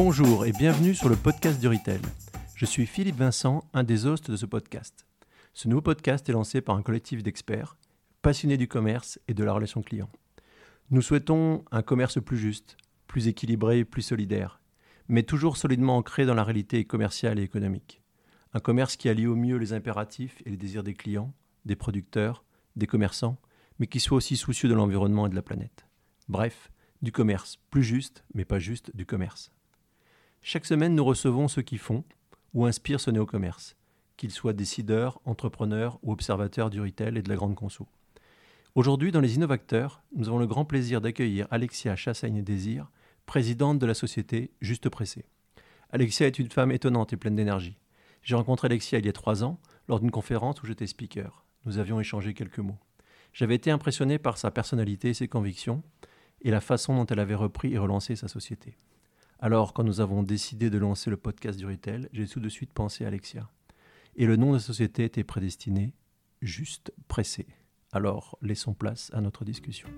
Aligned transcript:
Bonjour 0.00 0.46
et 0.46 0.52
bienvenue 0.52 0.94
sur 0.94 1.08
le 1.08 1.16
podcast 1.16 1.60
du 1.60 1.66
Retail. 1.66 2.00
Je 2.54 2.64
suis 2.64 2.86
Philippe 2.86 3.16
Vincent, 3.16 3.64
un 3.74 3.82
des 3.82 4.06
hostes 4.06 4.30
de 4.30 4.36
ce 4.36 4.46
podcast. 4.46 5.08
Ce 5.54 5.66
nouveau 5.66 5.82
podcast 5.82 6.28
est 6.28 6.32
lancé 6.32 6.60
par 6.60 6.76
un 6.76 6.82
collectif 6.82 7.24
d'experts 7.24 7.76
passionnés 8.22 8.56
du 8.56 8.68
commerce 8.68 9.18
et 9.26 9.34
de 9.34 9.42
la 9.42 9.52
relation 9.52 9.82
client. 9.82 10.08
Nous 10.92 11.02
souhaitons 11.02 11.64
un 11.72 11.82
commerce 11.82 12.22
plus 12.22 12.36
juste, 12.36 12.76
plus 13.08 13.26
équilibré, 13.26 13.84
plus 13.84 14.02
solidaire, 14.02 14.60
mais 15.08 15.24
toujours 15.24 15.56
solidement 15.56 15.96
ancré 15.96 16.26
dans 16.26 16.34
la 16.34 16.44
réalité 16.44 16.84
commerciale 16.84 17.40
et 17.40 17.42
économique. 17.42 18.00
Un 18.52 18.60
commerce 18.60 18.94
qui 18.94 19.08
allie 19.08 19.26
au 19.26 19.34
mieux 19.34 19.56
les 19.56 19.72
impératifs 19.72 20.40
et 20.46 20.50
les 20.50 20.56
désirs 20.56 20.84
des 20.84 20.94
clients, 20.94 21.34
des 21.64 21.74
producteurs, 21.74 22.44
des 22.76 22.86
commerçants, 22.86 23.36
mais 23.80 23.88
qui 23.88 23.98
soit 23.98 24.18
aussi 24.18 24.36
soucieux 24.36 24.68
de 24.68 24.74
l'environnement 24.74 25.26
et 25.26 25.30
de 25.30 25.34
la 25.34 25.42
planète. 25.42 25.88
Bref, 26.28 26.70
du 27.02 27.10
commerce 27.10 27.58
plus 27.70 27.82
juste, 27.82 28.22
mais 28.32 28.44
pas 28.44 28.60
juste 28.60 28.94
du 28.94 29.04
commerce. 29.04 29.50
Chaque 30.42 30.66
semaine, 30.66 30.94
nous 30.94 31.04
recevons 31.04 31.48
ceux 31.48 31.62
qui 31.62 31.78
font 31.78 32.04
ou 32.54 32.64
inspirent 32.64 33.00
ce 33.00 33.10
néo-commerce, 33.10 33.76
qu'ils 34.16 34.30
soient 34.30 34.52
décideurs, 34.52 35.20
entrepreneurs 35.24 35.98
ou 36.02 36.12
observateurs 36.12 36.70
du 36.70 36.80
retail 36.80 37.18
et 37.18 37.22
de 37.22 37.28
la 37.28 37.36
grande 37.36 37.54
conso. 37.54 37.86
Aujourd'hui, 38.74 39.12
dans 39.12 39.20
les 39.20 39.34
Innovateurs, 39.34 40.02
nous 40.14 40.28
avons 40.28 40.38
le 40.38 40.46
grand 40.46 40.64
plaisir 40.64 41.00
d'accueillir 41.00 41.46
Alexia 41.50 41.96
Chassaigne-Désir, 41.96 42.90
présidente 43.26 43.78
de 43.78 43.86
la 43.86 43.94
société 43.94 44.52
Juste 44.60 44.88
Pressé. 44.88 45.24
Alexia 45.90 46.26
est 46.26 46.38
une 46.38 46.50
femme 46.50 46.72
étonnante 46.72 47.12
et 47.12 47.16
pleine 47.16 47.36
d'énergie. 47.36 47.78
J'ai 48.22 48.36
rencontré 48.36 48.66
Alexia 48.66 48.98
il 48.98 49.06
y 49.06 49.08
a 49.08 49.12
trois 49.12 49.42
ans, 49.44 49.58
lors 49.88 50.00
d'une 50.00 50.10
conférence 50.10 50.62
où 50.62 50.66
j'étais 50.66 50.86
speaker. 50.86 51.44
Nous 51.64 51.78
avions 51.78 52.00
échangé 52.00 52.34
quelques 52.34 52.58
mots. 52.58 52.78
J'avais 53.32 53.54
été 53.54 53.70
impressionné 53.70 54.18
par 54.18 54.38
sa 54.38 54.50
personnalité 54.50 55.10
et 55.10 55.14
ses 55.14 55.28
convictions, 55.28 55.82
et 56.42 56.50
la 56.50 56.60
façon 56.60 56.94
dont 56.94 57.06
elle 57.06 57.20
avait 57.20 57.34
repris 57.34 57.74
et 57.74 57.78
relancé 57.78 58.16
sa 58.16 58.28
société. 58.28 58.76
Alors, 59.40 59.72
quand 59.72 59.84
nous 59.84 60.00
avons 60.00 60.24
décidé 60.24 60.68
de 60.68 60.78
lancer 60.78 61.10
le 61.10 61.16
podcast 61.16 61.56
du 61.60 61.64
retail, 61.64 62.08
j'ai 62.12 62.26
tout 62.26 62.40
de 62.40 62.48
suite 62.48 62.72
pensé 62.72 63.04
à 63.04 63.06
Alexia. 63.06 63.48
Et 64.16 64.26
le 64.26 64.34
nom 64.34 64.48
de 64.48 64.54
la 64.54 64.60
société 64.60 65.04
était 65.04 65.22
prédestiné 65.22 65.94
Juste 66.42 66.92
Pressé. 67.06 67.46
Alors, 67.92 68.36
laissons 68.42 68.74
place 68.74 69.12
à 69.14 69.20
notre 69.20 69.44
discussion. 69.44 69.88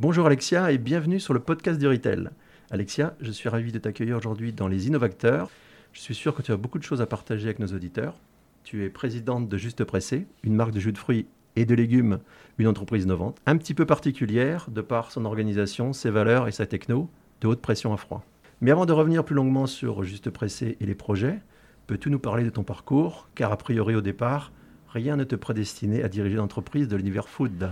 Bonjour 0.00 0.26
Alexia 0.26 0.72
et 0.72 0.78
bienvenue 0.78 1.20
sur 1.20 1.32
le 1.32 1.38
podcast 1.38 1.78
du 1.78 1.86
Retail. 1.86 2.28
Alexia, 2.72 3.16
je 3.20 3.30
suis 3.30 3.48
ravi 3.48 3.70
de 3.70 3.78
t'accueillir 3.78 4.16
aujourd'hui 4.16 4.52
dans 4.52 4.66
les 4.66 4.88
Innovateurs. 4.88 5.48
Je 5.92 6.00
suis 6.00 6.16
sûr 6.16 6.34
que 6.34 6.42
tu 6.42 6.50
as 6.50 6.56
beaucoup 6.56 6.80
de 6.80 6.84
choses 6.84 7.00
à 7.00 7.06
partager 7.06 7.44
avec 7.44 7.60
nos 7.60 7.68
auditeurs. 7.68 8.18
Tu 8.64 8.84
es 8.84 8.90
présidente 8.90 9.48
de 9.48 9.56
Juste 9.56 9.84
Pressé, 9.84 10.26
une 10.42 10.56
marque 10.56 10.72
de 10.72 10.80
jus 10.80 10.90
de 10.90 10.98
fruits 10.98 11.28
et 11.56 11.64
de 11.64 11.74
légumes, 11.74 12.20
une 12.58 12.68
entreprise 12.68 13.04
innovante, 13.04 13.38
un 13.46 13.56
petit 13.56 13.74
peu 13.74 13.86
particulière 13.86 14.66
de 14.70 14.80
par 14.80 15.10
son 15.10 15.24
organisation, 15.24 15.92
ses 15.92 16.10
valeurs 16.10 16.48
et 16.48 16.52
sa 16.52 16.66
techno 16.66 17.10
de 17.40 17.48
haute 17.48 17.60
pression 17.60 17.92
à 17.92 17.96
froid. 17.96 18.24
Mais 18.60 18.70
avant 18.70 18.86
de 18.86 18.92
revenir 18.92 19.24
plus 19.24 19.34
longuement 19.34 19.66
sur 19.66 20.02
Juste 20.04 20.30
Pressé 20.30 20.76
et 20.80 20.86
les 20.86 20.94
projets, 20.94 21.40
peux-tu 21.86 22.10
nous 22.10 22.18
parler 22.18 22.44
de 22.44 22.50
ton 22.50 22.62
parcours? 22.62 23.28
Car 23.34 23.52
a 23.52 23.56
priori 23.58 23.94
au 23.94 24.00
départ, 24.00 24.52
rien 24.88 25.16
ne 25.16 25.24
te 25.24 25.34
prédestinait 25.34 26.02
à 26.02 26.08
diriger 26.08 26.36
l'entreprise 26.36 26.88
de 26.88 26.96
l'univers 26.96 27.28
food. 27.28 27.70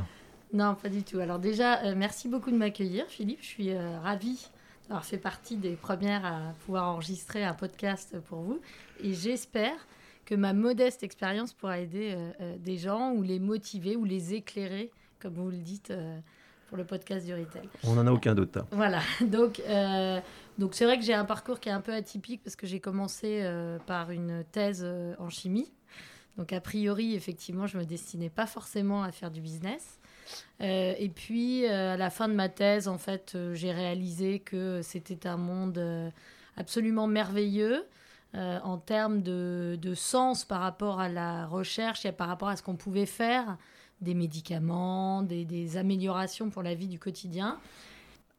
Non, 0.52 0.74
pas 0.74 0.88
du 0.88 1.02
tout. 1.02 1.18
Alors 1.18 1.38
déjà, 1.38 1.82
euh, 1.84 1.94
merci 1.96 2.28
beaucoup 2.28 2.50
de 2.50 2.56
m'accueillir, 2.56 3.06
Philippe. 3.08 3.40
Je 3.40 3.46
suis 3.46 3.70
euh, 3.70 3.98
ravie 4.00 4.50
d'avoir 4.88 5.04
fait 5.04 5.18
partie 5.18 5.56
des 5.56 5.72
premières 5.72 6.24
à 6.24 6.52
pouvoir 6.64 6.88
enregistrer 6.88 7.44
un 7.44 7.54
podcast 7.54 8.16
pour 8.28 8.40
vous. 8.40 8.60
Et 9.02 9.14
j'espère 9.14 9.74
que 10.24 10.34
ma 10.34 10.52
modeste 10.52 11.02
expérience 11.02 11.52
pourra 11.52 11.80
aider 11.80 12.14
euh, 12.14 12.56
des 12.58 12.76
gens 12.76 13.12
ou 13.12 13.22
les 13.22 13.38
motiver 13.38 13.96
ou 13.96 14.04
les 14.04 14.34
éclairer, 14.34 14.90
comme 15.20 15.34
vous 15.34 15.50
le 15.50 15.58
dites, 15.58 15.92
pour 16.68 16.76
le 16.76 16.84
podcast 16.84 17.26
du 17.26 17.34
retail. 17.34 17.68
On 17.84 17.94
n'en 17.94 18.06
a 18.06 18.12
aucun 18.12 18.34
doute. 18.34 18.56
Hein. 18.56 18.66
Voilà. 18.70 19.00
Donc, 19.20 19.62
donc 20.56 20.74
c'est 20.74 20.84
vrai 20.84 20.98
que 20.98 21.04
j'ai 21.04 21.14
un 21.14 21.24
parcours 21.24 21.58
qui 21.58 21.68
est 21.68 21.72
un 21.72 21.80
peu 21.80 21.92
atypique 21.92 22.42
parce 22.44 22.54
que 22.56 22.66
j'ai 22.66 22.78
commencé 22.78 23.44
par 23.86 24.10
une 24.10 24.44
thèse 24.52 24.86
en 25.18 25.28
chimie. 25.30 25.72
Donc 26.36 26.52
a 26.52 26.60
priori, 26.60 27.14
effectivement, 27.14 27.66
je 27.66 27.78
me 27.78 27.84
destinais 27.84 28.30
pas 28.30 28.46
forcément 28.46 29.02
à 29.02 29.12
faire 29.12 29.30
du 29.30 29.40
business. 29.40 29.98
Euh, 30.60 30.94
et 30.98 31.08
puis, 31.08 31.66
euh, 31.66 31.94
à 31.94 31.96
la 31.96 32.10
fin 32.10 32.28
de 32.28 32.34
ma 32.34 32.48
thèse, 32.48 32.88
en 32.88 32.98
fait, 32.98 33.32
euh, 33.34 33.54
j'ai 33.54 33.72
réalisé 33.72 34.40
que 34.40 34.80
c'était 34.82 35.26
un 35.28 35.36
monde 35.36 36.12
absolument 36.56 37.06
merveilleux 37.06 37.84
en 38.34 38.78
termes 38.78 39.22
de, 39.22 39.94
sens 39.94 40.44
par 40.44 40.60
rapport 40.60 41.00
à 41.00 41.08
la 41.08 41.46
recherche 41.46 42.04
et 42.04 42.12
par 42.12 42.28
rapport 42.28 42.48
à 42.48 42.56
ce 42.56 42.62
qu'on 42.62 42.76
pouvait 42.76 43.06
faire, 43.06 43.56
des 44.00 44.14
médicaments, 44.14 45.22
des, 45.22 45.76
améliorations 45.76 46.50
pour 46.50 46.62
la 46.62 46.74
vie 46.74 46.88
du 46.88 46.98
quotidien. 46.98 47.58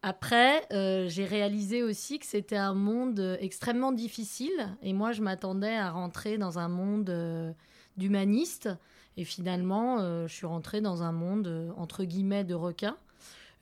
Après, 0.01 0.67
j'ai 1.09 1.25
réalisé 1.25 1.81
aussi 1.81 2.19
que 2.19 2.25
c'était 2.25 2.57
un 2.57 2.73
monde 2.73 3.38
extrêmement 3.39 3.91
difficile 3.91 4.78
et 4.81 4.94
moi, 4.94 5.13
je 5.13 5.22
m'attendais 5.22 5.75
à 5.75 5.91
rentrer 5.91 6.38
dans 6.38 6.59
un 6.59 6.67
monde 6.67 7.55
d'humaniste 7.97 8.69
et 9.17 9.23
finalement, 9.23 10.00
euh, 10.00 10.28
je 10.28 10.34
suis 10.34 10.45
rentrée 10.45 10.81
dans 10.81 11.03
un 11.03 11.11
monde, 11.11 11.47
euh, 11.47 11.72
entre 11.78 12.03
guillemets, 12.03 12.44
de 12.44 12.53
requins. 12.53 12.97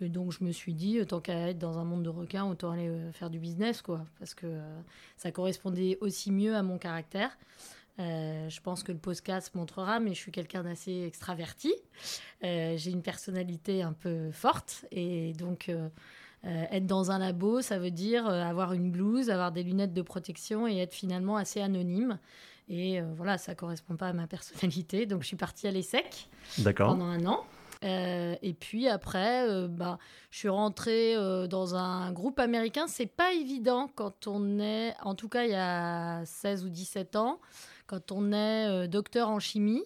Et 0.03 0.09
donc 0.09 0.31
je 0.31 0.43
me 0.43 0.51
suis 0.51 0.73
dit, 0.73 0.99
euh, 0.99 1.05
tant 1.05 1.19
qu'à 1.19 1.49
être 1.49 1.59
dans 1.59 1.79
un 1.79 1.83
monde 1.83 2.03
de 2.03 2.09
requins, 2.09 2.45
autant 2.45 2.71
aller 2.71 2.91
faire 3.13 3.29
du 3.29 3.39
business, 3.39 3.81
quoi. 3.81 4.05
Parce 4.19 4.33
que 4.33 4.59
ça 5.17 5.31
correspondait 5.31 5.97
aussi 6.01 6.31
mieux 6.31 6.55
à 6.55 6.63
mon 6.63 6.77
caractère. 6.77 7.37
je 7.97 8.59
pense 8.61 8.83
que 8.83 8.91
le 8.91 8.97
podcast 8.97 9.55
montrera, 9.55 9.99
mais 9.99 10.13
je 10.13 10.19
suis 10.19 10.31
quelqu'un 10.31 10.63
d'assez 10.63 11.03
extraverti. 11.03 11.73
J'ai 12.41 12.91
une 12.91 13.01
personnalité 13.01 13.83
un 13.83 13.93
peu 13.93 14.31
forte. 14.31 14.85
Et 14.91 15.33
donc, 15.33 15.71
être 16.43 16.85
dans 16.85 17.11
un 17.11 17.19
labo, 17.19 17.61
ça 17.61 17.79
veut 17.79 17.91
dire 17.91 18.27
avoir 18.27 18.73
une 18.73 18.91
blouse, 18.91 19.29
avoir 19.29 19.51
des 19.51 19.63
lunettes 19.63 19.93
de 19.93 20.01
protection 20.01 20.67
et 20.67 20.77
être 20.77 20.93
finalement 20.93 21.37
assez 21.37 21.61
anonyme. 21.61 22.19
Et 22.69 22.99
euh, 22.99 23.05
voilà, 23.15 23.37
ça 23.37 23.55
correspond 23.55 23.95
pas 23.95 24.09
à 24.09 24.13
ma 24.13 24.27
personnalité. 24.27 25.05
Donc, 25.05 25.21
je 25.21 25.27
suis 25.27 25.37
partie 25.37 25.67
à 25.67 25.71
l'ESSEC 25.71 26.29
pendant 26.87 27.05
un 27.05 27.25
an. 27.25 27.45
Euh, 27.83 28.35
et 28.41 28.53
puis 28.53 28.87
après, 28.87 29.47
euh, 29.47 29.67
bah, 29.67 29.97
je 30.31 30.39
suis 30.39 30.49
rentrée 30.49 31.15
dans 31.49 31.75
un 31.75 32.11
groupe 32.11 32.39
américain. 32.39 32.87
C'est 32.87 33.05
pas 33.07 33.33
évident 33.33 33.89
quand 33.93 34.27
on 34.27 34.59
est, 34.59 34.93
en 35.01 35.15
tout 35.15 35.29
cas 35.29 35.43
il 35.45 35.51
y 35.51 35.55
a 35.55 36.25
16 36.25 36.65
ou 36.65 36.69
17 36.69 37.15
ans, 37.15 37.39
quand 37.87 38.11
on 38.11 38.31
est 38.31 38.87
docteur 38.87 39.29
en 39.29 39.39
chimie. 39.39 39.83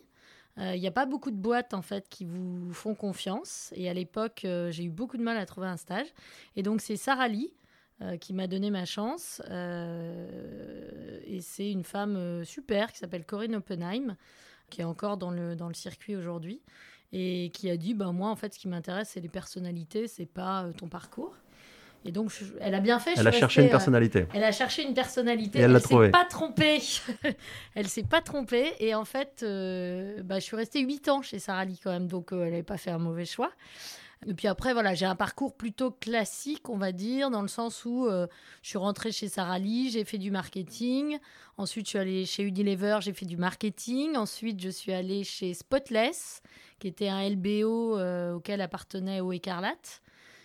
Il 0.60 0.80
n'y 0.80 0.88
a 0.88 0.92
pas 0.92 1.06
beaucoup 1.06 1.30
de 1.30 1.36
boîtes 1.36 1.76
en 1.76 1.84
fait 1.84 2.10
qui 2.10 2.26
vous 2.26 2.74
font 2.74 2.96
confiance. 2.96 3.72
Et 3.76 3.90
à 3.90 3.94
l'époque, 3.94 4.40
j'ai 4.44 4.84
eu 4.84 4.90
beaucoup 4.90 5.18
de 5.18 5.22
mal 5.22 5.38
à 5.38 5.46
trouver 5.46 5.68
un 5.68 5.78
stage. 5.78 6.08
Et 6.56 6.64
donc 6.64 6.82
c'est 6.82 6.96
Sarah 6.96 7.28
Lee 7.28 7.54
euh, 8.04 8.16
qui 8.18 8.32
m'a 8.32 8.46
donné 8.46 8.70
ma 8.70 8.86
chance. 8.86 9.42
Euh, 9.50 11.20
et 11.26 11.42
c'est 11.42 11.72
une 11.72 11.84
femme 11.84 12.16
euh, 12.16 12.44
super 12.44 12.92
qui 12.92 13.00
s'appelle 13.00 13.26
Corinne 13.26 13.56
Oppenheim, 13.56 14.16
qui 14.70 14.82
est 14.82 14.84
encore 14.84 15.18
dans 15.18 15.32
le, 15.32 15.56
dans 15.56 15.68
le 15.68 15.74
circuit 15.74 16.16
aujourd'hui, 16.16 16.62
et 17.12 17.52
qui 17.54 17.70
a 17.70 17.78
dit 17.78 17.94
bah, 17.94 18.12
Moi, 18.12 18.30
en 18.30 18.36
fait, 18.36 18.54
ce 18.54 18.60
qui 18.60 18.68
m'intéresse, 18.68 19.10
c'est 19.14 19.20
les 19.20 19.30
personnalités, 19.30 20.08
c'est 20.08 20.26
pas 20.26 20.68
ton 20.78 20.88
parcours. 20.88 21.36
Et 22.06 22.12
donc, 22.12 22.32
elle 22.62 22.76
a 22.76 22.80
bien 22.80 23.00
fait. 23.00 23.14
Elle 23.18 23.28
a 23.28 23.32
cherché 23.32 23.64
une 23.64 23.70
personnalité. 23.70 24.28
elle 24.34 24.44
a 24.44 24.52
cherché 24.52 24.84
une 24.84 24.94
personnalité. 24.94 25.60
Et 25.60 25.64
elle 25.64 25.72
l'a 25.72 25.80
s'est 25.80 26.10
pas 26.10 26.26
trompée. 26.26 26.80
elle 27.76 27.88
s'est 27.88 28.04
pas 28.04 28.22
trompée. 28.22 28.74
Et 28.80 28.96
en 28.96 29.04
fait, 29.04 29.44
bah, 30.24 30.40
je 30.40 30.44
suis 30.44 30.56
restée 30.56 30.82
8 30.82 31.10
ans 31.10 31.22
chez 31.22 31.40
Sarah 31.40 31.66
Lee 31.66 31.80
quand 31.84 31.92
même. 31.92 32.08
Donc, 32.08 32.30
elle 32.32 32.40
n'avait 32.40 32.64
pas 32.64 32.78
fait 32.78 32.92
un 32.92 33.00
mauvais 33.00 33.26
choix. 33.26 33.52
Et 34.26 34.34
puis 34.34 34.48
après, 34.48 34.74
voilà, 34.74 34.96
j'ai 34.96 35.06
un 35.06 35.16
parcours 35.16 35.56
plutôt 35.56 35.92
classique, 35.92 36.70
on 36.70 36.78
va 36.78 36.92
dire, 36.92 37.30
dans 37.30 37.42
le 37.42 37.48
sens 37.48 37.86
où 37.86 38.08
euh, 38.08 38.26
je 38.64 38.70
suis 38.70 38.78
rentrée 38.78 39.12
chez 39.12 39.30
Sarah 39.30 39.60
Lee, 39.60 39.92
j'ai 39.92 40.04
fait 40.06 40.18
du 40.18 40.32
marketing. 40.32 41.20
Ensuite, 41.58 41.86
je 41.86 41.90
suis 41.92 42.00
allée 42.00 42.26
chez 42.26 42.44
Unilever, 42.44 42.98
j'ai 43.02 43.14
fait 43.14 43.26
du 43.26 43.38
marketing. 43.38 44.16
Ensuite, 44.16 44.60
je 44.60 44.70
suis 44.70 44.92
allée 44.92 45.24
chez 45.24 45.54
Spotless, 45.54 46.42
qui 46.80 46.88
était 46.88 47.10
un 47.10 47.30
LBO 47.30 47.98
euh, 47.98 48.34
auquel 48.34 48.62
appartenait 48.62 49.22
au 49.22 49.32
Écarlate. 49.32 50.02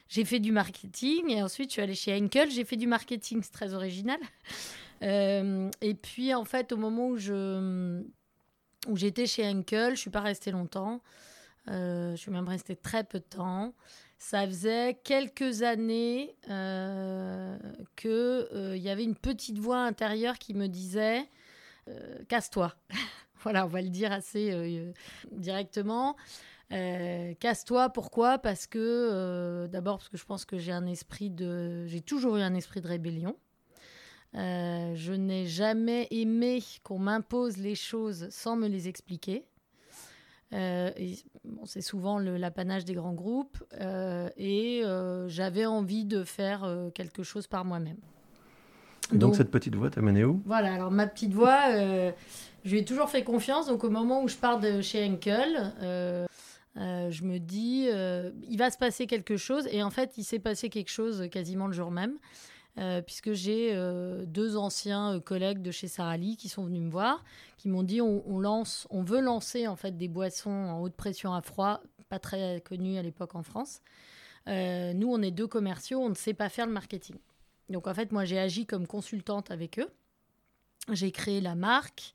J'ai 0.09 0.27
fait 0.27 0.41
du 0.41 0.53
marketing 0.53 1.31
et 1.31 1.43
ensuite 1.43 1.71
je 1.71 1.73
suis 1.73 1.81
allée 1.81 1.95
chez 1.95 2.15
Henkel, 2.15 2.51
j'ai 2.51 2.67
fait 2.67 2.77
du 2.77 2.87
marketing, 2.87 3.41
c'est 3.43 3.53
très 3.53 3.75
original. 3.75 4.19
Euh, 5.05 5.69
et 5.81 5.95
puis 5.95 6.33
en 6.33 6.45
fait, 6.45 6.71
au 6.71 6.77
moment 6.77 7.09
où 7.09 7.17
où 8.87 8.97
j'étais 8.97 9.27
chez 9.27 9.45
Henkel, 9.45 9.97
je 9.97 10.01
suis 10.01 10.11
pas 10.11 10.21
restée 10.21 10.53
longtemps. 10.53 11.01
Euh, 11.69 12.13
je 12.13 12.17
suis 12.17 12.31
même 12.31 12.49
restée 12.49 12.77
très 12.77 13.05
peu 13.05 13.19
de 13.19 13.25
temps. 13.25 13.75
Ça 14.19 14.47
faisait 14.47 15.01
quelques 15.05 15.63
années 15.63 16.37
euh, 16.49 17.59
qu'il 17.97 18.11
euh, 18.11 18.77
y 18.77 18.89
avait 18.89 19.05
une 19.05 19.17
petite 19.17 19.59
voix 19.59 19.79
intérieure 19.79 20.39
qui 20.39 20.55
me 20.55 20.67
disait 20.69 21.29
Casse-toi. 22.29 22.75
voilà, 23.43 23.65
on 23.65 23.69
va 23.69 23.83
le 23.83 23.89
dire 23.89 24.13
assez 24.13 24.93
directement. 25.33 26.17
Casse-toi, 26.71 27.91
pourquoi? 27.91 28.39
Parce 28.39 28.69
que, 28.69 29.67
d'abord, 29.67 29.99
parce 29.99 30.09
que 30.09 30.17
je 30.17 30.25
pense 30.25 30.45
que 30.45 30.59
j'ai 30.59 30.71
un 30.71 30.87
esprit 30.87 31.29
de. 31.29 31.85
J'ai 31.87 32.01
toujours 32.01 32.37
eu 32.37 32.41
un 32.41 32.55
esprit 32.55 32.81
de 32.81 32.87
rébellion. 32.87 33.37
je 34.33 35.13
n'ai 35.13 35.47
jamais 35.47 36.07
aimé 36.13 36.63
qu'on 36.85 37.01
m'impose 37.01 37.57
les 37.57 37.75
choses 37.75 38.29
sans 38.31 38.55
me 38.55 38.69
les 38.69 38.87
expliquer. 38.87 39.45
C'est 40.53 41.81
souvent 41.81 42.19
l'apanage 42.19 42.85
des 42.85 42.95
grands 42.95 43.15
groupes. 43.15 43.63
et 44.37 44.83
j'avais 45.27 45.67
envie 45.67 46.05
de 46.05 46.25
faire 46.25 46.91
quelque 46.95 47.23
chose 47.23 47.47
par 47.47 47.65
moi-même. 47.65 47.99
Donc, 49.11 49.21
donc, 49.21 49.37
cette 49.37 49.51
petite 49.51 49.75
voix 49.75 49.91
t'a 49.91 50.01
mené 50.01 50.25
où? 50.25 50.41
Voilà, 50.47 50.73
alors 50.73 50.91
ma 50.91 51.07
petite 51.07 51.35
voix, 51.35 51.61
je 52.65 52.71
lui 52.71 52.79
ai 52.79 52.85
toujours 52.85 53.09
fait 53.09 53.25
confiance. 53.25 53.67
Donc 53.67 53.85
au 53.85 53.91
moment 53.91 54.23
où 54.23 54.29
je 54.29 54.37
pars 54.37 54.61
de 54.61 54.81
chez 54.81 55.05
Henkel, 55.05 55.73
euh, 55.83 56.27
euh, 56.77 57.11
je 57.11 57.25
me 57.25 57.39
dis, 57.39 57.89
euh, 57.89 58.31
il 58.49 58.59
va 58.59 58.71
se 58.71 58.79
passer 58.79 59.07
quelque 59.07 59.37
chose. 59.37 59.69
Et 59.71 59.83
en 59.83 59.91
fait, 59.91 60.13
il 60.17 60.25
s'est 60.25 60.39
passé 60.39 60.69
quelque 60.69 60.91
chose 60.91 61.29
quasiment 61.31 61.67
le 61.67 61.73
jour 61.73 61.91
même. 61.91 62.17
Puisque 63.07 63.33
j'ai 63.33 63.75
deux 64.27 64.57
anciens 64.57 65.21
collègues 65.21 65.63
de 65.63 65.71
chez 65.71 65.89
Sarali 65.89 66.37
qui 66.37 66.49
sont 66.49 66.65
venus 66.65 66.83
me 66.83 66.91
voir, 66.91 67.25
qui 67.59 67.69
m'ont 67.69 67.83
dit 67.83 68.01
on, 68.01 68.39
lance, 68.39 68.87
on 68.91 69.03
veut 69.03 69.21
lancer 69.21 69.67
en 69.67 69.77
fait 69.77 69.97
des 69.97 70.09
boissons 70.09 70.51
en 70.51 70.81
haute 70.81 70.95
pression 70.95 71.35
à 71.35 71.43
froid, 71.43 71.83
pas 72.09 72.19
très 72.19 72.63
connues 72.65 72.97
à 72.97 73.03
l'époque 73.03 73.35
en 73.35 73.43
France. 73.43 73.83
nous, 74.47 75.09
on 75.13 75.21
est 75.23 75.31
deux 75.31 75.47
commerciaux, 75.47 76.01
on 76.01 76.09
ne 76.09 76.15
sait 76.15 76.35
pas 76.35 76.49
faire 76.49 76.67
le 76.67 76.73
marketing. 76.73 77.17
Donc 77.69 77.87
en 77.87 77.95
fait, 77.95 78.13
moi, 78.13 78.25
j'ai 78.25 78.39
agi 78.39 78.67
comme 78.67 78.87
consultante 78.87 79.51
avec 79.51 79.79
eux. 79.79 79.89
J'ai 80.91 81.11
créé 81.11 81.41
la 81.41 81.55
marque. 81.55 82.15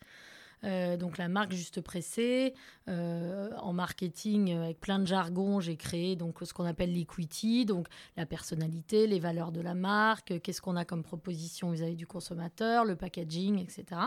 Euh, 0.67 0.97
donc 0.97 1.17
la 1.17 1.29
marque 1.29 1.53
Juste 1.53 1.81
Pressé. 1.81 2.53
Euh, 2.89 3.49
en 3.57 3.73
marketing, 3.73 4.51
euh, 4.51 4.63
avec 4.65 4.79
plein 4.79 4.99
de 4.99 5.07
jargon, 5.07 5.59
j'ai 5.59 5.77
créé 5.77 6.15
donc 6.15 6.37
ce 6.43 6.53
qu'on 6.53 6.65
appelle 6.65 6.93
l'equity, 6.93 7.65
donc 7.65 7.87
la 8.17 8.25
personnalité, 8.25 9.07
les 9.07 9.19
valeurs 9.19 9.51
de 9.51 9.61
la 9.61 9.73
marque, 9.73 10.39
qu'est-ce 10.41 10.61
qu'on 10.61 10.75
a 10.75 10.85
comme 10.85 11.03
proposition 11.03 11.71
vis-à-vis 11.71 11.95
du 11.95 12.07
consommateur, 12.07 12.85
le 12.85 12.95
packaging, 12.95 13.59
etc. 13.59 14.01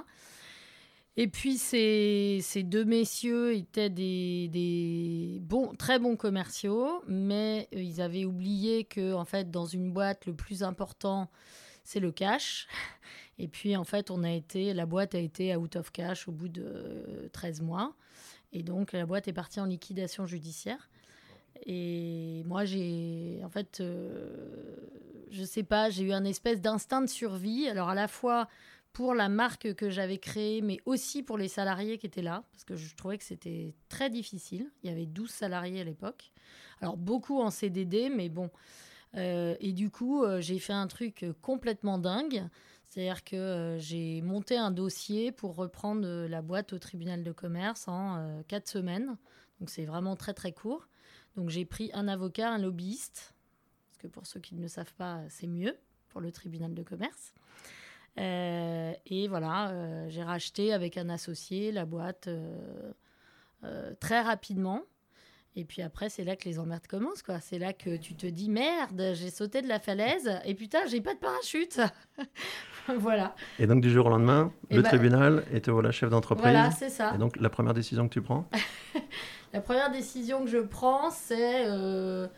Et 1.17 1.27
puis 1.27 1.59
ces, 1.59 2.43
deux 2.65 2.85
messieurs 2.85 3.55
étaient 3.55 3.91
des, 3.91 5.43
très 5.79 5.99
bons 5.99 6.17
commerciaux, 6.17 7.03
mais 7.09 7.69
ils 7.73 8.01
avaient 8.01 8.25
oublié 8.25 8.85
que 8.85 9.13
en 9.15 9.25
fait 9.25 9.51
dans 9.51 9.67
une 9.67 9.93
boîte 9.93 10.27
le 10.27 10.35
plus 10.35 10.63
important 10.63 11.29
c'est 11.85 12.01
le 12.01 12.13
cash. 12.13 12.69
Et 13.41 13.49
puis, 13.49 13.75
en 13.75 13.85
fait, 13.85 14.11
on 14.11 14.23
a 14.23 14.31
été, 14.31 14.75
la 14.75 14.85
boîte 14.85 15.15
a 15.15 15.19
été 15.19 15.57
out 15.57 15.75
of 15.77 15.91
cash 15.93 16.29
au 16.29 16.33
bout 16.33 16.49
de 16.49 17.31
13 17.33 17.63
mois. 17.63 17.95
Et 18.53 18.63
donc, 18.63 18.93
la 18.93 19.07
boîte 19.07 19.29
est 19.29 19.33
partie 19.33 19.61
en 19.61 19.65
liquidation 19.65 20.27
judiciaire. 20.27 20.91
Et 21.65 22.43
moi, 22.45 22.67
j'ai, 22.67 23.41
en 23.43 23.49
fait, 23.49 23.81
euh, 23.81 24.77
je 25.31 25.43
sais 25.43 25.63
pas, 25.63 25.89
j'ai 25.89 26.05
eu 26.05 26.13
un 26.13 26.25
espèce 26.25 26.61
d'instinct 26.61 27.01
de 27.01 27.07
survie. 27.07 27.67
Alors, 27.67 27.89
à 27.89 27.95
la 27.95 28.09
fois 28.09 28.47
pour 28.93 29.15
la 29.15 29.31
marque 29.31 29.73
que 29.75 29.89
j'avais 29.89 30.19
créée, 30.19 30.61
mais 30.61 30.79
aussi 30.85 31.23
pour 31.23 31.39
les 31.39 31.49
salariés 31.49 31.97
qui 31.97 32.07
étaient 32.07 32.23
là, 32.23 32.43
parce 32.53 32.65
que 32.65 32.77
je 32.77 32.95
trouvais 32.95 33.17
que 33.17 33.25
c'était 33.25 33.73
très 33.89 34.11
difficile. 34.11 34.71
Il 34.83 34.91
y 34.91 34.93
avait 34.93 35.07
12 35.07 35.31
salariés 35.31 35.81
à 35.81 35.85
l'époque. 35.85 36.33
Alors, 36.83 36.99
beaucoup 36.99 37.41
en 37.41 37.49
CDD, 37.49 38.11
mais 38.11 38.29
bon. 38.29 38.51
Euh, 39.17 39.55
et 39.61 39.73
du 39.73 39.89
coup, 39.89 40.25
euh, 40.25 40.43
j'ai 40.43 40.59
fait 40.59 40.75
un 40.75 40.89
truc 40.89 41.25
complètement 41.41 41.97
dingue. 41.97 42.45
C'est-à-dire 42.91 43.23
que 43.23 43.37
euh, 43.37 43.79
j'ai 43.79 44.21
monté 44.21 44.57
un 44.57 44.73
dossier 44.73 45.31
pour 45.31 45.55
reprendre 45.55 46.03
euh, 46.05 46.27
la 46.27 46.43
boîte 46.43 46.73
au 46.73 46.79
tribunal 46.81 47.23
de 47.23 47.31
commerce 47.31 47.87
en 47.87 48.17
euh, 48.17 48.43
quatre 48.49 48.67
semaines. 48.67 49.17
Donc 49.61 49.71
c'est 49.71 49.85
vraiment 49.85 50.17
très 50.17 50.35
très 50.35 50.51
court. 50.51 50.89
Donc 51.37 51.51
j'ai 51.51 51.65
pris 51.65 51.91
un 51.95 52.09
avocat, 52.09 52.51
un 52.51 52.59
lobbyiste, 52.59 53.33
parce 53.87 53.99
que 54.03 54.07
pour 54.09 54.27
ceux 54.27 54.41
qui 54.41 54.57
ne 54.57 54.61
le 54.61 54.67
savent 54.67 54.93
pas, 54.95 55.21
c'est 55.29 55.47
mieux 55.47 55.77
pour 56.09 56.21
le 56.21 56.33
tribunal 56.33 56.75
de 56.75 56.83
commerce. 56.83 57.33
et 58.17 59.29
voilà, 59.29 60.09
j'ai 60.09 60.25
racheté 60.25 60.73
avec 60.73 60.97
un 60.97 61.09
associé 61.09 61.71
la 61.71 61.87
boîte 61.87 62.29
très 64.01 64.21
rapidement. 64.21 64.83
Et 65.57 65.65
puis 65.65 65.83
après, 65.83 66.09
c'est 66.09 66.23
là 66.23 66.37
que 66.37 66.45
les 66.49 66.59
emmerdes 66.59 66.87
commencent, 66.87 67.23
quoi. 67.23 67.41
C'est 67.41 67.59
là 67.59 67.73
que 67.73 67.97
tu 67.97 68.15
te 68.15 68.27
dis 68.27 68.49
merde, 68.49 69.13
j'ai 69.15 69.31
sauté 69.31 69.63
de 69.63 69.69
la 69.69 69.81
falaise 69.81 70.31
et 70.45 70.55
putain, 70.55 70.87
j'ai 70.89 71.01
pas 71.01 71.15
de 71.15 71.19
parachute. 71.19 71.81
voilà. 72.99 73.35
Et 73.59 73.67
donc 73.67 73.81
du 73.81 73.91
jour 73.91 74.07
au 74.07 74.11
lendemain, 74.11 74.53
le 74.71 74.83
ben, 74.83 74.89
tribunal 74.89 75.45
et 75.53 75.61
te 75.61 75.71
voilà 75.71 75.91
chef 75.91 76.09
d'entreprise. 76.09 76.45
Voilà, 76.45 76.71
c'est 76.71 76.89
ça. 76.89 77.13
Et 77.15 77.19
donc 77.19 77.37
la 77.37 77.51
première 77.51 77.75
décision 77.75 78.07
que 78.09 78.13
tu 78.13 78.23
prends? 78.23 78.49
La 79.53 79.61
première 79.61 79.91
décision 79.91 80.45
que 80.45 80.51
je 80.51 80.59
prends, 80.59 81.11
c'est 81.11 81.65
euh, 81.67 82.29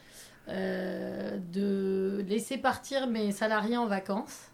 euh, 0.48 1.38
de 1.52 2.24
laisser 2.26 2.56
partir 2.56 3.06
mes 3.06 3.32
salariés 3.32 3.76
en 3.76 3.86
vacances. 3.86 4.51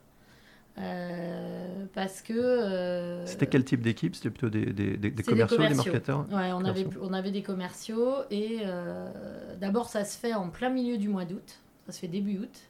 Euh, 0.80 1.86
parce 1.94 2.22
que. 2.22 2.32
Euh, 2.32 3.26
C'était 3.26 3.46
quel 3.46 3.64
type 3.64 3.82
d'équipe? 3.82 4.14
C'était 4.14 4.30
plutôt 4.30 4.50
des, 4.50 4.66
des, 4.66 4.96
des, 4.96 5.22
commerciaux, 5.22 5.58
des, 5.58 5.74
marketeurs? 5.74 6.26
Ouais, 6.30 6.52
on 6.52 6.64
avait, 6.64 6.86
on 7.00 7.12
avait 7.12 7.30
des 7.30 7.42
commerciaux. 7.42 8.14
Et 8.30 8.60
euh, 8.64 9.56
d'abord, 9.58 9.88
ça 9.88 10.04
se 10.04 10.16
fait 10.18 10.34
en 10.34 10.50
plein 10.50 10.70
milieu 10.70 10.98
du 10.98 11.08
mois 11.08 11.24
d'août. 11.24 11.60
Ça 11.86 11.92
se 11.92 12.00
fait 12.00 12.08
début 12.08 12.38
août. 12.38 12.60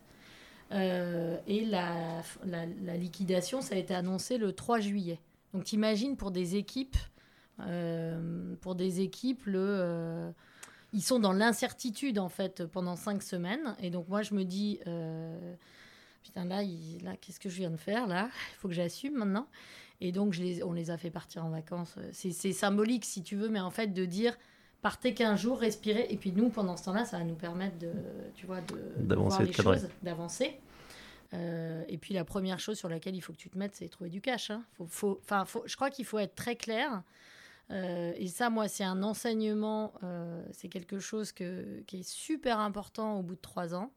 et 0.73 1.65
la, 1.67 2.23
la, 2.47 2.67
la, 2.85 2.97
liquidation, 2.97 3.61
ça 3.61 3.75
a 3.75 3.79
été 3.79 3.95
annoncé 3.95 4.39
le 4.39 4.53
3 4.53 4.81
juillet. 4.81 5.19
Donc, 5.53 5.65
t'imagines 5.65 6.17
pour 6.17 6.31
des 6.31 6.57
équipes, 6.57 6.97
pour 8.61 8.75
des 8.75 9.01
équipes, 9.01 9.45
le 9.47 10.33
ils 10.95 11.03
sont 11.03 11.19
dans 11.19 11.35
l'incertitude 11.35 12.19
en 12.19 12.31
fait 12.31 12.65
pendant 12.65 12.97
cinq 12.97 13.23
semaines. 13.23 13.77
Et 13.83 13.91
donc 13.91 14.09
moi 14.09 14.23
je 14.23 14.33
me 14.33 14.45
dis, 14.45 14.81
putain, 16.29 16.45
là, 16.45 16.63
là 17.03 17.17
qu'est-ce 17.17 17.41
que 17.41 17.49
je 17.49 17.57
viens 17.57 17.71
de 17.71 17.77
faire 17.77 18.07
là? 18.07 18.29
Il 18.53 18.57
faut 18.59 18.69
que 18.69 18.75
j'assume 18.75 19.15
maintenant. 19.15 19.49
Et 20.01 20.13
donc, 20.13 20.33
je 20.33 20.43
les, 20.43 20.63
on 20.63 20.73
les 20.73 20.91
a 20.91 20.97
fait 20.97 21.11
partir 21.11 21.45
en 21.45 21.51
vacances. 21.51 21.97
C'est 22.13 22.53
symbolique, 22.53 23.05
si 23.05 23.23
tu 23.23 23.35
veux, 23.37 23.49
mais 23.49 23.61
en 23.61 23.71
fait, 23.71 23.89
de 23.89 24.05
dire 24.05 24.37
partez 24.81 25.15
qu'un 25.15 25.37
jour, 25.37 25.59
respirez. 25.59 26.07
Et 26.11 26.17
puis, 26.17 26.33
nous, 26.33 26.51
pendant 26.51 26.77
ce 26.77 26.85
temps-là, 26.85 27.05
ça 27.05 27.19
va 27.19 27.25
nous 27.25 27.35
permettre 27.35 27.79
de, 27.79 27.93
tu 28.35 28.47
vois, 28.47 28.61
d'avancer 28.99 29.45
les 29.45 29.53
choses, 29.53 29.89
d'avancer. 30.03 30.61
Euh, 31.35 31.83
et 31.89 31.99
puis, 31.99 32.15
la 32.15 32.25
première 32.25 32.61
chose 32.61 32.79
sur 32.79 32.89
laquelle 32.89 33.17
il 33.17 33.21
faut 33.21 33.33
que 33.33 33.39
tu 33.39 33.51
te 33.51 33.59
mettes, 33.59 33.75
c'est 33.75 33.89
trouver 33.89 34.11
du 34.11 34.21
cash. 34.21 34.51
Hein. 34.51 34.63
Faut, 34.75 34.87
faut, 34.87 35.21
faut, 35.47 35.63
je 35.67 35.75
crois 35.75 35.91
qu'il 35.91 36.05
faut 36.05 36.19
être 36.19 36.35
très 36.35 36.55
clair. 36.55 37.03
Euh, 37.71 38.13
et 38.17 38.29
ça, 38.29 38.51
moi, 38.51 38.69
c'est 38.69 38.85
un 38.85 39.03
enseignement, 39.03 39.93
euh, 40.03 40.43
c'est 40.53 40.69
quelque 40.69 41.01
chose 41.01 41.33
que, 41.33 41.81
qui 41.87 42.01
est 42.01 42.09
super 42.09 42.61
important 42.61 43.19
au 43.19 43.23
bout 43.23 43.35
de 43.35 43.41
trois 43.41 43.75
ans 43.75 43.93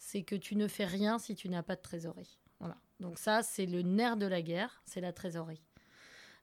c'est 0.00 0.22
que 0.22 0.34
tu 0.34 0.56
ne 0.56 0.66
fais 0.66 0.86
rien 0.86 1.18
si 1.18 1.36
tu 1.36 1.48
n'as 1.48 1.62
pas 1.62 1.76
de 1.76 1.82
trésorerie. 1.82 2.38
Voilà. 2.58 2.76
Donc 3.00 3.18
ça, 3.18 3.42
c'est 3.42 3.66
le 3.66 3.82
nerf 3.82 4.16
de 4.16 4.26
la 4.26 4.40
guerre, 4.42 4.82
c'est 4.86 5.02
la 5.02 5.12
trésorerie. 5.12 5.62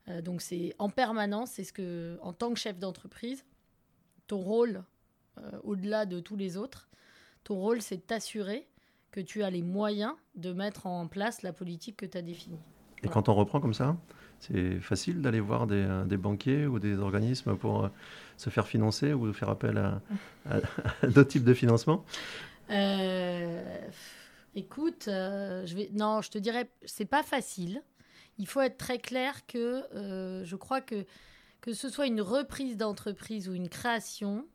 Euh, 0.08 0.22
donc 0.22 0.40
c'est 0.40 0.74
en 0.78 0.88
permanence, 0.88 1.50
c'est 1.50 1.64
ce 1.64 1.72
que, 1.72 2.18
en 2.22 2.32
tant 2.32 2.54
que 2.54 2.58
chef 2.58 2.78
d'entreprise, 2.78 3.44
ton 4.28 4.38
rôle, 4.38 4.84
euh, 5.38 5.58
au-delà 5.64 6.06
de 6.06 6.20
tous 6.20 6.36
les 6.36 6.56
autres, 6.56 6.88
ton 7.42 7.56
rôle, 7.56 7.82
c'est 7.82 7.96
de 7.96 8.02
t'assurer 8.02 8.68
que 9.10 9.20
tu 9.20 9.42
as 9.42 9.50
les 9.50 9.62
moyens 9.62 10.14
de 10.36 10.52
mettre 10.52 10.86
en 10.86 11.08
place 11.08 11.42
la 11.42 11.52
politique 11.52 11.96
que 11.96 12.06
tu 12.06 12.16
as 12.16 12.22
définie. 12.22 12.60
Et 13.02 13.08
quand 13.08 13.28
on 13.28 13.34
reprend 13.34 13.60
comme 13.60 13.74
ça, 13.74 13.96
c'est 14.38 14.78
facile 14.78 15.20
d'aller 15.20 15.40
voir 15.40 15.66
des, 15.66 15.84
euh, 15.84 16.16
banquiers 16.16 16.66
ou 16.66 16.78
des 16.78 16.98
organismes 16.98 17.56
pour 17.56 17.90
se 18.36 18.50
faire 18.50 18.68
financer 18.68 19.12
ou 19.12 19.32
faire 19.32 19.48
appel 19.48 19.78
à 19.78 20.00
d'autres 21.02 21.28
types 21.28 21.44
de 21.44 21.54
financement? 21.54 22.04
Euh, 22.70 23.88
écoute, 24.54 25.08
euh, 25.08 25.64
je 25.66 25.74
vais. 25.74 25.90
Non, 25.92 26.20
je 26.20 26.30
te 26.30 26.38
dirais, 26.38 26.70
c'est 26.84 27.04
pas 27.04 27.22
facile. 27.22 27.82
Il 28.38 28.46
faut 28.46 28.60
être 28.60 28.78
très 28.78 28.98
clair 28.98 29.46
que 29.46 29.84
euh, 29.94 30.44
je 30.44 30.56
crois 30.56 30.80
que 30.80 31.04
que 31.60 31.72
ce 31.72 31.88
soit 31.88 32.06
une 32.06 32.20
reprise 32.20 32.76
d'entreprise 32.76 33.48
ou 33.48 33.54
une 33.54 33.68
création, 33.68 34.46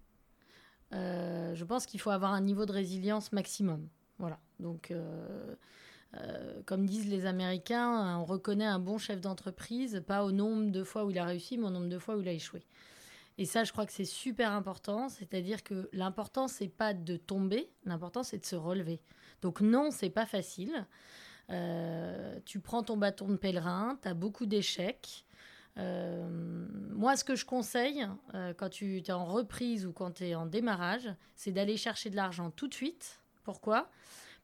je 0.92 1.64
pense 1.64 1.86
qu'il 1.86 2.00
faut 2.00 2.12
avoir 2.12 2.34
un 2.34 2.42
niveau 2.42 2.66
de 2.66 2.72
résilience 2.72 3.34
maximum. 3.34 3.90
Voilà. 4.20 4.40
Donc, 4.62 4.94
comme 6.66 6.86
disent 6.86 7.08
les 7.08 7.26
Américains, 7.26 8.18
on 8.20 8.24
reconnaît 8.24 8.66
un 8.66 8.80
bon 8.80 8.98
chef 8.98 9.20
d'entreprise, 9.20 10.02
pas 10.08 10.24
au 10.24 10.32
nombre 10.32 10.72
de 10.72 10.84
fois 10.86 11.04
où 11.04 11.10
il 11.10 11.20
a 11.20 11.26
réussi, 11.26 11.58
mais 11.58 11.66
au 11.66 11.72
nombre 11.72 11.90
de 11.90 12.00
fois 12.00 12.16
où 12.16 12.22
il 12.22 12.28
a 12.30 12.32
échoué. 12.32 12.64
Et 13.38 13.46
ça, 13.46 13.64
je 13.64 13.72
crois 13.72 13.86
que 13.86 13.92
c'est 13.92 14.06
super 14.06 14.52
important. 14.52 15.10
C'est-à-dire 15.10 15.64
que 15.64 15.90
l'important, 15.94 16.48
c'est 16.48 16.68
pas 16.68 16.94
de 16.94 17.18
tomber, 17.18 17.72
l'important, 17.86 18.24
c'est 18.24 18.38
de 18.38 18.46
se 18.46 18.56
relever. 18.56 19.02
Donc, 19.42 19.62
non, 19.62 19.92
c'est 19.92 20.10
pas 20.10 20.26
facile. 20.26 20.86
Euh, 21.50 22.40
tu 22.46 22.60
prends 22.60 22.84
ton 22.84 22.98
bâton 22.98 23.28
de 23.28 23.36
pèlerin, 23.36 23.98
tu 24.02 24.08
as 24.08 24.14
beaucoup 24.14 24.46
d'échecs. 24.46 25.26
Euh, 25.78 26.28
moi, 26.92 27.16
ce 27.16 27.24
que 27.24 27.36
je 27.36 27.46
conseille 27.46 28.08
euh, 28.36 28.54
quand 28.54 28.70
tu 28.70 28.98
es 28.98 29.12
en 29.12 29.26
reprise 29.26 29.86
ou 29.86 29.92
quand 29.92 30.12
tu 30.12 30.26
es 30.26 30.36
en 30.36 30.46
démarrage, 30.46 31.10
c'est 31.36 31.52
d'aller 31.52 31.78
chercher 31.78 32.10
de 32.10 32.16
l'argent 32.16 32.52
tout 32.52 32.68
de 32.68 32.74
suite. 32.74 33.20
Pourquoi? 33.44 33.90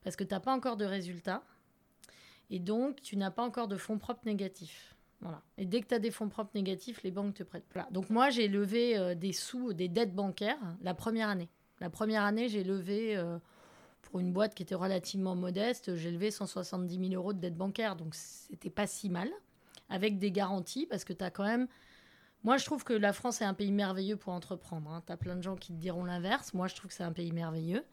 Parce 0.04 0.16
que 0.16 0.24
tu 0.24 0.34
n'as 0.34 0.40
pas 0.40 0.54
encore 0.54 0.76
de 0.76 0.86
résultats 0.86 1.44
et 2.50 2.60
donc 2.60 3.02
tu 3.02 3.16
n'as 3.16 3.32
pas 3.32 3.44
encore 3.44 3.68
de 3.68 3.78
fonds 3.78 4.00
propres 4.00 4.26
négatifs. 4.26 4.96
Et 5.58 5.66
dès 5.66 5.82
que 5.82 5.88
tu 5.88 5.94
as 5.94 6.00
des 6.00 6.12
fonds 6.12 6.30
propres 6.30 6.52
négatifs, 6.56 7.04
les 7.04 7.12
banques 7.12 7.34
te 7.34 7.44
prêtent. 7.44 7.66
Voilà. 7.74 7.90
Donc 7.92 8.10
moi, 8.10 8.30
j'ai 8.30 8.48
levé 8.48 8.98
euh, 8.98 9.16
des 9.16 9.34
sous, 9.34 9.74
des 9.74 9.90
dettes 9.90 10.16
bancaires 10.16 10.60
la 10.82 10.94
première 10.94 11.30
année. 11.30 11.50
La 11.80 11.90
première 11.90 12.24
année, 12.24 12.50
j'ai 12.50 12.64
levé, 12.64 13.18
euh, 13.18 13.38
pour 14.02 14.20
une 14.20 14.32
boîte 14.32 14.56
qui 14.56 14.64
était 14.64 14.76
relativement 14.76 15.36
modeste, 15.36 15.96
j'ai 15.96 16.12
levé 16.12 16.32
170 16.32 17.10
000 17.10 17.14
euros 17.14 17.34
de 17.34 17.40
dettes 17.40 17.58
bancaires. 17.58 17.96
Donc 17.96 18.16
c'était 18.16 18.70
pas 18.70 18.88
si 18.88 19.10
mal, 19.10 19.30
avec 19.90 20.20
des 20.20 20.32
garanties, 20.32 20.86
parce 20.86 21.04
que 21.04 21.14
tu 21.14 21.24
as 21.24 21.32
quand 21.32 21.46
même 21.46 21.68
Moi, 22.44 22.58
je 22.58 22.66
trouve 22.66 22.84
que 22.84 22.94
la 22.94 23.12
France 23.12 23.42
est 23.42 23.46
un 23.46 23.54
pays 23.54 23.72
merveilleux 23.72 24.16
pour 24.16 24.34
entreprendre. 24.34 24.90
Hein. 24.90 25.04
Tu 25.06 25.12
as 25.12 25.18
plein 25.18 25.36
de 25.36 25.44
gens 25.44 25.56
qui 25.56 25.74
te 25.74 25.78
diront 25.78 26.06
l'inverse. 26.06 26.54
Moi, 26.54 26.68
je 26.68 26.76
trouve 26.76 26.90
que 26.90 26.96
c'est 26.96 27.04
un 27.04 27.14
pays 27.14 27.32
merveilleux. 27.32 27.84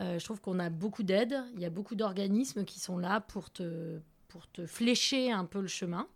Euh, 0.00 0.18
je 0.18 0.24
trouve 0.24 0.40
qu'on 0.40 0.58
a 0.58 0.70
beaucoup 0.70 1.02
d'aides. 1.02 1.42
Il 1.54 1.60
y 1.60 1.66
a 1.66 1.70
beaucoup 1.70 1.94
d'organismes 1.94 2.64
qui 2.64 2.80
sont 2.80 2.98
là 2.98 3.20
pour 3.20 3.50
te, 3.50 4.00
pour 4.28 4.50
te 4.50 4.66
flécher 4.66 5.30
un 5.30 5.44
peu 5.44 5.60
le 5.60 5.68
chemin. 5.68 6.08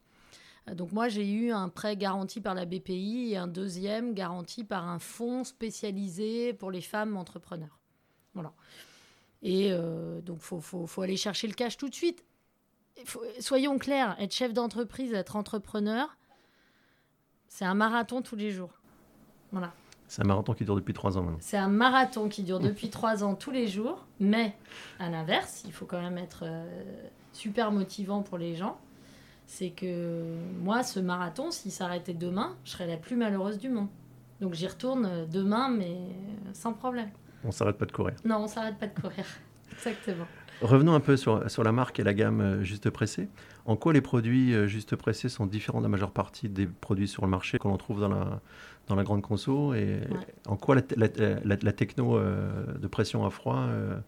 Donc 0.75 0.93
moi, 0.93 1.09
j'ai 1.09 1.29
eu 1.31 1.51
un 1.51 1.69
prêt 1.69 1.97
garanti 1.97 2.41
par 2.41 2.55
la 2.55 2.65
BPI 2.65 3.33
et 3.33 3.37
un 3.37 3.47
deuxième 3.47 4.15
garanti 4.15 4.65
par 4.65 4.89
un 4.89 4.99
fonds 4.99 5.45
spécialisé 5.45 6.53
pour 6.53 6.71
les 6.71 6.81
femmes 6.81 7.17
entrepreneurs. 7.17 7.79
Voilà. 8.35 8.53
Et 9.43 9.73
euh, 9.73 10.21
donc, 10.21 10.39
il 10.39 10.45
faut, 10.45 10.61
faut, 10.61 10.87
faut, 10.87 11.03
aller 11.03 11.17
chercher 11.17 11.47
le 11.47 11.55
cash 11.55 11.77
tout 11.77 11.89
de 11.89 11.95
suite. 11.95 12.25
soyons 13.41 13.79
clairs, 13.79 14.17
être 14.21 14.35
chef 14.35 14.53
d'entreprise, 14.53 15.13
être 15.13 15.37
entrepreneur, 15.37 16.17
c'est 17.49 17.65
un 17.65 17.75
marathon 17.75 18.23
tous 18.23 18.37
les 18.37 18.51
jours. 18.51 18.73
Voilà. 19.53 19.73
C'est 20.09 20.23
un 20.23 20.27
marathon 20.27 20.55
qui 20.55 20.65
dure 20.65 20.77
depuis 20.77 20.95
trois 20.95 21.19
ans 21.19 21.23
maintenant. 21.23 21.39
C'est 21.41 21.57
un 21.57 21.69
marathon 21.69 22.29
qui 22.29 22.43
dure 22.43 22.61
depuis 22.61 22.91
trois 22.91 23.25
ans 23.25 23.35
tous 23.35 23.51
les 23.51 23.69
jours, 23.69 24.07
mais 24.21 24.57
à 24.99 25.11
l'inverse, 25.11 25.63
il 25.67 25.73
faut 25.73 25.85
quand 25.85 26.01
même 26.01 26.19
être 26.19 26.45
euh, 26.45 26.67
super 27.33 27.71
motivant 27.71 28.23
pour 28.23 28.39
les 28.39 28.57
gens. 28.57 28.79
C'est 29.49 29.71
que 29.71 30.37
moi, 30.61 30.85
ce 30.85 31.01
marathon, 31.01 31.51
s'il 31.51 31.73
s'arrêtait 31.73 32.15
demain, 32.15 32.55
je 32.65 32.71
serais 32.71 32.87
la 32.87 32.97
plus 32.97 33.17
malheureuse 33.17 33.59
du 33.59 33.69
monde. 33.69 33.89
Donc 34.41 34.55
j'y 34.55 34.69
retourne 34.69 35.07
euh, 35.07 35.27
demain, 35.27 35.69
mais 35.69 35.97
sans 36.53 36.73
problème. 36.73 37.09
On 37.45 37.51
s'arrête 37.51 37.77
pas 37.77 37.87
de 37.87 37.93
courir. 37.93 38.15
Non, 38.25 38.37
on 38.45 38.47
s'arrête 38.47 38.79
pas 38.79 38.87
de 38.87 39.01
courir. 39.01 39.25
Exactement. 39.73 40.27
Revenons 40.61 40.95
un 40.95 41.01
peu 41.01 41.17
sur, 41.17 41.51
sur, 41.51 41.65
la 41.65 41.73
marque 41.73 41.99
et 41.99 42.05
la 42.05 42.15
gamme 42.15 42.41
euh, 42.41 42.63
Juste 42.63 42.91
Pressé. 42.91 43.29
En 43.65 43.75
quoi 43.75 43.93
les 43.93 44.01
produits 44.01 44.69
Juste 44.69 44.95
Pressé 44.97 45.29
sont 45.29 45.47
différents 45.47 45.79
de 45.79 45.85
la 45.85 45.89
majeure 45.89 46.13
partie 46.13 46.49
des 46.49 46.67
produits 46.67 47.09
sur 47.09 47.25
le 47.25 47.31
marché 47.31 47.59
qu'on 47.59 47.77
trouve 47.77 48.01
dans 48.01 48.09
la, 48.09 48.41
dans 48.89 48.95
la 48.95 49.05
grande 49.05 49.23
conso 49.23 49.75
et 49.75 50.01
en 50.47 50.57
quoi 50.57 50.75
la, 50.75 50.83
la, 51.45 51.73
techno 51.73 52.17
euh, 52.17 52.79
de 52.79 52.87
pression 52.87 53.25
à 53.25 53.31
froid 53.31 53.59
euh, 53.59 53.99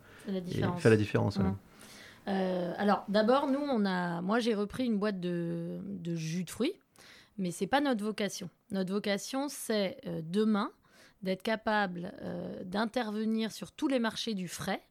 fait 0.78 0.90
la 0.90 0.96
différence. 0.96 1.38
Euh, 2.30 2.72
alors 2.76 3.04
d'abord, 3.08 3.46
nous, 3.48 3.60
on 3.60 3.84
a, 3.84 4.22
moi 4.22 4.38
j'ai 4.38 4.54
repris 4.54 4.86
une 4.86 4.98
boîte 4.98 5.20
de, 5.20 5.80
jus 6.14 6.44
de 6.44 6.50
fruits, 6.50 6.74
mais 7.38 7.50
c'est 7.50 7.66
pas 7.66 7.80
notre 7.80 8.04
vocation. 8.04 8.48
Notre 8.70 8.92
vocation, 8.92 9.48
c'est 9.48 10.00
demain 10.24 10.70
d'être 11.22 11.42
capable 11.42 12.12
d'intervenir 12.64 13.52
sur 13.52 13.72
tous 13.72 13.88
les 13.88 13.98
marchés 13.98 14.34
du 14.34 14.48
frais 14.48 14.82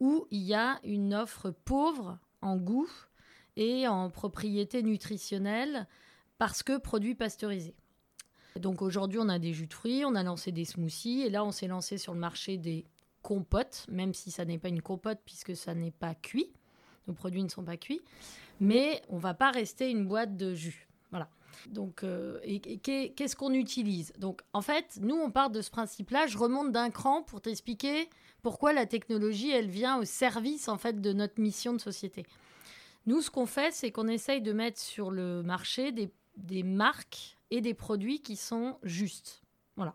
où 0.00 0.26
il 0.30 0.42
y 0.42 0.54
a 0.54 0.80
une 0.84 1.14
offre 1.14 1.50
pauvre 1.50 2.18
en 2.40 2.56
goût 2.56 2.90
et 3.56 3.86
en 3.86 4.10
propriété 4.10 4.82
nutritionnelle 4.82 5.86
parce 6.38 6.62
que 6.62 6.76
produit 6.76 7.14
pasteurisé. 7.14 7.74
Donc 8.56 8.82
aujourd'hui, 8.82 9.18
on 9.20 9.28
a 9.28 9.38
des 9.38 9.52
jus 9.52 9.66
de 9.66 9.72
fruits, 9.72 10.04
on 10.04 10.14
a 10.14 10.22
lancé 10.22 10.52
des 10.52 10.64
smoothies, 10.64 11.22
et 11.22 11.30
là, 11.30 11.44
on 11.44 11.52
s'est 11.52 11.68
lancé 11.68 11.98
sur 11.98 12.12
le 12.12 12.20
marché 12.20 12.58
des 12.58 12.84
compotes, 13.22 13.86
même 13.88 14.12
si 14.12 14.30
ça 14.30 14.44
n'est 14.44 14.58
pas 14.58 14.68
une 14.68 14.82
compote 14.82 15.20
puisque 15.24 15.56
ça 15.56 15.74
n'est 15.74 15.92
pas 15.92 16.14
cuit. 16.14 16.52
Nos 17.06 17.14
produits 17.14 17.42
ne 17.42 17.48
sont 17.48 17.64
pas 17.64 17.76
cuits. 17.76 18.00
Mais 18.60 19.02
on 19.08 19.18
va 19.18 19.34
pas 19.34 19.50
rester 19.50 19.90
une 19.90 20.06
boîte 20.06 20.36
de 20.36 20.54
jus. 20.54 20.88
Voilà. 21.10 21.28
Donc, 21.68 22.04
euh, 22.04 22.38
qu'est-ce 22.82 23.36
qu'on 23.36 23.52
utilise? 23.52 24.12
Donc, 24.18 24.42
en 24.52 24.62
fait, 24.62 24.98
nous, 25.00 25.16
on 25.16 25.30
part 25.30 25.50
de 25.50 25.60
ce 25.60 25.70
principe-là. 25.70 26.26
Je 26.26 26.38
remonte 26.38 26.72
d'un 26.72 26.90
cran 26.90 27.22
pour 27.22 27.40
t'expliquer 27.40 28.08
pourquoi 28.42 28.72
la 28.72 28.86
technologie, 28.86 29.50
elle 29.50 29.68
vient 29.68 29.98
au 29.98 30.04
service, 30.04 30.68
en 30.68 30.78
fait, 30.78 31.00
de 31.00 31.12
notre 31.12 31.40
mission 31.40 31.72
de 31.72 31.78
société. 31.78 32.24
Nous, 33.06 33.20
ce 33.20 33.30
qu'on 33.30 33.46
fait, 33.46 33.72
c'est 33.72 33.90
qu'on 33.90 34.08
essaye 34.08 34.42
de 34.42 34.52
mettre 34.52 34.80
sur 34.80 35.10
le 35.10 35.42
marché 35.42 35.92
des, 35.92 36.10
des 36.36 36.62
marques 36.62 37.38
et 37.50 37.60
des 37.60 37.74
produits 37.74 38.20
qui 38.20 38.36
sont 38.36 38.78
justes. 38.82 39.42
Voilà. 39.76 39.94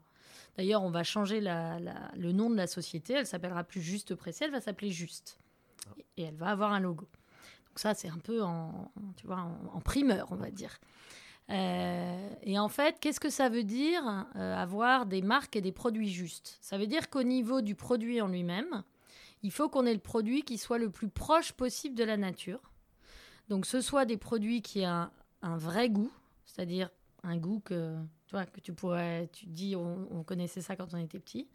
D'ailleurs, 0.57 0.83
on 0.83 0.89
va 0.89 1.03
changer 1.03 1.39
le 1.41 2.31
nom 2.31 2.49
de 2.49 2.55
la 2.55 2.67
société. 2.67 3.13
Elle 3.13 3.27
s'appellera 3.27 3.63
plus 3.63 3.81
Juste 3.81 4.15
Pressé, 4.15 4.45
elle 4.45 4.51
va 4.51 4.61
s'appeler 4.61 4.91
Juste. 4.91 5.39
Et 6.17 6.23
elle 6.23 6.35
va 6.35 6.47
avoir 6.47 6.71
un 6.71 6.79
logo. 6.79 7.07
Donc 7.69 7.79
ça, 7.79 7.93
c'est 7.93 8.09
un 8.09 8.17
peu 8.17 8.43
en, 8.43 8.91
tu 9.17 9.27
vois, 9.27 9.47
en, 9.73 9.79
primeur, 9.81 10.27
on 10.31 10.35
va 10.35 10.51
dire. 10.51 10.79
Euh, 11.49 12.29
et 12.41 12.59
en 12.59 12.67
fait, 12.67 12.99
qu'est-ce 12.99 13.19
que 13.19 13.29
ça 13.29 13.49
veut 13.49 13.63
dire 13.63 14.25
euh, 14.35 14.55
avoir 14.55 15.05
des 15.05 15.21
marques 15.21 15.55
et 15.55 15.61
des 15.61 15.71
produits 15.71 16.09
justes? 16.09 16.57
Ça 16.61 16.77
veut 16.77 16.87
dire 16.87 17.09
qu'au 17.09 17.23
niveau 17.23 17.61
du 17.61 17.75
produit 17.75 18.21
en 18.21 18.27
lui-même, 18.27 18.83
il 19.43 19.51
faut 19.51 19.69
qu'on 19.69 19.85
ait 19.85 19.93
le 19.93 19.99
produit 19.99 20.43
qui 20.43 20.57
soit 20.57 20.77
le 20.77 20.89
plus 20.89 21.09
proche 21.09 21.53
possible 21.53 21.95
de 21.95 22.03
la 22.03 22.17
nature. 22.17 22.59
Donc, 23.47 23.65
ce 23.65 23.79
soit 23.79 24.05
des 24.05 24.17
produits 24.17 24.61
qui 24.61 24.81
aient 24.81 24.85
un 24.85 25.57
vrai 25.57 25.89
goût, 25.89 26.11
c'est-à-dire 26.45 26.89
un 27.23 27.37
goût 27.37 27.59
que, 27.59 27.95
tu 28.27 28.35
vois, 28.35 28.45
que 28.45 28.59
tu 28.59 28.73
pourrais, 28.73 29.29
tu 29.31 29.45
dis, 29.45 29.75
on, 29.75 30.23
connaissait 30.23 30.61
ça 30.61 30.75
quand 30.75 30.93
on 30.93 30.97
était 30.97 31.19
petit, 31.19 31.47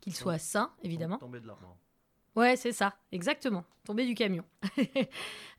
qu'il 0.00 0.14
soit 0.14 0.38
sain, 0.38 0.72
évidemment. 0.82 1.18
Tomber 1.18 1.40
de 1.40 1.46
l'arbre. 1.46 1.76
Ouais, 2.34 2.56
c'est 2.56 2.72
ça, 2.72 2.94
exactement. 3.10 3.64
Tomber 3.84 4.06
du 4.06 4.14
camion. 4.14 4.44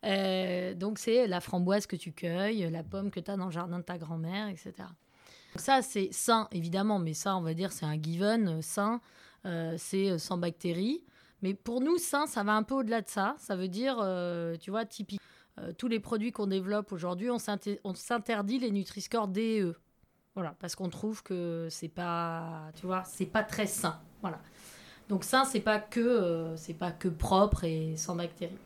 Euh, 0.05 0.73
donc, 0.73 0.99
c'est 0.99 1.27
la 1.27 1.39
framboise 1.39 1.87
que 1.87 1.95
tu 1.95 2.11
cueilles, 2.11 2.69
la 2.69 2.83
pomme 2.83 3.09
que 3.09 3.21
tu 3.21 3.31
as 3.31 3.37
dans 3.37 3.45
le 3.45 3.53
jardin 3.53 3.79
de 3.79 3.85
ta 3.85 3.97
grand-mère, 3.97 4.49
etc. 4.49 4.73
ça, 5.55 5.81
c'est 5.81 6.09
sain, 6.11 6.49
évidemment, 6.51 6.99
mais 6.99 7.13
ça, 7.13 7.37
on 7.37 7.41
va 7.41 7.53
dire, 7.53 7.71
c'est 7.71 7.85
un 7.85 7.97
given, 7.97 8.49
euh, 8.49 8.61
sain, 8.61 8.99
euh, 9.45 9.75
c'est 9.77 10.19
sans 10.19 10.37
bactéries. 10.37 11.05
Mais 11.41 11.53
pour 11.53 11.79
nous, 11.79 11.97
sain, 11.97 12.27
ça 12.27 12.43
va 12.43 12.51
un 12.51 12.63
peu 12.63 12.75
au-delà 12.75 13.01
de 13.01 13.07
ça. 13.07 13.37
Ça 13.39 13.55
veut 13.55 13.69
dire, 13.69 14.05
tu 14.59 14.71
vois, 14.71 14.85
typique. 14.85 15.21
Tous 15.77 15.87
les 15.87 16.01
produits 16.01 16.33
qu'on 16.33 16.47
développe 16.47 16.91
aujourd'hui, 16.91 17.29
on 17.29 17.39
s'interdit 17.39 18.59
les 18.59 18.71
Nutri-Score 18.71 19.29
DE. 19.29 19.73
Voilà, 20.35 20.55
parce 20.59 20.75
qu'on 20.75 20.89
trouve 20.89 21.23
que 21.23 21.67
c'est 21.69 21.87
pas, 21.87 22.71
tu 22.75 22.85
vois, 22.87 23.03
c'est 23.05 23.25
pas 23.25 23.43
très 23.43 23.67
sain. 23.67 24.01
Voilà. 24.21 24.41
Donc 25.13 25.25
sain, 25.25 25.45
c'est 25.45 25.59
pas 25.59 25.77
que 25.77 25.99
euh, 25.99 26.57
c'est 26.57 26.73
pas 26.73 26.91
que 26.91 27.07
propre 27.07 27.65
et 27.65 27.95
sans 27.97 28.15
bactéries. 28.15 28.57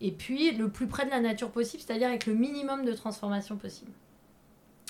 Et 0.00 0.12
puis 0.12 0.52
le 0.52 0.68
plus 0.68 0.86
près 0.86 1.04
de 1.04 1.10
la 1.10 1.18
nature 1.18 1.50
possible, 1.50 1.82
c'est-à-dire 1.84 2.06
avec 2.06 2.26
le 2.26 2.34
minimum 2.34 2.84
de 2.84 2.92
transformation 2.92 3.56
possible. 3.56 3.90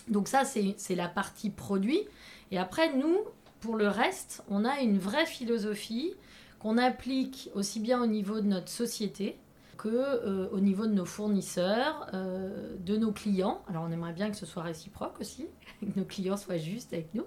Donc 0.08 0.28
ça, 0.28 0.44
c'est 0.44 0.94
la 0.94 1.08
partie 1.08 1.48
produit. 1.48 2.02
Et 2.50 2.58
après, 2.58 2.94
nous, 2.94 3.16
pour 3.60 3.76
le 3.76 3.88
reste, 3.88 4.44
on 4.50 4.66
a 4.66 4.80
une 4.80 4.98
vraie 4.98 5.24
philosophie 5.24 6.12
qu'on 6.58 6.76
applique 6.76 7.48
aussi 7.54 7.80
bien 7.80 8.02
au 8.02 8.06
niveau 8.06 8.42
de 8.42 8.46
notre 8.46 8.68
société, 8.68 9.38
que 9.78 9.88
euh, 9.88 10.50
au 10.52 10.60
niveau 10.60 10.86
de 10.86 10.92
nos 10.92 11.06
fournisseurs, 11.06 12.06
euh, 12.12 12.76
de 12.80 12.98
nos 12.98 13.12
clients. 13.12 13.62
Alors 13.70 13.84
on 13.88 13.92
aimerait 13.92 14.12
bien 14.12 14.30
que 14.30 14.36
ce 14.36 14.44
soit 14.44 14.62
réciproque 14.62 15.18
aussi, 15.20 15.46
que 15.80 15.98
nos 15.98 16.04
clients 16.04 16.36
soient 16.36 16.58
justes 16.58 16.92
avec 16.92 17.14
nous. 17.14 17.24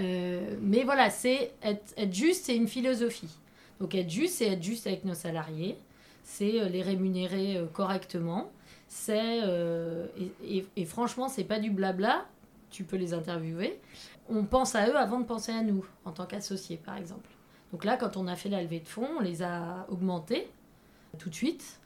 Euh, 0.00 0.56
mais 0.60 0.84
voilà, 0.84 1.10
c'est 1.10 1.52
être, 1.62 2.12
juste, 2.12 2.46
c'est 2.46 2.56
une 2.56 2.68
philosophie. 2.68 3.38
Donc 3.80 3.94
être 3.94 4.10
juste, 4.10 4.34
c'est 4.34 4.48
être 4.48 4.62
juste 4.62 4.86
avec 4.86 5.04
nos 5.04 5.14
salariés, 5.14 5.76
c'est 6.24 6.68
les 6.68 6.82
rémunérer 6.82 7.60
correctement. 7.72 8.50
C'est 8.88 9.38
et, 10.44 10.66
et, 10.76 10.84
franchement, 10.84 11.28
c'est 11.28 11.44
pas 11.44 11.58
du 11.58 11.70
blabla. 11.70 12.26
Tu 12.70 12.84
peux 12.84 12.96
les 12.96 13.14
interviewer. 13.14 13.80
On 14.28 14.44
pense 14.44 14.74
à 14.74 14.88
eux 14.88 14.96
avant 14.96 15.20
de 15.20 15.24
penser 15.24 15.52
à 15.52 15.62
nous, 15.62 15.84
en 16.04 16.12
tant 16.12 16.26
qu'associés, 16.26 16.76
par 16.76 16.96
exemple. 16.96 17.28
Donc 17.72 17.84
là, 17.84 17.96
quand 17.96 18.16
on 18.16 18.26
a 18.26 18.36
fait 18.36 18.48
la 18.48 18.62
levée 18.62 18.80
de 18.80 18.88
fonds, 18.88 19.08
on 19.18 19.20
les 19.20 19.42
a 19.42 19.86
augmentés 19.88 20.50
tout 21.18 21.30
de 21.30 21.34
suite, 21.34 21.80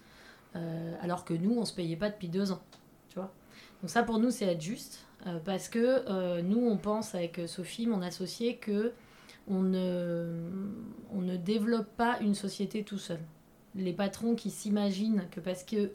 euh, 0.56 0.94
alors 1.00 1.24
que 1.24 1.34
nous, 1.34 1.58
on 1.58 1.64
se 1.64 1.74
payait 1.74 1.96
pas 1.96 2.10
depuis 2.10 2.28
deux 2.28 2.52
ans. 2.52 2.62
Tu 3.08 3.16
vois 3.16 3.32
Donc 3.80 3.90
ça, 3.90 4.02
pour 4.02 4.18
nous, 4.18 4.30
c'est 4.30 4.46
être 4.46 4.60
juste, 4.60 5.04
euh, 5.26 5.38
parce 5.44 5.68
que 5.68 6.04
euh, 6.08 6.42
nous, 6.42 6.66
on 6.66 6.76
pense 6.76 7.14
avec 7.14 7.40
Sophie, 7.46 7.86
mon 7.86 8.02
associé, 8.02 8.56
que 8.56 8.92
on 9.48 9.60
ne, 9.62 10.50
on 11.12 11.20
ne 11.20 11.36
développe 11.36 11.88
pas 11.96 12.18
une 12.20 12.34
société 12.34 12.82
tout 12.82 12.98
seul. 12.98 13.20
Les 13.74 13.92
patrons 13.92 14.34
qui 14.34 14.50
s'imaginent 14.50 15.26
que 15.30 15.40
parce 15.40 15.64
que 15.64 15.92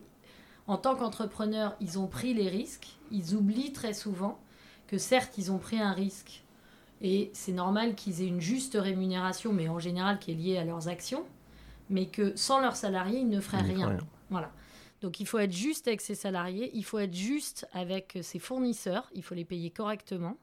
en 0.67 0.77
tant 0.77 0.95
qu'entrepreneurs, 0.95 1.75
ils 1.81 1.97
ont 1.97 2.07
pris 2.07 2.33
les 2.33 2.47
risques, 2.47 2.89
ils 3.11 3.35
oublient 3.35 3.73
très 3.73 3.93
souvent 3.93 4.39
que 4.87 4.97
certes, 4.97 5.37
ils 5.37 5.51
ont 5.51 5.57
pris 5.57 5.79
un 5.79 5.93
risque 5.93 6.43
et 7.01 7.31
c'est 7.33 7.53
normal 7.53 7.95
qu'ils 7.95 8.21
aient 8.21 8.27
une 8.27 8.41
juste 8.41 8.77
rémunération, 8.79 9.51
mais 9.51 9.67
en 9.69 9.79
général 9.79 10.19
qui 10.19 10.31
est 10.31 10.35
liée 10.35 10.57
à 10.57 10.65
leurs 10.65 10.87
actions 10.89 11.25
mais 11.89 12.05
que 12.05 12.35
sans 12.35 12.59
leurs 12.59 12.75
salariés, 12.75 13.19
ils 13.19 13.29
ne 13.29 13.39
feraient 13.39 13.61
rien. 13.61 13.97
Voilà. 14.29 14.51
Donc 15.01 15.19
il 15.19 15.25
faut 15.25 15.39
être 15.39 15.53
juste 15.53 15.87
avec 15.87 16.01
ses 16.01 16.15
salariés, 16.15 16.71
il 16.73 16.83
faut 16.83 16.99
être 16.99 17.13
juste 17.13 17.67
avec 17.71 18.17
ses 18.21 18.39
fournisseurs, 18.39 19.09
il 19.13 19.23
faut 19.23 19.35
les 19.35 19.45
payer 19.45 19.69
correctement. 19.69 20.37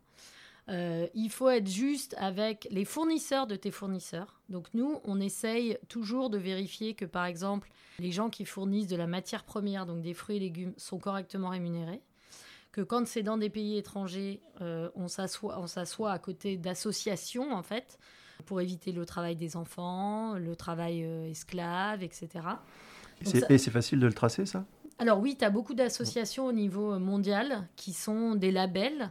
Euh, 0.68 1.06
il 1.14 1.30
faut 1.30 1.48
être 1.48 1.68
juste 1.68 2.14
avec 2.18 2.66
les 2.70 2.84
fournisseurs 2.84 3.46
de 3.46 3.54
tes 3.54 3.70
fournisseurs. 3.70 4.40
Donc 4.48 4.66
nous, 4.74 5.00
on 5.04 5.20
essaye 5.20 5.78
toujours 5.88 6.28
de 6.28 6.38
vérifier 6.38 6.94
que, 6.94 7.04
par 7.04 7.24
exemple, 7.24 7.70
les 7.98 8.10
gens 8.10 8.30
qui 8.30 8.44
fournissent 8.44 8.88
de 8.88 8.96
la 8.96 9.06
matière 9.06 9.44
première, 9.44 9.86
donc 9.86 10.02
des 10.02 10.14
fruits 10.14 10.36
et 10.36 10.40
légumes, 10.40 10.74
sont 10.76 10.98
correctement 10.98 11.50
rémunérés. 11.50 12.02
Que 12.72 12.80
quand 12.80 13.06
c'est 13.06 13.22
dans 13.22 13.38
des 13.38 13.48
pays 13.48 13.78
étrangers, 13.78 14.40
euh, 14.60 14.90
on 14.96 15.08
s'assoit 15.08 16.10
à 16.10 16.18
côté 16.18 16.56
d'associations, 16.56 17.52
en 17.54 17.62
fait, 17.62 17.98
pour 18.44 18.60
éviter 18.60 18.92
le 18.92 19.06
travail 19.06 19.36
des 19.36 19.56
enfants, 19.56 20.34
le 20.34 20.56
travail 20.56 21.04
euh, 21.04 21.30
esclave, 21.30 22.02
etc. 22.02 22.28
et 23.20 23.58
c'est 23.58 23.70
facile 23.70 24.00
de 24.00 24.06
le 24.06 24.12
tracer, 24.12 24.46
ça? 24.46 24.64
Alors 24.98 25.18
oui, 25.20 25.36
tu 25.38 25.44
as 25.44 25.50
beaucoup 25.50 25.74
d'associations 25.74 26.46
au 26.46 26.52
niveau 26.52 26.92
euh, 26.92 26.98
mondial 26.98 27.68
qui 27.76 27.92
sont 27.92 28.34
des 28.34 28.50
labels 28.50 29.10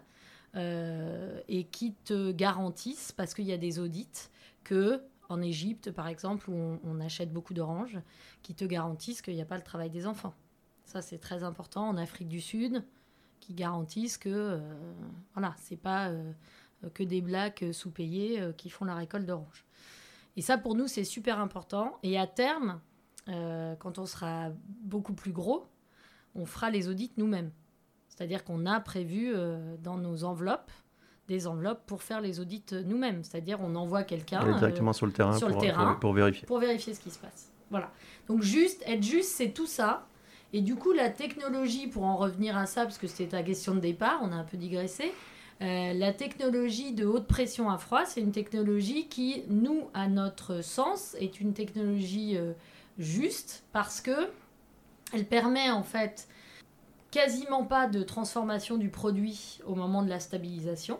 et 1.49 1.65
qui 1.65 1.95
te 2.05 2.31
garantissent, 2.31 3.11
parce 3.11 3.33
qu'il 3.33 3.43
y 3.43 3.51
a 3.51 3.57
des 3.57 3.77
audits, 3.77 4.29
que 4.63 5.01
en 5.27 5.41
Égypte, 5.41 5.91
par 5.91 6.07
exemple, 6.07 6.49
où 6.49 6.53
on, 6.53 6.79
on 6.85 7.01
achète 7.01 7.33
beaucoup 7.33 7.53
d'oranges, 7.53 7.99
qui 8.41 8.55
te 8.55 8.63
garantissent 8.63 9.21
qu'il 9.21 9.35
n'y 9.35 9.41
a 9.41 9.45
pas 9.45 9.57
le 9.57 9.63
travail 9.63 9.89
des 9.89 10.07
enfants. 10.07 10.33
Ça, 10.85 11.01
c'est 11.01 11.17
très 11.17 11.43
important. 11.43 11.89
En 11.89 11.97
Afrique 11.97 12.29
du 12.29 12.39
Sud, 12.39 12.83
qui 13.45 13.53
garantissent 13.53 14.17
que 14.17 14.29
euh, 14.29 14.59
voilà, 15.33 15.55
c'est 15.59 15.77
pas 15.77 16.07
euh, 16.07 16.31
que 16.93 17.03
des 17.03 17.21
blacks 17.21 17.63
sous-payés 17.71 18.41
euh, 18.41 18.51
qui 18.53 18.69
font 18.69 18.85
la 18.85 18.95
récolte 18.95 19.25
d'oranges. 19.25 19.65
Et 20.35 20.41
ça, 20.41 20.57
pour 20.57 20.75
nous, 20.75 20.87
c'est 20.87 21.03
super 21.03 21.39
important. 21.39 21.97
Et 22.01 22.17
à 22.17 22.27
terme, 22.27 22.79
quand 23.27 23.97
on 23.97 24.05
sera 24.05 24.49
beaucoup 24.81 25.13
plus 25.13 25.31
gros, 25.31 25.67
on 26.35 26.45
fera 26.45 26.69
les 26.69 26.89
audits 26.89 27.11
nous-mêmes. 27.17 27.51
C'est-à-dire 28.07 28.43
qu'on 28.43 28.65
a 28.65 28.79
prévu 28.79 29.33
dans 29.81 29.97
nos 29.97 30.23
enveloppes 30.23 30.71
des 31.27 31.47
enveloppes 31.47 31.85
pour 31.85 32.03
faire 32.03 32.21
les 32.21 32.39
audits 32.39 32.63
nous-mêmes. 32.85 33.23
C'est-à-dire 33.23 33.59
on 33.61 33.75
envoie 33.75 34.03
quelqu'un 34.03 34.57
directement 34.57 34.93
sur 34.93 35.05
le 35.05 35.11
terrain, 35.11 35.37
sur 35.37 35.47
pour, 35.47 35.57
le 35.57 35.61
terrain 35.61 35.95
pour, 35.95 36.13
vérifier. 36.13 36.45
Pour 36.45 36.59
vérifier 36.59 36.93
ce 36.93 36.99
qui 36.99 37.11
se 37.11 37.19
passe. 37.19 37.51
Voilà. 37.71 37.91
Donc 38.27 38.41
juste, 38.41 38.83
être 38.85 39.03
juste, 39.03 39.31
c'est 39.31 39.49
tout 39.49 39.65
ça. 39.65 40.07
Et 40.53 40.61
du 40.61 40.75
coup, 40.75 40.93
la 40.93 41.09
technologie, 41.09 41.87
pour 41.87 42.03
en 42.03 42.15
revenir 42.15 42.55
à 42.55 42.65
ça, 42.65 42.83
parce 42.83 42.97
que 42.97 43.07
c'était 43.07 43.29
ta 43.29 43.43
question 43.43 43.75
de 43.75 43.79
départ, 43.79 44.19
on 44.21 44.31
a 44.31 44.35
un 44.35 44.43
peu 44.43 44.57
digressé, 44.57 45.11
euh, 45.61 45.93
la 45.93 46.13
technologie 46.13 46.93
de 46.93 47.05
haute 47.05 47.27
pression 47.27 47.69
à 47.69 47.77
froid, 47.77 48.05
c'est 48.05 48.21
une 48.21 48.31
technologie 48.31 49.07
qui, 49.07 49.43
nous, 49.49 49.89
à 49.93 50.07
notre 50.07 50.63
sens, 50.63 51.15
est 51.19 51.39
une 51.39 51.53
technologie 51.53 52.37
euh, 52.37 52.53
juste 52.97 53.63
parce 53.71 54.01
que 54.01 54.31
elle 55.13 55.25
permet 55.25 55.69
en 55.69 55.83
fait 55.83 56.27
quasiment 57.11 57.63
pas 57.63 57.87
de 57.87 58.03
transformation 58.03 58.77
du 58.77 58.89
produit 58.89 59.59
au 59.65 59.75
moment 59.75 60.03
de 60.03 60.09
la 60.09 60.19
stabilisation. 60.19 60.99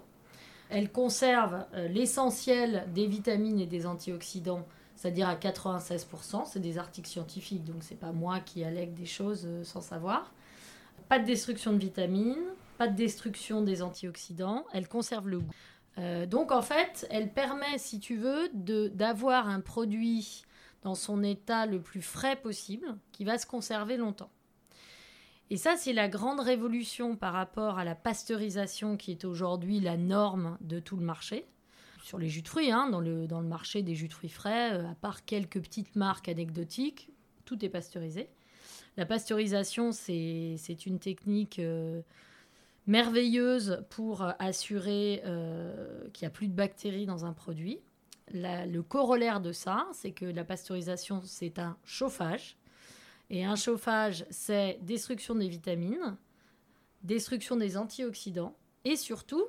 Elle 0.70 0.92
conserve 0.92 1.66
euh, 1.74 1.88
l'essentiel 1.88 2.88
des 2.94 3.08
vitamines 3.08 3.60
et 3.60 3.66
des 3.66 3.86
antioxydants 3.86 4.66
c'est-à-dire 4.96 5.28
à 5.28 5.36
96%. 5.36 6.46
C'est 6.46 6.60
des 6.60 6.78
articles 6.78 7.10
scientifiques, 7.10 7.64
donc 7.64 7.78
c'est 7.82 8.00
pas 8.00 8.12
moi 8.12 8.40
qui 8.40 8.64
allègue 8.64 8.94
des 8.94 9.06
choses 9.06 9.44
euh, 9.46 9.64
sans 9.64 9.82
savoir. 9.82 10.34
Pas 11.10 11.20
de 11.20 11.26
destruction 11.26 11.74
de 11.74 11.78
vitamines, 11.78 12.44
pas 12.78 12.88
de 12.88 12.96
destruction 12.96 13.62
des 13.62 13.82
antioxydants. 13.82 14.66
Elle 14.74 14.88
conserve 14.88 15.28
le 15.28 15.40
goût. 15.40 15.52
Euh, 15.98 16.26
donc 16.26 16.52
en 16.52 16.62
fait, 16.62 17.08
elle 17.10 17.32
permet, 17.32 17.78
si 17.78 18.00
tu 18.00 18.18
veux, 18.18 18.50
d'avoir 18.54 19.48
un 19.48 19.62
produit 19.62 20.44
dans 20.86 20.96
son 20.96 21.24
état 21.24 21.66
le 21.66 21.82
plus 21.82 22.04
frais 22.04 22.36
possible, 22.36 22.96
qui 23.12 23.26
va 23.26 23.40
se 23.40 23.48
conserver 23.48 23.98
longtemps. 23.98 24.30
Et 25.50 25.58
ça, 25.58 25.76
c'est 25.78 25.94
la 25.94 26.08
grande 26.08 26.40
révolution 26.40 27.16
par 27.16 27.34
rapport 27.34 27.80
à 27.80 27.84
la 27.84 27.96
pasteurisation 27.96 28.96
qui 28.96 29.10
est 29.10 29.26
aujourd'hui 29.26 29.80
la 29.80 29.98
norme 29.98 30.60
de 30.62 30.80
tout 30.80 30.96
le 30.96 31.04
marché 31.04 31.48
sur 32.04 32.20
les 32.20 32.30
jus 32.30 32.44
de 32.44 32.48
fruits, 32.48 32.72
hein, 32.72 32.88
dans, 32.88 33.00
le, 33.00 33.26
dans 33.26 33.42
le 33.42 33.48
marché 33.48 33.82
des 33.82 33.96
jus 33.96 34.08
de 34.08 34.14
fruits 34.14 34.30
frais, 34.30 34.74
euh, 34.74 34.92
à 34.92 34.94
part 34.94 35.26
quelques 35.26 35.60
petites 35.60 35.96
marques 35.96 36.30
anecdotiques, 36.30 37.10
tout 37.46 37.66
est 37.66 37.70
pasteurisé. 37.70 38.30
La 38.96 39.08
pasteurisation, 39.08 39.92
c'est 39.92 40.86
une 40.86 41.00
technique 41.00 41.58
euh, 41.58 42.04
merveilleuse 42.86 43.84
pour 43.90 44.24
assurer 44.38 45.24
euh, 45.26 46.08
qu'il 46.14 46.26
n'y 46.26 46.28
a 46.28 46.32
plus 46.32 46.48
de 46.48 46.54
bactéries 46.54 47.08
dans 47.08 47.26
un 47.26 47.34
produit. 47.34 47.80
Le 48.34 48.82
corollaire 48.82 49.42
de 49.42 49.52
ça, 49.52 49.88
c'est 49.94 50.12
que 50.12 50.26
la 50.26 50.44
pasteurisation, 50.44 51.22
c'est 51.24 51.60
un 51.60 51.78
chauffage. 51.84 52.58
Et 53.30 53.44
un 53.44 53.56
chauffage, 53.56 54.26
c'est 54.30 54.80
destruction 54.82 55.36
des 55.36 55.48
vitamines, 55.48 56.18
destruction 57.04 57.56
des 57.56 57.78
antioxydants 57.78 58.56
et 58.84 58.96
surtout 58.96 59.44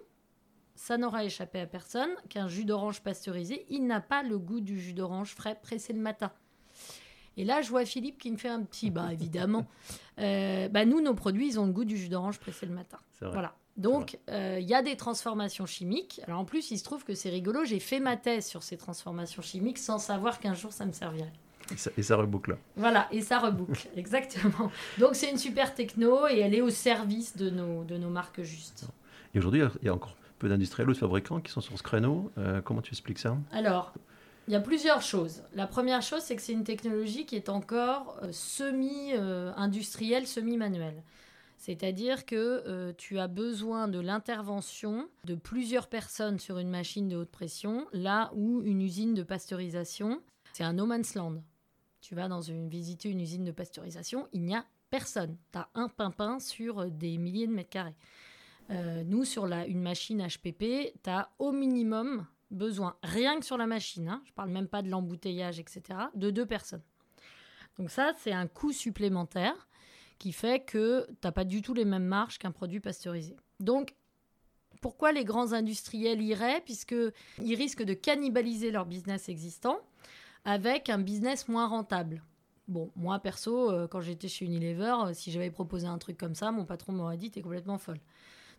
ça 0.76 0.98
n'aura 0.98 1.24
échappé 1.24 1.60
à 1.60 1.66
personne 1.66 2.10
qu'un 2.28 2.48
jus 2.48 2.64
d'orange 2.64 3.02
pasteurisé, 3.02 3.66
il 3.70 3.86
n'a 3.86 4.00
pas 4.00 4.22
le 4.22 4.38
goût 4.38 4.60
du 4.60 4.78
jus 4.78 4.92
d'orange 4.92 5.34
frais 5.34 5.58
pressé 5.60 5.92
le 5.92 6.00
matin. 6.00 6.30
Et 7.38 7.44
là, 7.44 7.60
je 7.60 7.70
vois 7.70 7.84
Philippe 7.84 8.18
qui 8.18 8.30
me 8.30 8.36
fait 8.36 8.48
un 8.48 8.62
petit, 8.62 8.90
bah 8.90 9.12
évidemment. 9.12 9.66
Euh, 10.18 10.70
bah, 10.70 10.86
nous, 10.86 11.02
nos 11.02 11.12
produits, 11.12 11.46
ils 11.46 11.60
ont 11.60 11.66
le 11.66 11.72
goût 11.72 11.84
du 11.84 11.94
jus 11.98 12.08
d'orange 12.08 12.38
pressé 12.40 12.64
le 12.64 12.72
matin. 12.72 12.98
Voilà. 13.20 13.54
Donc, 13.76 14.18
euh, 14.30 14.58
il 14.60 14.66
y 14.66 14.74
a 14.74 14.82
des 14.82 14.96
transformations 14.96 15.66
chimiques. 15.66 16.20
Alors, 16.26 16.40
en 16.40 16.44
plus, 16.44 16.70
il 16.70 16.78
se 16.78 16.84
trouve 16.84 17.04
que 17.04 17.14
c'est 17.14 17.28
rigolo. 17.28 17.64
J'ai 17.64 17.80
fait 17.80 18.00
ma 18.00 18.16
thèse 18.16 18.46
sur 18.46 18.62
ces 18.62 18.76
transformations 18.76 19.42
chimiques 19.42 19.78
sans 19.78 19.98
savoir 19.98 20.40
qu'un 20.40 20.54
jour, 20.54 20.72
ça 20.72 20.86
me 20.86 20.92
servirait. 20.92 21.32
Et 21.72 21.76
ça, 21.76 21.90
et 21.98 22.02
ça 22.02 22.16
reboucle. 22.16 22.56
Voilà, 22.76 23.08
et 23.10 23.20
ça 23.20 23.38
reboucle, 23.38 23.88
exactement. 23.96 24.70
Donc, 24.98 25.14
c'est 25.14 25.30
une 25.30 25.38
super 25.38 25.74
techno 25.74 26.26
et 26.28 26.38
elle 26.38 26.54
est 26.54 26.62
au 26.62 26.70
service 26.70 27.36
de 27.36 27.50
nos, 27.50 27.84
de 27.84 27.96
nos 27.96 28.08
marques 28.08 28.42
justes. 28.42 28.86
Et 29.34 29.38
aujourd'hui, 29.38 29.62
il 29.82 29.86
y 29.86 29.88
a 29.88 29.94
encore 29.94 30.16
peu 30.38 30.48
d'industriels 30.48 30.88
ou 30.88 30.92
de 30.92 30.98
fabricants 30.98 31.40
qui 31.40 31.50
sont 31.50 31.60
sur 31.60 31.76
ce 31.76 31.82
créneau. 31.82 32.30
Euh, 32.38 32.60
comment 32.62 32.82
tu 32.82 32.92
expliques 32.92 33.18
ça? 33.18 33.36
Alors, 33.52 33.92
il 34.48 34.52
y 34.52 34.56
a 34.56 34.60
plusieurs 34.60 35.02
choses. 35.02 35.42
La 35.54 35.66
première 35.66 36.02
chose, 36.02 36.22
c'est 36.22 36.36
que 36.36 36.42
c'est 36.42 36.52
une 36.52 36.64
technologie 36.64 37.26
qui 37.26 37.36
est 37.36 37.48
encore 37.48 38.16
euh, 38.22 38.28
semi-industrielle, 38.32 40.26
semi-manuelle. 40.26 41.02
C'est-à-dire 41.56 42.26
que 42.26 42.62
euh, 42.66 42.92
tu 42.96 43.18
as 43.18 43.28
besoin 43.28 43.88
de 43.88 43.98
l'intervention 43.98 45.08
de 45.24 45.34
plusieurs 45.34 45.88
personnes 45.88 46.38
sur 46.38 46.58
une 46.58 46.68
machine 46.68 47.08
de 47.08 47.16
haute 47.16 47.30
pression, 47.30 47.86
là 47.92 48.30
où 48.34 48.62
une 48.62 48.82
usine 48.82 49.14
de 49.14 49.22
pasteurisation, 49.22 50.22
c'est 50.52 50.64
un 50.64 50.74
no 50.74 50.86
man's 50.86 51.14
land. 51.14 51.42
Tu 52.00 52.14
vas 52.14 52.28
dans 52.28 52.42
une, 52.42 52.68
visiter 52.68 53.08
une 53.08 53.20
usine 53.20 53.44
de 53.44 53.52
pasteurisation, 53.52 54.28
il 54.32 54.42
n'y 54.42 54.54
a 54.54 54.64
personne. 54.90 55.36
Tu 55.52 55.58
as 55.58 55.68
un 55.74 55.88
pimpin 55.88 56.38
sur 56.38 56.90
des 56.90 57.18
milliers 57.18 57.46
de 57.46 57.52
mètres 57.52 57.70
carrés. 57.70 57.96
Euh, 58.70 59.02
nous, 59.04 59.24
sur 59.24 59.46
la, 59.46 59.66
une 59.66 59.80
machine 59.80 60.26
HPP, 60.26 60.92
tu 61.02 61.10
as 61.10 61.30
au 61.38 61.52
minimum 61.52 62.26
besoin, 62.50 62.96
rien 63.02 63.38
que 63.38 63.44
sur 63.44 63.56
la 63.56 63.66
machine, 63.66 64.08
hein, 64.08 64.22
je 64.24 64.32
parle 64.32 64.50
même 64.50 64.68
pas 64.68 64.82
de 64.82 64.88
l'embouteillage, 64.88 65.58
etc., 65.58 65.82
de 66.14 66.30
deux 66.30 66.46
personnes. 66.46 66.82
Donc 67.78 67.90
ça, 67.90 68.12
c'est 68.18 68.32
un 68.32 68.46
coût 68.46 68.72
supplémentaire 68.72 69.68
qui 70.18 70.32
fait 70.32 70.60
que 70.64 71.06
tu 71.06 71.14
n'as 71.24 71.32
pas 71.32 71.44
du 71.44 71.62
tout 71.62 71.74
les 71.74 71.84
mêmes 71.84 72.04
marges 72.04 72.38
qu'un 72.38 72.52
produit 72.52 72.80
pasteurisé. 72.80 73.36
Donc, 73.60 73.94
pourquoi 74.80 75.12
les 75.12 75.24
grands 75.24 75.52
industriels 75.52 76.22
iraient 76.22 76.60
Puisqu'ils 76.64 77.54
risquent 77.54 77.84
de 77.84 77.94
cannibaliser 77.94 78.70
leur 78.70 78.86
business 78.86 79.28
existant 79.28 79.78
avec 80.44 80.90
un 80.90 80.98
business 80.98 81.48
moins 81.48 81.66
rentable? 81.66 82.22
Bon, 82.68 82.90
moi 82.96 83.18
perso, 83.20 83.70
euh, 83.70 83.86
quand 83.86 84.00
j'étais 84.00 84.28
chez 84.28 84.44
Unilever, 84.44 84.94
euh, 85.06 85.14
si 85.14 85.30
j'avais 85.30 85.50
proposé 85.50 85.86
un 85.86 85.98
truc 85.98 86.18
comme 86.18 86.34
ça, 86.34 86.50
mon 86.50 86.64
patron 86.64 86.92
m'aurait 86.92 87.16
dit 87.16 87.30
T'es 87.30 87.40
complètement 87.40 87.78
folle. 87.78 88.00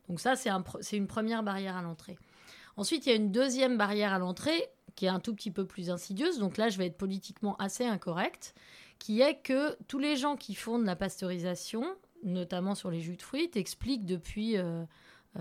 Donc 0.08 0.22
ça, 0.22 0.36
c'est 0.36 0.98
une 0.98 1.08
première 1.08 1.44
barrière 1.44 1.76
à 1.76 1.82
l'entrée. 1.82 2.18
Ensuite, 2.78 3.06
il 3.06 3.10
y 3.10 3.12
a 3.12 3.16
une 3.16 3.32
deuxième 3.32 3.78
barrière 3.78 4.14
à 4.14 4.20
l'entrée 4.20 4.70
qui 4.96 5.06
est 5.06 5.10
un 5.10 5.20
tout 5.20 5.34
petit 5.34 5.52
peu 5.52 5.66
plus 5.66 5.90
insidieuse. 5.90 6.40
Donc 6.40 6.58
là, 6.58 6.70
je 6.70 6.78
vais 6.78 6.88
être 6.88 6.98
politiquement 6.98 7.56
assez 7.58 7.86
incorrecte, 7.86 8.56
qui 9.00 9.22
est 9.22 9.42
que 9.42 9.76
tous 9.88 10.00
les 10.00 10.16
gens 10.16 10.36
qui 10.36 10.56
font 10.56 10.80
de 10.80 10.86
la 10.86 10.96
pasteurisation, 10.96 11.86
notamment 12.24 12.76
sur 12.76 12.92
les 12.92 13.02
jus 13.02 13.18
de 13.18 13.22
fruits, 13.22 13.52
expliquent 13.56 14.06
depuis 14.06 14.56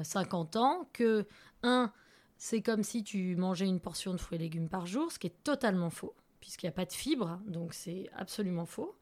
50 0.02 0.56
euh, 0.56 0.58
ans 0.58 0.88
que, 0.92 1.26
un, 1.62 1.92
c'est 2.38 2.62
comme 2.62 2.82
si 2.82 3.02
tu 3.02 3.36
mangeais 3.36 3.66
une 3.66 3.80
portion 3.80 4.12
de 4.12 4.18
fruits 4.18 4.36
et 4.36 4.42
légumes 4.42 4.68
par 4.68 4.86
jour, 4.86 5.10
ce 5.10 5.18
qui 5.18 5.26
est 5.26 5.42
totalement 5.44 5.90
faux, 5.90 6.14
puisqu'il 6.40 6.66
n'y 6.66 6.70
a 6.70 6.72
pas 6.72 6.84
de 6.84 6.92
fibres, 6.92 7.40
donc 7.46 7.74
c'est 7.74 8.08
absolument 8.14 8.66
faux. 8.66 8.94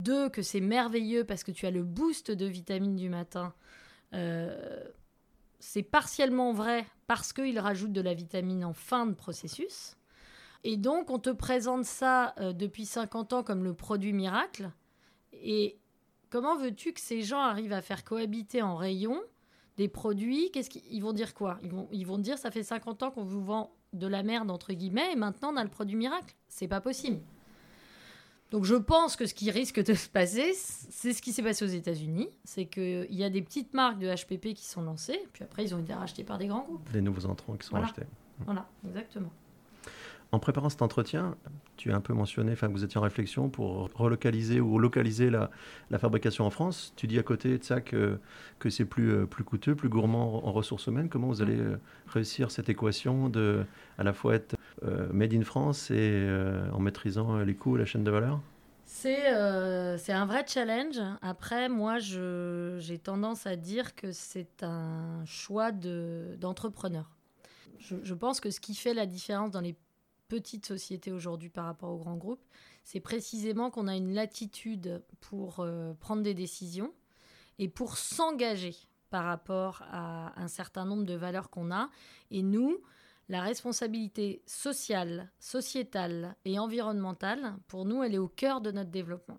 Deux, 0.00 0.28
que 0.28 0.42
c'est 0.42 0.60
merveilleux 0.60 1.24
parce 1.24 1.42
que 1.42 1.50
tu 1.50 1.66
as 1.66 1.70
le 1.70 1.82
boost 1.82 2.30
de 2.30 2.46
vitamines 2.46 2.96
du 2.96 3.08
matin. 3.08 3.52
Euh, 4.14 4.84
c'est 5.58 5.82
partiellement 5.82 6.52
vrai 6.52 6.86
parce 7.06 7.32
qu'il 7.32 7.58
rajoute 7.58 7.92
de 7.92 8.00
la 8.00 8.14
vitamine 8.14 8.64
en 8.64 8.72
fin 8.72 9.06
de 9.06 9.14
processus. 9.14 9.96
Et 10.64 10.76
donc, 10.76 11.10
on 11.10 11.18
te 11.18 11.30
présente 11.30 11.84
ça 11.84 12.34
euh, 12.40 12.52
depuis 12.52 12.84
50 12.84 13.32
ans 13.32 13.42
comme 13.42 13.64
le 13.64 13.74
produit 13.74 14.12
miracle. 14.12 14.70
Et 15.32 15.78
comment 16.30 16.56
veux-tu 16.56 16.92
que 16.92 17.00
ces 17.00 17.22
gens 17.22 17.40
arrivent 17.40 17.72
à 17.72 17.82
faire 17.82 18.04
cohabiter 18.04 18.62
en 18.62 18.76
rayon 18.76 19.20
des 19.76 19.88
produits? 19.88 20.50
Qu'est-ce 20.50 20.70
qu'ils 20.70 21.02
vont 21.02 21.12
dire 21.12 21.34
quoi? 21.34 21.58
Ils 21.62 21.70
vont, 21.70 21.88
ils 21.92 22.06
vont 22.06 22.18
dire 22.18 22.38
ça 22.38 22.50
fait 22.50 22.62
50 22.62 23.02
ans 23.04 23.10
qu'on 23.10 23.24
vous 23.24 23.44
vend 23.44 23.72
de 23.92 24.06
la 24.06 24.22
merde 24.22 24.50
entre 24.50 24.74
guillemets 24.74 25.12
et 25.12 25.16
maintenant 25.16 25.52
on 25.52 25.56
a 25.56 25.64
le 25.64 25.70
produit 25.70 25.96
miracle. 25.96 26.34
C'est 26.48 26.68
pas 26.68 26.80
possible. 26.80 27.20
Donc 28.50 28.64
je 28.64 28.74
pense 28.74 29.16
que 29.16 29.26
ce 29.26 29.34
qui 29.34 29.50
risque 29.50 29.82
de 29.82 29.92
se 29.94 30.08
passer, 30.08 30.54
c'est 30.54 31.12
ce 31.12 31.20
qui 31.20 31.32
s'est 31.32 31.42
passé 31.42 31.64
aux 31.64 31.68
États-Unis. 31.68 32.30
C'est 32.44 32.64
qu'il 32.64 33.14
y 33.14 33.22
a 33.22 33.30
des 33.30 33.42
petites 33.42 33.74
marques 33.74 33.98
de 33.98 34.08
HPP 34.08 34.54
qui 34.54 34.64
sont 34.64 34.80
lancées, 34.80 35.20
puis 35.32 35.44
après 35.44 35.64
ils 35.64 35.74
ont 35.74 35.78
été 35.78 35.92
rachetés 35.92 36.24
par 36.24 36.38
des 36.38 36.46
grands 36.46 36.62
groupes. 36.62 36.90
Des 36.90 37.02
nouveaux 37.02 37.26
entrants 37.26 37.56
qui 37.56 37.66
sont 37.66 37.76
rachetés. 37.76 38.04
Voilà, 38.46 38.66
exactement. 38.86 39.30
En 40.30 40.38
préparant 40.38 40.68
cet 40.68 40.82
entretien, 40.82 41.36
tu 41.78 41.90
as 41.90 41.96
un 41.96 42.00
peu 42.00 42.12
mentionné 42.12 42.54
que 42.54 42.66
vous 42.66 42.84
étiez 42.84 42.98
en 42.98 43.02
réflexion 43.02 43.48
pour 43.48 43.88
relocaliser 43.94 44.60
ou 44.60 44.78
localiser 44.78 45.30
la, 45.30 45.50
fabrication 45.98 46.44
en 46.44 46.50
France. 46.50 46.92
Tu 46.96 47.06
dis 47.06 47.18
à 47.18 47.22
côté 47.22 47.56
de 47.56 47.64
ça 47.64 47.80
que, 47.80 48.18
que 48.58 48.68
c'est 48.68 48.84
plus, 48.84 49.10
euh, 49.10 49.26
plus 49.26 49.42
coûteux, 49.42 49.74
plus 49.74 49.88
gourmand 49.88 50.46
en 50.46 50.52
ressources 50.52 50.86
humaines. 50.86 51.08
Comment 51.08 51.28
vous 51.28 51.40
allez 51.40 51.58
euh, 51.58 51.80
réussir 52.06 52.50
cette 52.50 52.68
équation 52.68 53.30
de 53.30 53.64
à 53.96 54.02
la 54.02 54.12
fois 54.12 54.34
être 54.34 54.54
euh, 54.84 55.08
made 55.12 55.32
in 55.32 55.42
France 55.42 55.90
et 55.90 56.28
en 56.72 56.78
maîtrisant 56.78 57.38
les 57.38 57.54
coûts 57.54 57.76
et 57.76 57.78
la 57.78 57.86
chaîne 57.86 58.04
de 58.04 58.10
valeur? 58.10 58.40
C'est 58.90 59.34
euh, 59.34 59.98
un 60.08 60.24
vrai 60.24 60.44
challenge. 60.46 60.98
Après, 61.20 61.68
moi, 61.68 61.98
j'ai 61.98 62.98
tendance 62.98 63.46
à 63.46 63.54
dire 63.54 63.94
que 63.94 64.12
c'est 64.12 64.62
un 64.62 65.22
choix 65.26 65.72
d'entrepreneur. 65.72 67.10
je, 67.78 67.96
je, 68.02 68.14
pense 68.14 68.40
que 68.40 68.50
ce 68.50 68.60
qui 68.60 68.74
fait 68.74 68.94
la 68.94 69.04
différence 69.04 69.50
dans 69.50 69.60
les 69.60 69.76
petites 70.28 70.66
sociétés 70.66 71.12
aujourd'hui 71.12 71.48
par 71.48 71.64
rapport 71.64 71.90
aux 71.90 71.98
grands 71.98 72.16
groupes, 72.16 72.44
c'est 72.84 73.00
précisément 73.00 73.70
qu'on 73.70 73.88
a 73.88 73.96
une 73.96 74.14
latitude 74.14 75.02
pour 75.20 75.60
euh, 75.60 75.94
prendre 75.94 76.22
des 76.22 76.34
décisions 76.34 76.92
et 77.58 77.68
pour 77.68 77.96
s'engager 77.96 78.76
par 79.10 79.24
rapport 79.24 79.82
à 79.90 80.38
un 80.40 80.48
certain 80.48 80.84
nombre 80.84 81.04
de 81.04 81.14
valeurs 81.14 81.50
qu'on 81.50 81.72
a. 81.72 81.90
Et 82.30 82.42
nous, 82.42 82.78
la 83.28 83.42
responsabilité 83.42 84.42
sociale, 84.46 85.30
sociétale 85.38 86.36
et 86.44 86.58
environnementale, 86.58 87.56
pour 87.66 87.84
nous, 87.84 88.02
elle 88.02 88.14
est 88.14 88.18
au 88.18 88.28
cœur 88.28 88.60
de 88.60 88.70
notre 88.70 88.90
développement. 88.90 89.38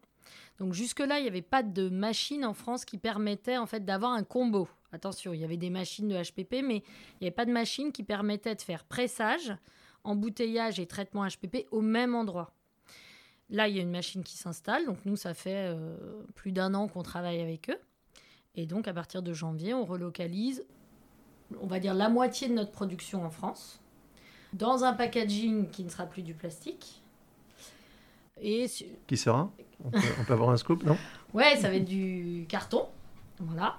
Donc 0.59 0.73
jusque-là, 0.73 1.19
il 1.19 1.23
n'y 1.23 1.27
avait 1.27 1.41
pas 1.41 1.63
de 1.63 1.89
machine 1.89 2.45
en 2.45 2.53
France 2.53 2.85
qui 2.85 2.97
permettait 2.97 3.57
en 3.57 3.65
fait 3.65 3.85
d'avoir 3.85 4.11
un 4.11 4.23
combo. 4.23 4.67
Attention, 4.91 5.33
il 5.33 5.39
y 5.39 5.43
avait 5.43 5.57
des 5.57 5.69
machines 5.69 6.07
de 6.07 6.15
HPP, 6.15 6.63
mais 6.63 6.77
il 6.77 7.21
n'y 7.21 7.27
avait 7.27 7.31
pas 7.31 7.45
de 7.45 7.51
machine 7.51 7.91
qui 7.91 8.03
permettait 8.03 8.55
de 8.55 8.61
faire 8.61 8.83
pressage, 8.83 9.53
embouteillage 10.03 10.79
et 10.79 10.85
traitement 10.85 11.27
HPP 11.27 11.67
au 11.71 11.81
même 11.81 12.15
endroit. 12.15 12.51
Là, 13.49 13.67
il 13.67 13.75
y 13.75 13.79
a 13.79 13.81
une 13.81 13.91
machine 13.91 14.23
qui 14.23 14.37
s'installe. 14.37 14.85
Donc 14.85 14.97
nous, 15.05 15.15
ça 15.15 15.33
fait 15.33 15.73
euh, 15.73 15.95
plus 16.35 16.51
d'un 16.51 16.73
an 16.73 16.87
qu'on 16.87 17.03
travaille 17.03 17.41
avec 17.41 17.69
eux. 17.69 17.79
Et 18.55 18.65
donc 18.65 18.87
à 18.87 18.93
partir 18.93 19.21
de 19.21 19.33
janvier, 19.33 19.73
on 19.73 19.85
relocalise, 19.85 20.65
on 21.61 21.67
va 21.67 21.79
dire 21.79 21.93
la 21.93 22.09
moitié 22.09 22.47
de 22.47 22.53
notre 22.53 22.71
production 22.71 23.23
en 23.23 23.29
France, 23.29 23.79
dans 24.53 24.83
un 24.83 24.93
packaging 24.93 25.69
qui 25.69 25.83
ne 25.83 25.89
sera 25.89 26.05
plus 26.05 26.21
du 26.21 26.33
plastique. 26.33 27.01
Et 28.41 28.67
qui 29.07 29.17
sera? 29.17 29.51
On 29.83 29.91
peut, 29.91 30.33
avoir 30.33 30.49
un 30.49 30.57
scoop, 30.57 30.83
non? 30.83 30.97
Ouais, 31.33 31.55
ça 31.55 31.69
va 31.69 31.75
être 31.75 31.85
du 31.85 32.45
carton. 32.49 32.87
Voilà. 33.39 33.77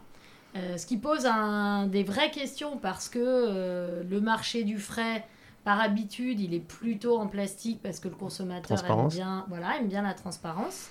Euh, 0.57 0.77
ce 0.77 0.87
qui 0.87 0.97
pose 0.97 1.27
un, 1.27 1.87
des 1.87 2.03
vraies 2.03 2.31
questions 2.31 2.77
parce 2.77 3.09
que 3.09 3.19
euh, 3.23 4.03
le 4.03 4.21
marché 4.21 4.65
du 4.65 4.79
frais 4.79 5.27
par 5.65 5.81
habitude, 5.81 6.41
il 6.41 6.55
est 6.55 6.61
plutôt 6.61 7.19
en 7.19 7.27
plastique 7.27 7.81
parce 7.83 8.01
que 8.01 8.09
le 8.09 8.15
consommateur 8.15 8.85
aime 8.85 9.09
bien, 9.09 9.45
voilà, 9.49 9.79
aime 9.79 9.89
bien 9.89 10.03
la 10.03 10.15
transparence. 10.15 10.89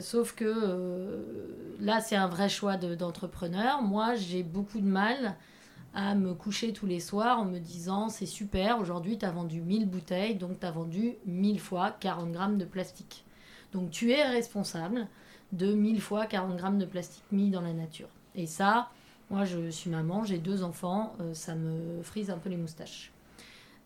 Sauf 0.00 0.34
que 0.34 0.44
euh, 0.44 1.76
là, 1.80 2.00
c'est 2.00 2.16
un 2.16 2.26
vrai 2.26 2.48
choix 2.48 2.76
d'entrepreneur. 2.76 3.82
Moi, 3.82 4.14
j'ai 4.14 4.42
beaucoup 4.42 4.80
de 4.80 4.86
mal 4.86 5.36
à 5.94 6.14
me 6.14 6.34
coucher 6.34 6.72
tous 6.72 6.86
les 6.86 7.00
soirs 7.00 7.38
en 7.38 7.44
me 7.44 7.58
disant 7.58 8.08
c'est 8.08 8.26
super, 8.26 8.80
aujourd'hui 8.80 9.16
tu 9.16 9.24
as 9.24 9.30
vendu 9.30 9.60
1000 9.60 9.88
bouteilles, 9.88 10.34
donc 10.34 10.58
tu 10.58 10.66
as 10.66 10.72
vendu 10.72 11.14
1000 11.26 11.60
fois 11.60 11.92
40 12.00 12.32
grammes 12.32 12.58
de 12.58 12.64
plastique. 12.64 13.24
Donc 13.72 13.90
tu 13.90 14.10
es 14.10 14.24
responsable 14.24 15.06
de 15.52 15.72
1000 15.72 16.00
fois 16.00 16.26
40 16.26 16.56
grammes 16.56 16.78
de 16.78 16.84
plastique 16.84 17.22
mis 17.30 17.50
dans 17.50 17.60
la 17.60 17.72
nature. 17.72 18.08
Et 18.34 18.46
ça, 18.46 18.90
moi 19.30 19.44
je 19.44 19.70
suis 19.70 19.88
maman, 19.88 20.24
j'ai 20.24 20.38
deux 20.38 20.64
enfants, 20.64 21.14
euh, 21.20 21.32
ça 21.32 21.54
me 21.54 22.02
frise 22.02 22.28
un 22.28 22.38
peu 22.38 22.48
les 22.48 22.56
moustaches. 22.56 23.13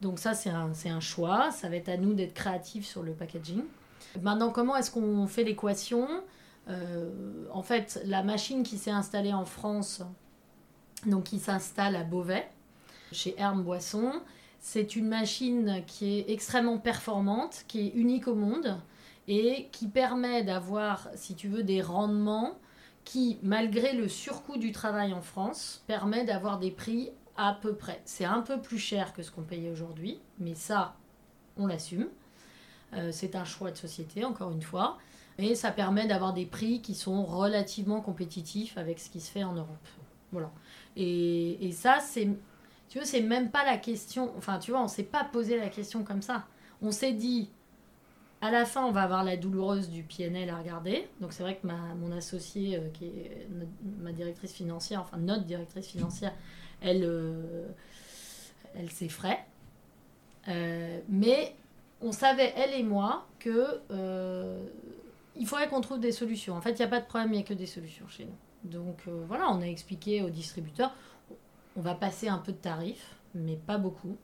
Donc 0.01 0.19
ça, 0.19 0.35
c'est 0.35 0.51
un, 0.51 1.01
choix. 1.01 1.51
Ça 1.51 1.69
va 1.69 1.77
être 1.77 1.89
à 1.89 1.97
nous 1.97 2.15
d'être 2.15 2.35
créatifs 2.35 2.87
sur 2.87 3.03
le 3.03 3.13
packaging. 3.13 3.65
Maintenant, 4.23 4.51
comment 4.51 4.77
est-ce 4.77 4.91
qu'on 4.91 5.27
fait 5.27 5.45
l'équation 5.45 6.09
euh, 6.69 7.45
En 7.53 7.63
fait, 7.63 8.01
la 8.05 8.23
machine 8.23 8.63
qui 8.63 8.79
s'est 8.79 8.91
installée 8.91 9.33
en 9.33 9.45
France, 9.45 10.03
donc 11.07 11.25
qui 11.25 11.39
s'installe 11.39 11.97
à 11.97 12.05
Beauvais, 12.05 12.49
chez 13.13 13.35
Hermes 13.39 13.63
Boisson, 13.65 14.13
c'est 14.61 14.97
une 14.97 15.09
machine 15.09 15.83
qui 15.87 16.19
est 16.19 16.31
extrêmement 16.31 16.79
performante, 16.79 17.65
qui 17.69 17.87
est 17.87 17.91
unique 17.95 18.29
au 18.29 18.35
monde 18.35 18.77
et 19.29 19.69
qui 19.73 19.89
permet 19.89 20.43
d'avoir, 20.43 21.09
si 21.15 21.35
tu 21.35 21.49
veux, 21.49 21.63
des 21.63 21.83
rendements 21.83 22.59
qui, 23.05 23.39
malgré 23.43 23.93
le 23.93 24.09
surcoût 24.09 24.59
du 24.59 24.73
travail 24.73 25.13
en 25.13 25.23
France, 25.23 25.83
permet 25.87 26.25
d'avoir 26.25 26.59
des 26.59 26.71
prix 26.71 27.11
à 27.39 27.55
peu 27.55 27.75
près. 27.75 28.03
C'est 28.05 28.27
un 28.27 28.43
peu 28.43 28.61
plus 28.61 28.79
cher 28.79 29.15
que 29.15 29.23
ce 29.23 29.31
qu'on 29.31 29.43
payait 29.43 29.71
aujourd'hui, 29.71 30.19
mais 30.39 30.55
ça, 30.55 30.97
on 31.57 31.67
l'assume. 31.67 32.09
Euh, 32.95 33.11
c'est 33.13 33.37
un 33.37 33.45
choix 33.45 33.71
de 33.71 33.77
société, 33.77 34.25
encore 34.25 34.51
une 34.51 34.63
fois. 34.63 34.99
Et 35.39 35.55
ça 35.55 35.71
permet 35.71 36.07
d'avoir 36.07 36.35
des 36.35 36.47
prix 36.47 36.83
qui 36.83 36.95
sont 36.95 37.25
relativement 37.25 38.01
compétitifs 38.01 38.77
avec 38.77 38.99
ce 38.99 39.09
qui 39.09 39.21
se 39.21 39.31
fait 39.31 39.45
en 39.45 39.53
Europe. 39.53 39.89
Voilà. 40.33 40.51
Et, 40.97 41.67
et 41.67 41.73
ça, 41.73 42.01
c'est. 42.01 42.29
Tu 42.89 42.99
vois, 42.99 43.07
c'est 43.07 43.21
même 43.21 43.51
pas 43.51 43.65
la 43.65 43.77
question. 43.77 44.33
Enfin, 44.37 44.59
tu 44.59 44.73
vois, 44.73 44.83
on 44.83 44.89
s'est 44.89 45.05
pas 45.05 45.25
posé 45.25 45.59
la 45.59 45.69
question 45.69 46.03
comme 46.03 46.23
ça. 46.23 46.45
On 46.83 46.91
s'est 46.91 47.13
dit, 47.13 47.51
à 48.41 48.51
la 48.51 48.65
fin, 48.65 48.85
on 48.85 48.91
va 48.91 49.03
avoir 49.03 49.23
la 49.23 49.37
douloureuse 49.37 49.91
du 49.91 50.03
PNL 50.03 50.51
à 50.51 50.57
regarder. 50.57 51.09
Donc, 51.21 51.33
c'est 51.33 51.43
vrai 51.43 51.57
que 51.57 51.67
ma, 51.67 51.95
mon 51.95 52.11
associée, 52.11 52.77
euh, 52.77 52.89
qui 52.93 53.05
est 53.07 53.49
ma 53.99 54.13
directrice 54.13 54.53
financière, 54.53 55.01
enfin 55.01 55.19
notre 55.19 55.45
directrice 55.45 55.87
financière, 55.87 56.33
elle, 56.81 57.05
euh, 57.05 57.67
elle 58.75 58.91
s'effraie. 58.91 59.45
Euh, 60.49 61.01
mais 61.09 61.55
on 62.01 62.13
savait, 62.13 62.53
elle 62.57 62.75
et 62.75 62.83
moi, 62.83 63.27
que 63.39 63.81
euh, 63.91 64.65
il 65.37 65.47
faudrait 65.47 65.69
qu'on 65.69 65.81
trouve 65.81 66.01
des 66.01 66.13
solutions. 66.13 66.55
En 66.55 66.61
fait, 66.61 66.73
il 66.73 66.79
n'y 66.79 66.85
a 66.85 66.89
pas 66.89 67.01
de 67.01 67.07
problème, 67.07 67.33
il 67.33 67.37
n'y 67.37 67.43
a 67.43 67.47
que 67.47 67.55
des 67.55 67.67
solutions 67.67 68.07
chez 68.09 68.25
nous. 68.25 68.71
Donc 68.71 69.03
voilà, 69.29 69.49
on 69.51 69.61
a 69.61 69.67
expliqué 69.67 70.23
aux 70.23 70.31
distributeurs, 70.31 70.93
on 71.77 71.81
va 71.81 71.95
passer 71.95 72.29
un 72.29 72.39
peu 72.39 72.51
de 72.51 72.57
tarifs, 72.57 73.15
mais 73.35 73.55
pas 73.55 73.79
beaucoup. 73.79 74.17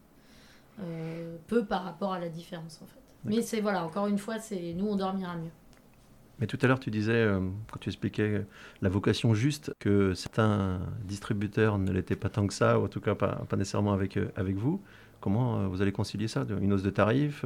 peu 1.47 1.65
par 1.65 1.85
rapport 1.85 2.13
à 2.13 2.19
la 2.19 2.29
différence 2.29 2.81
en 2.83 2.87
fait. 2.87 3.01
Mais 3.25 3.43
c'est 3.43 3.61
voilà, 3.61 3.85
encore 3.85 4.09
une 4.09 4.19
fois, 4.19 4.41
c'est 4.41 4.73
nous 4.73 4.89
on 4.89 4.97
dormira 4.97 5.37
mieux. 5.37 5.53
Mais 6.41 6.47
tout 6.47 6.59
à 6.63 6.67
l'heure, 6.67 6.81
tu 6.81 6.91
disais, 6.91 7.13
euh, 7.13 7.41
quand 7.71 7.79
tu 7.79 7.89
expliquais 7.89 8.45
la 8.83 8.89
vocation 8.89 9.35
juste, 9.35 9.73
que 9.79 10.15
certains 10.15 10.81
distributeurs 11.05 11.79
ne 11.79 11.93
l'étaient 11.93 12.17
pas 12.17 12.29
tant 12.29 12.47
que 12.47 12.55
ça, 12.55 12.79
ou 12.79 12.85
en 12.85 12.89
tout 12.89 13.01
cas 13.01 13.15
pas, 13.15 13.47
nécessairement 13.57 13.93
avec, 13.93 14.17
euh, 14.17 14.33
avec 14.37 14.57
vous. 14.57 14.83
Comment 15.21 15.61
euh, 15.61 15.67
vous 15.69 15.81
allez 15.81 15.93
concilier 15.93 16.29
ça 16.29 16.45
Une 16.61 16.73
hausse 16.73 16.83
de 16.83 16.91
tarifs 16.91 17.45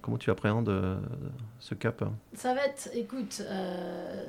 Comment 0.00 0.16
tu 0.16 0.30
appréhendes 0.30 0.72
ce 1.60 1.74
cap? 1.74 2.04
Ça 2.32 2.54
va 2.54 2.66
être, 2.66 2.88
écoute, 2.94 3.42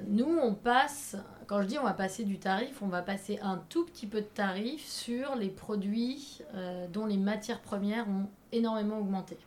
nous 0.07 0.37
on 0.43 0.53
passe, 0.53 1.15
quand 1.47 1.61
je 1.61 1.67
dis 1.67 1.79
on 1.79 1.83
va 1.83 1.93
passer 1.93 2.23
du 2.23 2.37
tarif, 2.37 2.81
on 2.83 2.87
va 2.87 3.01
passer 3.01 3.39
un 3.41 3.61
tout 3.69 3.85
petit 3.85 4.05
peu 4.05 4.21
de 4.21 4.27
tarif 4.27 4.85
sur 4.85 5.35
les 5.35 5.49
produits 5.49 6.41
dont 6.93 7.07
les 7.07 7.17
matières 7.17 7.61
premières 7.61 8.07
ont 8.07 8.27
énormément 8.51 8.99
augmenté. 8.99 9.37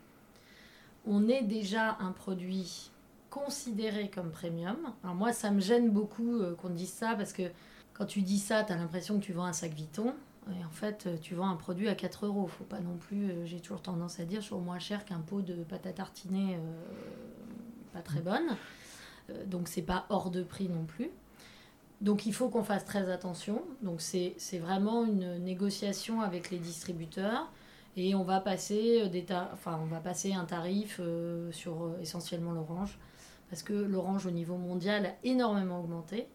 On 1.06 1.28
est 1.28 1.42
déjà 1.42 1.98
un 2.00 2.10
produit 2.10 2.90
considéré 3.30 4.10
comme 4.10 4.30
premium. 4.30 4.76
Alors 5.02 5.14
moi, 5.14 5.32
ça 5.32 5.50
me 5.50 5.60
gêne 5.60 5.90
beaucoup 5.90 6.38
euh, 6.38 6.54
qu'on 6.54 6.70
dise 6.70 6.92
ça 6.92 7.14
parce 7.14 7.32
que 7.32 7.42
quand 7.92 8.06
tu 8.06 8.22
dis 8.22 8.38
ça, 8.38 8.64
tu 8.64 8.72
as 8.72 8.76
l'impression 8.76 9.18
que 9.18 9.24
tu 9.24 9.32
vends 9.32 9.44
un 9.44 9.52
sac 9.52 9.72
Vuitton. 9.72 10.14
Et 10.58 10.64
en 10.64 10.70
fait, 10.70 11.06
euh, 11.06 11.16
tu 11.20 11.34
vends 11.34 11.48
un 11.48 11.56
produit 11.56 11.88
à 11.88 11.94
4 11.94 12.26
euros. 12.26 12.46
Faut 12.46 12.64
pas 12.64 12.80
non 12.80 12.96
plus, 12.96 13.30
euh, 13.30 13.46
j'ai 13.46 13.60
toujours 13.60 13.82
tendance 13.82 14.18
à 14.20 14.24
dire, 14.24 14.42
sur 14.42 14.58
moins 14.58 14.78
cher 14.78 15.04
qu'un 15.04 15.20
pot 15.20 15.42
de 15.42 15.62
pâte 15.64 15.86
à 15.86 15.92
tartiner 15.92 16.58
pas 17.92 18.00
très 18.00 18.20
bonne. 18.20 18.56
donc 19.46 19.66
c'est 19.66 19.82
pas 19.82 20.04
hors 20.10 20.30
de 20.30 20.42
prix 20.42 20.68
non 20.68 20.84
plus. 20.84 21.10
Donc 22.00 22.26
il 22.26 22.32
faut 22.32 22.48
qu'on 22.48 22.62
fasse 22.62 22.84
très 22.84 23.10
attention. 23.10 23.62
Donc 23.82 24.00
c'est 24.00 24.58
vraiment 24.58 25.04
une 25.04 25.38
négociation 25.38 26.20
avec 26.20 26.50
les 26.50 26.58
distributeurs 26.58 27.50
et 27.96 28.14
on 28.14 28.24
va 28.24 28.40
passer 28.40 29.08
des 29.08 29.26
enfin 29.52 29.80
on 29.82 29.86
va 29.86 30.00
passer 30.00 30.34
un 30.34 30.44
tarif 30.44 31.00
sur 31.50 31.94
essentiellement 32.00 32.52
l'orange 32.52 32.98
parce 33.50 33.62
que 33.62 33.72
l'orange 33.72 34.26
au 34.26 34.30
niveau 34.30 34.56
mondial 34.56 35.06
a 35.06 35.14
énormément 35.24 35.80
augmenté. 35.80 36.26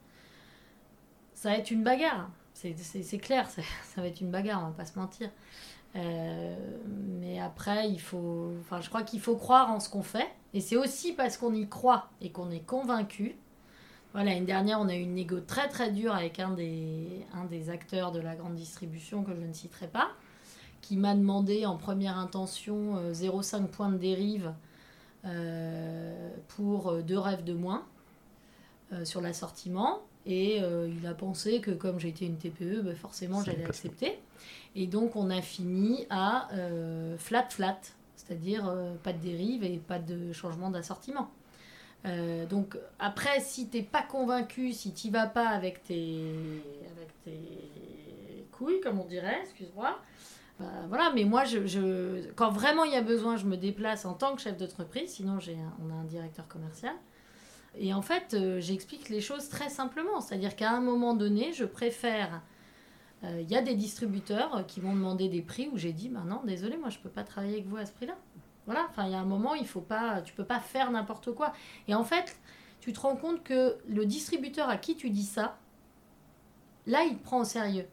Ça 1.33 1.49
va 1.49 1.57
être 1.57 1.71
une 1.71 1.83
bagarre, 1.83 2.29
c'est 2.53 3.17
clair, 3.19 3.49
ça, 3.49 3.61
va 3.97 4.07
être 4.07 4.21
une 4.21 4.31
bagarre, 4.31 4.61
on 4.63 4.67
va 4.67 4.71
pas 4.71 4.85
se 4.85 4.97
mentir. 4.97 5.29
Euh, 5.95 6.55
mais 7.21 7.39
après, 7.39 7.89
il 7.89 7.99
faut, 7.99 8.51
enfin, 8.61 8.81
je 8.81 8.89
crois 8.89 9.03
qu'il 9.03 9.19
faut 9.19 9.35
croire 9.35 9.71
en 9.71 9.79
ce 9.79 9.89
qu'on 9.89 10.03
fait. 10.03 10.27
Et 10.53 10.61
c'est 10.61 10.77
aussi 10.77 11.13
parce 11.13 11.37
qu'on 11.37 11.53
y 11.53 11.67
croit 11.67 12.09
et 12.21 12.31
qu'on 12.31 12.49
est 12.51 12.65
convaincu. 12.65 13.35
Voilà, 14.13 14.31
l'année 14.31 14.45
dernière, 14.45 14.79
on 14.79 14.89
a 14.89 14.95
eu 14.95 15.01
une 15.01 15.15
négo 15.15 15.39
très 15.39 15.67
très 15.69 15.91
dure 15.91 16.13
avec 16.13 16.39
un 16.39 16.51
des, 16.51 17.25
un 17.33 17.45
des 17.45 17.69
acteurs 17.69 18.11
de 18.11 18.19
la 18.19 18.35
grande 18.35 18.55
distribution 18.55 19.23
que 19.23 19.35
je 19.35 19.41
ne 19.41 19.53
citerai 19.53 19.87
pas, 19.87 20.11
qui 20.81 20.97
m'a 20.97 21.15
demandé 21.15 21.65
en 21.65 21.77
première 21.77 22.17
intention 22.17 23.11
0,5 23.11 23.55
euh, 23.55 23.67
points 23.67 23.89
de 23.89 23.97
dérive 23.97 24.53
pour 26.55 26.89
euh, 26.89 27.01
deux 27.01 27.17
rêves 27.17 27.43
de 27.43 27.53
moins 27.53 27.85
euh, 28.91 29.05
sur 29.05 29.21
l'assortiment. 29.21 30.01
Et 30.25 30.59
il 30.59 31.05
a 31.05 31.13
pensé 31.13 31.59
que 31.59 31.71
comme 31.71 31.99
j'étais 31.99 32.25
une 32.25 32.37
TPE, 32.37 32.79
ben 32.81 32.95
forcément 32.95 33.43
j'allais 33.43 33.65
accepter. 33.65 34.17
Et 34.73 34.87
donc 34.87 35.17
on 35.17 35.29
a 35.29 35.41
fini 35.41 36.07
à 36.09 36.47
flat 37.17 37.49
flat, 37.49 37.81
c'est-à-dire 38.15 38.73
pas 39.03 39.11
de 39.11 39.17
dérive 39.17 39.65
et 39.65 39.79
pas 39.79 39.99
de 39.99 40.31
changement 40.31 40.69
d'assortiment. 40.69 41.29
donc 42.49 42.77
après, 42.99 43.41
si 43.41 43.67
t'es 43.67 43.81
pas 43.81 44.01
convaincu, 44.01 44.71
si 44.71 44.93
tu 44.93 45.09
vas 45.09 45.27
pas 45.27 45.49
avec 45.49 45.83
tes, 45.83 46.23
avec 46.95 47.09
tes 47.25 48.47
couilles, 48.53 48.79
comme 48.79 49.01
on 49.01 49.05
dirait, 49.05 49.41
excuse-moi, 49.41 49.99
bah, 50.63 50.85
voilà, 50.89 51.11
mais 51.13 51.25
moi, 51.25 51.43
je, 51.45 52.31
quand 52.35 52.51
vraiment 52.51 52.83
il 52.85 52.93
y 52.93 52.95
a 52.95 53.01
besoin, 53.01 53.37
je 53.37 53.45
me 53.45 53.57
déplace 53.57 54.05
en 54.05 54.13
tant 54.13 54.35
que 54.35 54.41
chef 54.41 54.57
d'entreprise. 54.57 55.11
Sinon, 55.11 55.39
j'ai 55.39 55.57
on 55.85 55.89
a 55.91 55.95
un 55.95 56.03
directeur 56.05 56.47
commercial. 56.47 56.93
Et 57.77 57.93
en 57.93 58.01
fait, 58.01 58.33
euh, 58.33 58.59
j'explique 58.61 59.09
les 59.09 59.21
choses 59.21 59.49
très 59.49 59.69
simplement. 59.69 60.21
C'est-à-dire 60.21 60.55
qu'à 60.55 60.71
un 60.71 60.81
moment 60.81 61.13
donné, 61.15 61.53
je 61.53 61.65
préfère. 61.65 62.41
euh, 63.23 63.41
Il 63.41 63.49
y 63.51 63.55
a 63.57 63.61
des 63.61 63.75
distributeurs 63.75 64.65
qui 64.67 64.81
m'ont 64.81 64.93
demandé 64.95 65.29
des 65.29 65.41
prix 65.41 65.69
où 65.71 65.77
j'ai 65.77 65.93
dit 65.93 66.09
bah 66.09 66.23
non, 66.25 66.41
désolé, 66.45 66.77
moi 66.77 66.89
je 66.89 66.99
peux 66.99 67.09
pas 67.09 67.23
travailler 67.23 67.55
avec 67.55 67.67
vous 67.67 67.77
à 67.77 67.85
ce 67.85 67.93
prix-là. 67.93 68.15
Voilà, 68.65 68.85
enfin 68.89 69.05
il 69.07 69.11
y 69.11 69.15
a 69.15 69.19
un 69.19 69.25
moment, 69.25 69.55
il 69.55 69.67
faut 69.67 69.81
pas, 69.81 70.21
tu 70.21 70.33
peux 70.33 70.45
pas 70.45 70.59
faire 70.59 70.91
n'importe 70.91 71.31
quoi. 71.33 71.53
Et 71.87 71.95
en 71.95 72.03
fait, 72.03 72.37
tu 72.81 72.93
te 72.93 72.99
rends 72.99 73.15
compte 73.17 73.43
que 73.43 73.77
le 73.87 74.05
distributeur 74.05 74.69
à 74.69 74.77
qui 74.77 74.95
tu 74.95 75.09
dis 75.09 75.25
ça, 75.25 75.57
là, 76.85 77.03
il 77.03 77.17
te 77.17 77.23
prend 77.23 77.39
au 77.41 77.45
sérieux. 77.45 77.87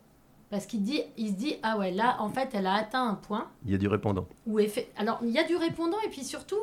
Parce 0.50 0.66
qu'il 0.66 0.82
dit, 0.82 1.02
il 1.16 1.28
se 1.28 1.34
dit, 1.34 1.56
ah 1.62 1.78
ouais, 1.78 1.92
là, 1.92 2.16
en 2.20 2.28
fait, 2.28 2.50
elle 2.54 2.66
a 2.66 2.74
atteint 2.74 3.06
un 3.06 3.14
point 3.14 3.48
Il 3.64 3.70
y 3.70 3.74
a 3.74 3.78
du 3.78 3.86
répondant. 3.86 4.26
où... 4.46 4.58
effe- 4.58 4.86
Alors, 4.96 5.20
il 5.22 5.30
y 5.30 5.38
a 5.38 5.44
du 5.44 5.54
répondant, 5.56 5.98
et 6.04 6.08
puis 6.08 6.24
surtout, 6.24 6.58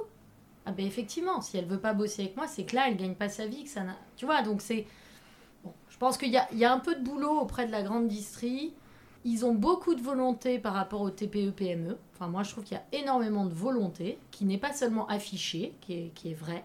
ah 0.65 0.71
ben 0.71 0.85
effectivement, 0.85 1.39
si 1.41 1.57
elle 1.57 1.65
veut 1.65 1.79
pas 1.79 1.93
bosser 1.93 2.23
avec 2.23 2.35
moi, 2.35 2.47
c'est 2.47 2.65
que 2.65 2.75
là, 2.75 2.89
elle 2.89 2.97
gagne 2.97 3.15
pas 3.15 3.29
sa 3.29 3.47
vie, 3.47 3.63
que 3.63 3.69
ça. 3.69 3.83
Tu 4.17 4.25
vois, 4.25 4.41
donc 4.41 4.61
c'est... 4.61 4.85
Bon, 5.63 5.71
je 5.89 5.97
pense 5.97 6.17
qu'il 6.17 6.29
y 6.31 6.37
a, 6.37 6.47
il 6.51 6.57
y 6.57 6.65
a 6.65 6.73
un 6.73 6.79
peu 6.79 6.95
de 6.95 7.03
boulot 7.03 7.39
auprès 7.39 7.65
de 7.65 7.71
la 7.71 7.81
grande 7.81 8.09
distrie. 8.09 8.73
Ils 9.23 9.45
ont 9.45 9.53
beaucoup 9.53 9.95
de 9.95 10.01
volonté 10.01 10.59
par 10.59 10.73
rapport 10.73 11.01
au 11.01 11.09
TPE-PME. 11.09 11.91
E. 11.91 11.97
Enfin, 12.13 12.27
moi, 12.27 12.43
je 12.43 12.51
trouve 12.51 12.65
qu'il 12.65 12.75
y 12.77 12.79
a 12.97 12.99
énormément 13.01 13.45
de 13.45 13.53
volonté, 13.53 14.19
qui 14.31 14.43
n'est 14.43 14.57
pas 14.57 14.73
seulement 14.73 15.07
affichée, 15.07 15.73
qui 15.81 15.93
est, 15.93 16.11
qui 16.13 16.31
est 16.31 16.35
vrai. 16.35 16.63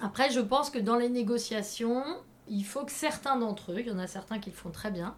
Après, 0.00 0.30
je 0.30 0.40
pense 0.40 0.70
que 0.70 0.78
dans 0.78 0.96
les 0.96 1.08
négociations, 1.10 2.02
il 2.48 2.64
faut 2.64 2.84
que 2.84 2.92
certains 2.92 3.36
d'entre 3.36 3.72
eux, 3.72 3.80
il 3.80 3.86
y 3.86 3.90
en 3.90 3.98
a 3.98 4.06
certains 4.06 4.38
qui 4.38 4.50
le 4.50 4.56
font 4.56 4.70
très 4.70 4.90
bien, 4.90 5.14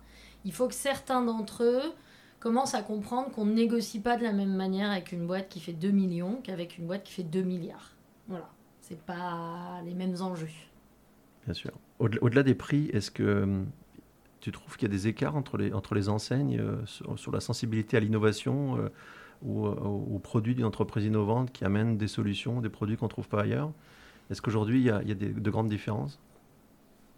il 0.46 0.52
faut 0.52 0.68
que 0.68 0.74
certains 0.74 1.22
d'entre 1.22 1.64
eux 1.64 1.92
commencent 2.38 2.76
à 2.76 2.82
comprendre 2.82 3.32
qu'on 3.32 3.44
ne 3.44 3.52
négocie 3.52 4.00
pas 4.00 4.16
de 4.16 4.22
la 4.22 4.32
même 4.32 4.54
manière 4.54 4.92
avec 4.92 5.10
une 5.10 5.26
boîte 5.26 5.48
qui 5.48 5.58
fait 5.58 5.72
2 5.72 5.90
millions 5.90 6.40
qu'avec 6.42 6.78
une 6.78 6.86
boîte 6.86 7.02
qui 7.02 7.12
fait 7.12 7.24
2 7.24 7.42
milliards. 7.42 7.96
Voilà, 8.28 8.48
c'est 8.80 9.00
pas 9.00 9.80
les 9.84 9.94
mêmes 9.94 10.14
enjeux. 10.20 10.48
Bien 11.44 11.54
sûr. 11.54 11.72
Au-delà 11.98 12.44
des 12.44 12.54
prix, 12.54 12.88
est-ce 12.92 13.10
que 13.10 13.22
euh, 13.24 13.62
tu 14.40 14.52
trouves 14.52 14.76
qu'il 14.76 14.88
y 14.88 14.90
a 14.90 14.94
des 14.94 15.08
écarts 15.08 15.34
entre 15.34 15.56
les, 15.56 16.08
enseignes 16.08 16.60
euh, 16.60 16.76
sur, 16.86 17.32
la 17.32 17.40
sensibilité 17.40 17.96
à 17.96 18.00
l'innovation 18.00 18.78
euh, 18.78 18.88
ou 19.42 19.66
aux 19.66 20.18
produits 20.20 20.54
d'une 20.54 20.64
entreprise 20.64 21.04
innovante 21.04 21.50
qui 21.52 21.64
amène 21.64 21.98
des 21.98 22.08
solutions, 22.08 22.60
des 22.60 22.68
produits 22.68 22.96
qu'on 22.96 23.06
ne 23.06 23.10
trouve 23.10 23.28
pas 23.28 23.42
ailleurs? 23.42 23.72
Est-ce 24.30 24.40
qu'aujourd'hui, 24.40 24.78
il 24.78 24.86
y 24.86 24.90
a, 24.90 25.02
de 25.02 25.50
grandes 25.50 25.68
différences? 25.68 26.20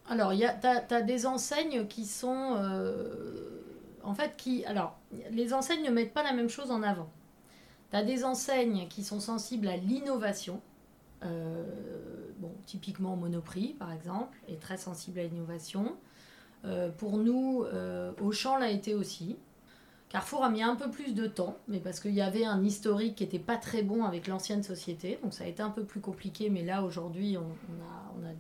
Alors, 0.09 0.33
tu 0.33 0.94
as, 0.94 1.03
des 1.03 1.27
enseignes 1.27 1.87
qui 1.87 2.07
sont. 2.07 2.55
euh, 2.57 3.61
en 4.03 4.14
fait, 4.14 4.37
qui. 4.37 4.64
Alors, 4.64 4.99
les 5.31 5.53
enseignes 5.53 5.85
ne 5.85 5.90
mettent 5.90 6.14
pas 6.14 6.23
la 6.23 6.33
même 6.33 6.49
chose 6.49 6.71
en 6.71 6.83
avant. 6.83 7.11
Tu 7.90 7.97
as 7.97 8.05
des 8.05 8.25
enseignes 8.25 8.88
qui 8.88 9.05
sont 9.05 9.21
sensibles 9.21 9.68
à 9.68 9.77
l'innovation. 9.77 10.61
euh, 11.25 11.64
bon, 12.38 12.53
typiquement 12.64 13.16
Monoprix, 13.16 13.75
par 13.75 13.92
exemple, 13.92 14.38
est 14.49 14.61
très 14.61 14.79
sensible 14.79 15.18
à 15.21 15.25
l'innovation. 15.25 15.97
Euh, 16.64 16.90
pour 16.90 17.18
nous, 17.18 17.64
Auchan 18.21 18.57
l'a 18.57 18.71
été 18.71 18.94
aussi. 18.94 19.37
Carrefour 20.09 20.42
a 20.42 20.49
mis 20.49 20.62
un 20.62 20.75
peu 20.75 20.90
plus 20.90 21.12
de 21.12 21.27
temps, 21.27 21.59
mais 21.68 21.81
parce 21.81 22.01
qu'il 22.01 22.14
y 22.14 22.23
avait 22.23 22.47
un 22.47 22.64
historique 22.64 23.16
qui 23.16 23.25
n'était 23.25 23.38
pas 23.38 23.57
très 23.57 23.83
bon 23.83 24.05
avec 24.05 24.27
l'ancienne 24.27 24.62
société, 24.62 25.18
donc 25.23 25.35
ça 25.35 25.44
a 25.44 25.47
été 25.47 25.62
un 25.62 25.68
peu 25.68 25.85
plus 25.85 26.01
compliqué, 26.01 26.49
mais 26.49 26.64
là 26.64 26.83
aujourd'hui 26.83 27.37
a, 27.37 27.40
on, 27.40 28.25
a 28.25 28.31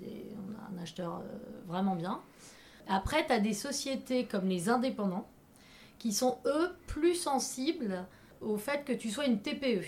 un 0.72 0.82
acheteur 0.82 1.22
vraiment 1.68 1.94
bien. 1.94 2.20
Après, 2.88 3.26
tu 3.26 3.32
as 3.32 3.38
des 3.40 3.52
sociétés 3.54 4.24
comme 4.24 4.48
les 4.48 4.68
indépendants 4.68 5.28
qui 5.98 6.12
sont 6.12 6.38
eux 6.46 6.70
plus 6.86 7.14
sensibles 7.14 8.04
au 8.40 8.56
fait 8.56 8.84
que 8.84 8.92
tu 8.92 9.10
sois 9.10 9.26
une 9.26 9.40
TPE. 9.40 9.84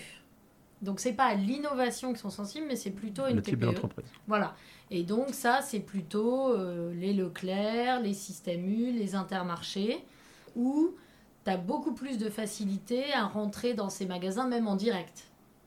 Donc 0.81 0.99
c'est 0.99 1.13
pas 1.13 1.25
à 1.25 1.35
l'innovation 1.35 2.09
qu'ils 2.09 2.17
sont 2.19 2.29
sensibles, 2.29 2.65
mais 2.67 2.75
c'est 2.75 2.91
plutôt 2.91 3.27
une 3.27 3.37
Le 3.37 3.41
type 3.41 3.59
TPE. 3.59 3.65
d'entreprise. 3.65 4.05
Voilà. 4.27 4.55
Et 4.89 5.03
donc 5.03 5.29
ça, 5.33 5.61
c'est 5.61 5.79
plutôt 5.79 6.49
euh, 6.53 6.93
les 6.95 7.13
Leclerc, 7.13 8.01
les 8.01 8.13
Système 8.13 8.65
U, 8.65 8.91
les 8.91 9.15
Intermarchés, 9.15 10.03
où 10.55 10.91
tu 11.45 11.51
as 11.51 11.57
beaucoup 11.57 11.93
plus 11.93 12.17
de 12.17 12.29
facilité 12.29 13.13
à 13.13 13.25
rentrer 13.25 13.73
dans 13.73 13.89
ces 13.89 14.05
magasins, 14.05 14.47
même 14.47 14.67
en 14.67 14.75
direct. 14.75 15.25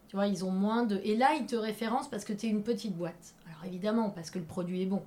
Tu 0.09 0.17
vois, 0.17 0.27
ils 0.27 0.45
ont 0.45 0.51
moins 0.51 0.85
de... 0.85 1.01
Et 1.05 1.17
là, 1.17 1.35
ils 1.35 1.47
te 1.47 1.57
référencent 1.57 2.09
parce 2.11 2.25
que 2.25 2.33
tu 2.33 2.47
es 2.47 2.49
une 2.51 2.63
petite 2.63 2.95
boîte. 2.97 3.35
Alors 3.49 3.65
évidemment, 3.65 4.11
parce 4.11 4.31
que 4.31 4.39
le 4.39 4.45
produit 4.45 4.83
est 4.83 4.87
bon. 4.87 5.03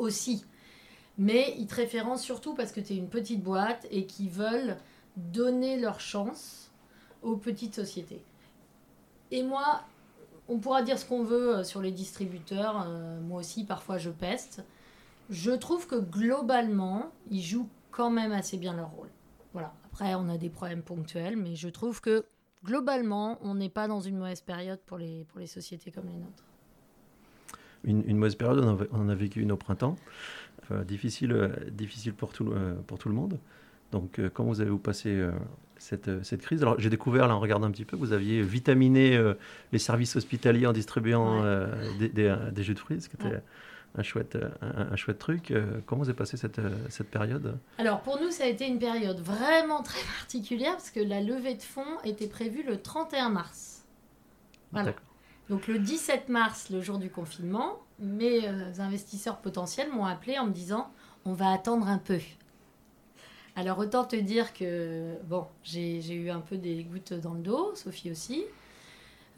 Aussi. 0.00 0.44
Mais 1.18 1.54
ils 1.58 1.66
te 1.66 1.74
référencent 1.74 2.22
surtout 2.22 2.54
parce 2.54 2.72
que 2.72 2.80
tu 2.80 2.94
es 2.94 2.96
une 2.96 3.10
petite 3.10 3.42
boîte 3.42 3.86
et 3.90 4.06
qu'ils 4.06 4.30
veulent 4.30 4.78
donner 5.16 5.78
leur 5.78 6.00
chance 6.00 6.70
aux 7.22 7.36
petites 7.36 7.74
sociétés. 7.74 8.22
Et 9.30 9.42
moi, 9.42 9.82
on 10.48 10.58
pourra 10.58 10.82
dire 10.82 10.98
ce 10.98 11.04
qu'on 11.04 11.22
veut 11.22 11.58
euh, 11.58 11.64
sur 11.64 11.82
les 11.82 11.92
distributeurs. 11.92 12.86
euh, 12.88 13.20
moi 13.20 13.40
aussi, 13.40 13.64
parfois, 13.64 13.98
je 13.98 14.10
peste. 14.10 14.64
Je 15.28 15.50
trouve 15.50 15.86
que 15.86 15.96
globalement, 15.96 17.10
ils 17.30 17.42
jouent 17.42 17.68
quand 17.90 18.10
même 18.10 18.32
assez 18.32 18.56
bien 18.56 18.74
leur 18.74 18.90
rôle. 18.90 19.10
Voilà. 19.52 19.74
Après, 19.84 20.14
on 20.14 20.28
a 20.30 20.38
des 20.38 20.48
problèmes 20.48 20.82
ponctuels, 20.82 21.36
mais 21.36 21.56
je 21.56 21.68
trouve 21.68 22.00
que 22.00 22.24
globalement, 22.64 23.38
on 23.42 23.54
n'est 23.54 23.68
pas 23.68 23.86
dans 23.86 24.00
une 24.00 24.16
mauvaise 24.16 24.40
période 24.40 24.80
pour 24.86 24.96
les, 24.96 25.24
pour 25.24 25.40
les 25.40 25.46
sociétés 25.46 25.92
comme 25.92 26.06
les 26.06 26.16
nôtres. 26.16 26.44
Une, 27.84 28.02
une 28.06 28.16
mauvaise 28.18 28.34
période, 28.34 28.58
on 28.64 28.68
en 28.68 28.76
a, 28.80 28.84
on 28.92 29.08
a 29.08 29.14
vécu 29.14 29.40
une 29.40 29.52
au 29.52 29.56
printemps. 29.56 29.96
Difficile 30.86 31.32
euh, 31.32 31.48
difficile 31.72 32.12
pour, 32.14 32.32
tout, 32.32 32.44
le- 32.44 32.52
euh, 32.54 32.74
pour 32.86 32.98
tout 32.98 33.08
le 33.08 33.14
monde. 33.14 33.38
Donc, 33.90 34.20
euh, 34.20 34.30
comment 34.32 34.50
vous 34.50 34.60
avez-vous 34.60 34.78
passé 34.78 35.08
euh, 35.08 35.32
cette, 35.78 36.22
cette 36.22 36.42
crise? 36.42 36.62
Alors, 36.62 36.78
j'ai 36.78 36.90
découvert, 36.90 37.26
là, 37.26 37.34
en 37.34 37.40
regardant 37.40 37.66
un 37.66 37.72
petit 37.72 37.84
peu, 37.84 37.96
que 37.96 38.00
vous 38.02 38.12
aviez 38.12 38.40
vitaminé 38.42 39.20
les 39.72 39.78
services 39.80 40.14
hospitaliers 40.14 40.66
en 40.66 40.72
distribuant 40.72 41.42
Ouais. 41.42 41.66
des, 41.98 42.08
des, 42.08 42.36
des 42.52 42.62
jus 42.62 42.74
de 42.74 42.78
fruits, 42.78 43.00
ce 43.00 43.08
qui 43.08 43.16
était 43.16 43.24
Ouais. 43.34 43.42
un, 43.96 44.02
chouette, 44.04 44.38
un, 44.62 44.92
un 44.92 44.96
chouette 44.96 45.18
truc. 45.18 45.52
Comment 45.86 46.02
vous 46.02 46.08
avez 46.08 46.16
passé 46.16 46.36
cette, 46.36 46.60
cette 46.88 47.10
période? 47.10 47.56
Alors 47.78 48.02
pour 48.02 48.20
nous, 48.20 48.30
ça 48.30 48.44
a 48.44 48.46
été 48.46 48.68
une 48.68 48.78
période 48.78 49.18
vraiment 49.18 49.82
très 49.82 49.98
particulière 50.20 50.72
parce 50.74 50.90
que 50.90 51.00
la 51.00 51.20
levée 51.20 51.54
de 51.56 51.62
fonds 51.62 51.98
était 52.04 52.28
prévue 52.28 52.62
le 52.62 52.76
31 52.80 53.30
mars. 53.30 53.82
Voilà. 54.70 54.92
Donc 55.50 55.66
le 55.66 55.80
17 55.80 56.28
mars, 56.28 56.70
le 56.70 56.80
jour 56.80 56.98
du 56.98 57.10
confinement, 57.10 57.80
mes 57.98 58.46
euh, 58.46 58.70
investisseurs 58.78 59.38
potentiels 59.38 59.90
m'ont 59.90 60.04
appelé 60.04 60.38
en 60.38 60.46
me 60.46 60.52
disant 60.52 60.92
on 61.24 61.32
va 61.32 61.50
attendre 61.50 61.88
un 61.88 61.98
peu. 61.98 62.20
Alors 63.56 63.80
autant 63.80 64.04
te 64.04 64.14
dire 64.14 64.52
que 64.52 65.16
bon, 65.24 65.48
j'ai 65.64 66.14
eu 66.14 66.30
un 66.30 66.38
peu 66.38 66.56
des 66.56 66.84
gouttes 66.84 67.14
dans 67.14 67.34
le 67.34 67.40
dos, 67.40 67.74
Sophie 67.74 68.12
aussi. 68.12 68.44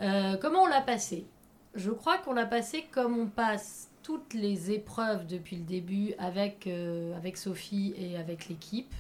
Euh, 0.03 0.37
comment 0.37 0.65
on 0.65 0.67
l'a 0.67 0.83
passé? 0.83 1.25
Je 1.75 1.91
crois 1.91 2.19
qu'on 2.19 2.35
l'a 2.35 2.45
passé 2.45 2.85
comme 2.93 3.19
on 3.19 3.27
passe 3.27 3.89
toutes 4.03 4.35
les 4.35 4.71
épreuves 4.71 5.27
depuis 5.27 5.57
le 5.57 5.65
début 5.65 6.13
avec, 6.19 6.67
euh, 6.67 7.19
Sophie 7.35 7.95
et 7.97 8.19
avec 8.19 8.51
l'équipe. 8.51 8.95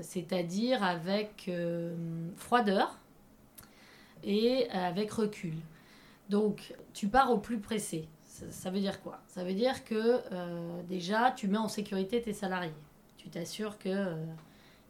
C'est-à-dire 0.00 0.82
avec 0.82 1.50
froideur 2.36 2.98
et 4.22 4.68
avec 4.70 5.10
recul. 5.12 5.54
Donc, 6.28 6.74
tu 6.92 7.08
pars 7.08 7.30
au 7.30 7.38
plus 7.38 7.58
pressé. 7.58 8.08
Ça, 8.24 8.70
veut 8.70 8.80
dire 8.80 9.00
quoi? 9.02 9.20
Ça 9.28 9.44
veut 9.44 9.54
dire 9.54 9.84
que 9.84 10.20
euh, 10.32 10.82
déjà, 10.88 11.30
tu 11.30 11.48
mets 11.48 11.56
en 11.58 11.68
sécurité 11.68 12.20
tes 12.20 12.32
salariés. 12.34 12.74
Tu 13.26 13.30
t'assures 13.30 13.76
que 13.78 13.88
euh, 13.88 14.24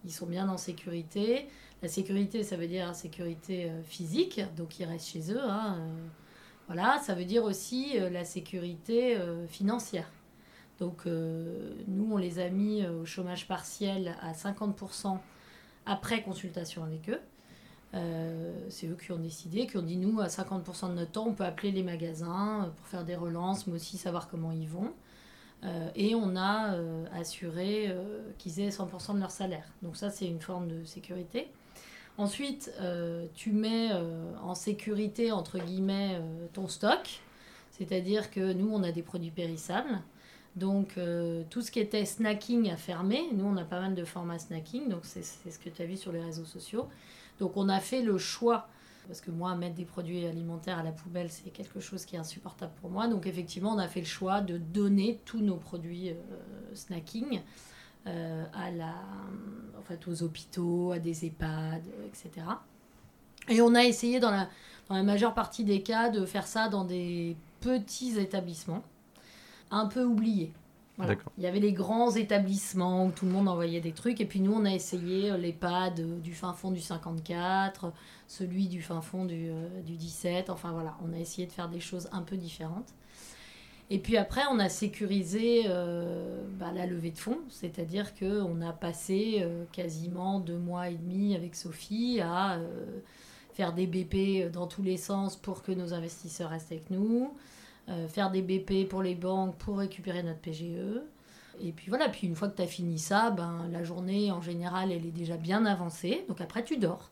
ils 0.04 0.12
sont 0.12 0.26
bien 0.26 0.46
en 0.50 0.58
sécurité. 0.58 1.48
La 1.80 1.88
sécurité, 1.88 2.42
ça 2.42 2.58
veut 2.58 2.66
dire 2.66 2.94
sécurité 2.94 3.70
euh, 3.70 3.82
physique, 3.82 4.42
donc 4.56 4.78
ils 4.78 4.84
restent 4.84 5.08
chez 5.08 5.32
eux. 5.32 5.40
hein, 5.40 5.78
euh, 5.78 6.06
voilà, 6.66 6.98
ça 6.98 7.14
veut 7.14 7.24
dire 7.24 7.44
aussi 7.44 7.96
la 8.10 8.24
sécurité 8.24 9.16
financière. 9.46 10.10
Donc, 10.80 11.06
nous, 11.06 12.08
on 12.12 12.16
les 12.16 12.40
a 12.40 12.48
mis 12.48 12.84
au 12.84 13.06
chômage 13.06 13.46
partiel 13.46 14.16
à 14.20 14.32
50% 14.32 15.16
après 15.86 16.22
consultation 16.22 16.82
avec 16.82 17.08
eux. 17.08 17.20
Euh, 17.96 18.52
c'est 18.68 18.86
eux 18.86 18.96
qui 19.00 19.12
ont 19.12 19.18
décidé, 19.18 19.66
qui 19.66 19.76
ont 19.76 19.82
dit 19.82 19.96
nous, 19.96 20.20
à 20.20 20.26
50% 20.26 20.90
de 20.90 20.94
notre 20.94 21.12
temps, 21.12 21.26
on 21.28 21.32
peut 21.32 21.44
appeler 21.44 21.72
les 21.72 21.82
magasins 21.82 22.64
euh, 22.64 22.68
pour 22.68 22.86
faire 22.86 23.04
des 23.04 23.16
relances, 23.16 23.66
mais 23.66 23.74
aussi 23.74 23.96
savoir 23.96 24.28
comment 24.28 24.52
ils 24.52 24.68
vont. 24.68 24.92
Euh, 25.64 25.88
et 25.94 26.14
on 26.14 26.36
a 26.36 26.76
assuré 27.14 27.96
qu'ils 28.38 28.60
aient 28.60 28.68
100% 28.68 29.14
de 29.14 29.20
leur 29.20 29.30
salaire. 29.30 29.64
Donc 29.82 29.96
ça, 29.96 30.10
c'est 30.10 30.26
une 30.26 30.40
forme 30.40 30.68
de 30.68 30.84
sécurité. 30.84 31.48
Ensuite, 32.18 32.72
tu 33.34 33.52
mets 33.52 33.90
en 34.42 34.54
sécurité, 34.54 35.32
entre 35.32 35.58
guillemets, 35.58 36.20
ton 36.52 36.68
stock. 36.68 37.20
C'est-à-dire 37.70 38.30
que 38.30 38.52
nous, 38.52 38.70
on 38.70 38.82
a 38.82 38.92
des 38.92 39.02
produits 39.02 39.30
périssables. 39.30 40.00
Donc, 40.56 40.98
tout 41.50 41.62
ce 41.62 41.70
qui 41.70 41.80
était 41.80 42.04
snacking 42.04 42.70
a 42.70 42.76
fermé. 42.76 43.22
Nous, 43.32 43.44
on 43.44 43.56
a 43.56 43.64
pas 43.64 43.80
mal 43.80 43.94
de 43.94 44.04
formats 44.04 44.38
snacking. 44.38 44.88
Donc, 44.88 45.00
c'est 45.04 45.22
ce 45.22 45.58
que 45.58 45.70
tu 45.70 45.82
as 45.82 45.86
vu 45.86 45.96
sur 45.96 46.12
les 46.12 46.20
réseaux 46.20 46.44
sociaux. 46.44 46.86
Donc, 47.38 47.56
on 47.56 47.68
a 47.68 47.80
fait 47.80 48.02
le 48.02 48.18
choix. 48.18 48.68
Parce 49.06 49.20
que 49.20 49.30
moi, 49.30 49.54
mettre 49.54 49.76
des 49.76 49.84
produits 49.84 50.26
alimentaires 50.26 50.78
à 50.78 50.82
la 50.82 50.90
poubelle, 50.90 51.30
c'est 51.30 51.50
quelque 51.50 51.78
chose 51.78 52.04
qui 52.04 52.16
est 52.16 52.18
insupportable 52.18 52.72
pour 52.80 52.90
moi. 52.90 53.06
Donc, 53.06 53.26
effectivement, 53.26 53.72
on 53.72 53.78
a 53.78 53.86
fait 53.86 54.00
le 54.00 54.06
choix 54.06 54.40
de 54.40 54.58
donner 54.58 55.20
tous 55.24 55.38
nos 55.38 55.56
produits 55.56 56.10
euh, 56.10 56.14
snacking 56.74 57.40
euh, 58.08 58.44
à 58.52 58.70
la, 58.72 58.94
aux 60.08 60.22
hôpitaux, 60.22 60.92
à 60.92 60.98
des 60.98 61.24
EHPAD, 61.24 61.82
euh, 61.86 62.06
etc. 62.06 62.46
Et 63.48 63.60
on 63.60 63.76
a 63.76 63.84
essayé 63.84 64.18
dans 64.18 64.30
la 64.90 65.02
majeure 65.04 65.34
partie 65.34 65.62
des 65.62 65.82
cas 65.82 66.08
de 66.08 66.26
faire 66.26 66.48
ça 66.48 66.68
dans 66.68 66.84
des 66.84 67.36
petits 67.60 68.18
établissements, 68.18 68.82
un 69.70 69.86
peu 69.86 70.02
oubliés. 70.02 70.52
Voilà. 70.98 71.14
Il 71.36 71.44
y 71.44 71.46
avait 71.46 71.60
les 71.60 71.72
grands 71.72 72.10
établissements 72.14 73.06
où 73.06 73.10
tout 73.10 73.26
le 73.26 73.32
monde 73.32 73.48
envoyait 73.48 73.80
des 73.80 73.92
trucs. 73.92 74.20
Et 74.20 74.24
puis 74.24 74.40
nous, 74.40 74.52
on 74.54 74.64
a 74.64 74.72
essayé 74.72 75.30
euh, 75.30 75.36
l'EHPAD 75.36 76.20
du 76.22 76.34
fin 76.34 76.54
fond 76.54 76.70
du 76.70 76.80
54, 76.80 77.92
celui 78.26 78.66
du 78.66 78.80
fin 78.80 79.00
fond 79.02 79.24
du, 79.24 79.48
euh, 79.50 79.82
du 79.82 79.96
17. 79.96 80.48
Enfin 80.48 80.72
voilà, 80.72 80.96
on 81.06 81.12
a 81.12 81.18
essayé 81.18 81.46
de 81.46 81.52
faire 81.52 81.68
des 81.68 81.80
choses 81.80 82.08
un 82.12 82.22
peu 82.22 82.36
différentes. 82.36 82.94
Et 83.88 83.98
puis 83.98 84.16
après, 84.16 84.42
on 84.50 84.58
a 84.58 84.68
sécurisé 84.68 85.64
euh, 85.68 86.42
bah, 86.58 86.72
la 86.74 86.86
levée 86.86 87.12
de 87.12 87.18
fonds, 87.18 87.38
c'est-à-dire 87.50 88.14
qu'on 88.16 88.60
a 88.60 88.72
passé 88.72 89.40
euh, 89.42 89.64
quasiment 89.70 90.40
deux 90.40 90.58
mois 90.58 90.88
et 90.88 90.94
demi 90.94 91.36
avec 91.36 91.54
Sophie 91.54 92.20
à 92.20 92.58
faire 93.52 93.72
des 93.72 93.86
BP 93.86 94.50
dans 94.50 94.66
tous 94.66 94.82
les 94.82 94.96
sens 94.96 95.36
pour 95.36 95.62
que 95.62 95.72
nos 95.72 95.94
investisseurs 95.94 96.50
restent 96.50 96.72
avec 96.72 96.90
nous, 96.90 97.32
euh, 97.88 98.08
faire 98.08 98.30
des 98.30 98.42
BP 98.42 98.88
pour 98.88 99.02
les 99.02 99.14
banques 99.14 99.56
pour 99.58 99.78
récupérer 99.78 100.22
notre 100.22 100.40
PGE. 100.40 101.02
Et 101.60 101.72
puis 101.72 101.88
voilà, 101.88 102.08
puis 102.08 102.26
une 102.26 102.34
fois 102.34 102.48
que 102.48 102.56
tu 102.56 102.62
as 102.62 102.66
fini 102.66 102.98
ça, 102.98 103.30
ben, 103.30 103.68
la 103.70 103.82
journée 103.82 104.30
en 104.30 104.40
général, 104.40 104.92
elle 104.92 105.06
est 105.06 105.12
déjà 105.12 105.36
bien 105.36 105.64
avancée, 105.64 106.24
donc 106.28 106.40
après 106.40 106.64
tu 106.64 106.76
dors. 106.76 107.10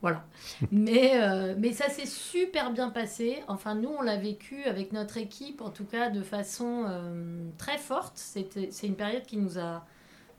Voilà. 0.00 0.24
mais, 0.72 1.22
euh, 1.22 1.54
mais 1.58 1.72
ça 1.72 1.88
s'est 1.88 2.06
super 2.06 2.72
bien 2.72 2.90
passé. 2.90 3.42
Enfin, 3.48 3.74
nous, 3.74 3.88
on 3.88 4.02
l'a 4.02 4.16
vécu 4.16 4.64
avec 4.64 4.92
notre 4.92 5.16
équipe, 5.16 5.60
en 5.60 5.70
tout 5.70 5.84
cas 5.84 6.10
de 6.10 6.22
façon 6.22 6.84
euh, 6.88 7.48
très 7.56 7.78
forte. 7.78 8.14
C'est 8.16 8.86
une 8.86 8.96
période 8.96 9.24
qui 9.24 9.36
nous 9.36 9.58
a 9.58 9.84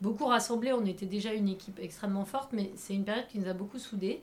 beaucoup 0.00 0.26
rassemblés. 0.26 0.72
On 0.72 0.84
était 0.86 1.06
déjà 1.06 1.32
une 1.32 1.48
équipe 1.48 1.78
extrêmement 1.80 2.24
forte, 2.24 2.52
mais 2.52 2.70
c'est 2.76 2.94
une 2.94 3.04
période 3.04 3.26
qui 3.28 3.38
nous 3.38 3.48
a 3.48 3.54
beaucoup 3.54 3.78
soudés. 3.78 4.22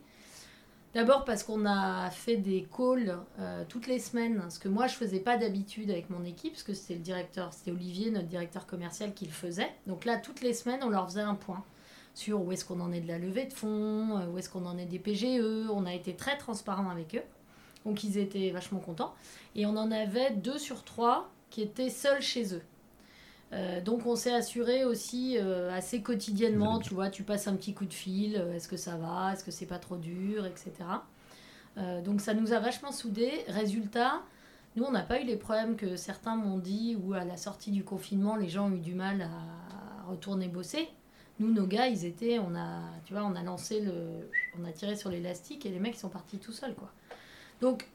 D'abord 0.94 1.26
parce 1.26 1.44
qu'on 1.44 1.66
a 1.66 2.10
fait 2.10 2.38
des 2.38 2.66
calls 2.76 3.18
euh, 3.40 3.64
toutes 3.68 3.88
les 3.88 4.00
semaines, 4.00 4.42
ce 4.50 4.58
que 4.58 4.70
moi 4.70 4.88
je 4.88 4.96
faisais 4.96 5.20
pas 5.20 5.38
d'habitude 5.38 5.92
avec 5.92 6.10
mon 6.10 6.24
équipe, 6.24 6.54
parce 6.54 6.64
que 6.64 6.74
c'était 6.74 6.96
le 6.96 7.02
directeur, 7.02 7.54
c'était 7.54 7.72
Olivier, 7.72 8.10
notre 8.10 8.28
directeur 8.28 8.66
commercial, 8.66 9.14
qui 9.14 9.26
le 9.26 9.32
faisait. 9.32 9.70
Donc 9.86 10.06
là, 10.06 10.18
toutes 10.18 10.42
les 10.42 10.54
semaines, 10.54 10.80
on 10.84 10.90
leur 10.90 11.08
faisait 11.08 11.22
un 11.22 11.36
point 11.36 11.64
sur 12.16 12.42
où 12.42 12.52
est-ce 12.52 12.66
qu'on 12.66 12.80
en 12.80 12.92
est 12.92 13.02
de 13.02 13.08
la 13.08 13.20
levée 13.20 13.46
de 13.46 13.54
fonds, 13.54 14.18
euh, 14.18 14.28
où 14.28 14.38
est-ce 14.40 14.50
qu'on 14.50 14.66
en 14.66 14.78
est 14.78 14.86
des 14.86 14.98
PGE. 14.98 15.70
On 15.70 15.86
a 15.86 15.94
été 15.94 16.16
très 16.16 16.38
transparent 16.38 16.90
avec 16.90 17.16
eux. 17.16 17.24
Donc 17.86 18.04
ils 18.04 18.18
étaient 18.18 18.50
vachement 18.50 18.80
contents. 18.80 19.14
Et 19.56 19.66
on 19.66 19.78
en 19.78 19.92
avait 19.92 20.32
deux 20.32 20.58
sur 20.58 20.84
trois 20.84 21.30
qui 21.52 21.62
étaient 21.62 21.92
seuls 21.92 22.22
chez 22.22 22.56
eux. 22.56 22.64
Euh, 23.54 23.82
donc 23.82 24.06
on 24.06 24.16
s'est 24.16 24.34
assuré 24.34 24.84
aussi 24.84 25.38
euh, 25.38 25.72
assez 25.72 26.02
quotidiennement, 26.02 26.80
tu 26.80 26.94
vois, 26.94 27.10
tu 27.10 27.24
passes 27.24 27.48
un 27.48 27.56
petit 27.56 27.74
coup 27.74 27.86
de 27.86 27.94
fil, 27.94 28.36
euh, 28.36 28.54
est-ce 28.54 28.68
que 28.68 28.76
ça 28.76 28.98
va, 28.98 29.34
est-ce 29.34 29.44
que 29.44 29.52
c'est 29.52 29.66
pas 29.66 29.80
trop 29.80 29.98
dur, 29.98 30.46
etc. 30.46 30.72
Donc 32.04 32.22
ça 32.22 32.34
nous 32.34 32.54
a 32.54 32.60
vachement 32.60 32.92
soudés. 32.92 33.46
Résultat, 33.48 34.24
nous 34.76 34.84
on 34.84 34.90
n'a 34.92 35.04
pas 35.04 35.22
eu 35.22 35.26
les 35.26 35.36
problèmes 35.36 35.76
que 35.76 35.96
certains 35.96 36.36
m'ont 36.36 36.58
dit 36.58 36.98
où 37.00 37.14
à 37.14 37.24
la 37.24 37.38
sortie 37.38 37.70
du 37.70 37.84
confinement 37.84 38.36
les 38.36 38.50
gens 38.50 38.72
ont 38.72 38.72
eu 38.72 38.80
du 38.80 38.96
mal 38.96 39.22
à 39.22 40.10
retourner 40.10 40.48
bosser. 40.48 40.90
Nous, 41.40 41.54
nos 41.54 41.68
gars, 41.68 41.88
ils 41.88 42.04
étaient, 42.04 42.40
on 42.40 42.56
a, 42.56 42.82
tu 43.06 43.14
vois, 43.14 43.24
on 43.24 43.36
a 43.36 43.44
lancé 43.44 43.80
le, 43.82 44.28
on 44.60 44.66
a 44.66 44.72
tiré 44.72 44.96
sur 44.96 45.12
l'élastique 45.12 45.68
et 45.68 45.70
les 45.70 45.78
mecs 45.78 45.96
ils 45.96 46.00
sont 46.00 46.10
partis 46.10 46.40
tout 46.40 46.52
seuls, 46.52 46.74
quoi. 46.74 46.90
Donc, 47.62 47.88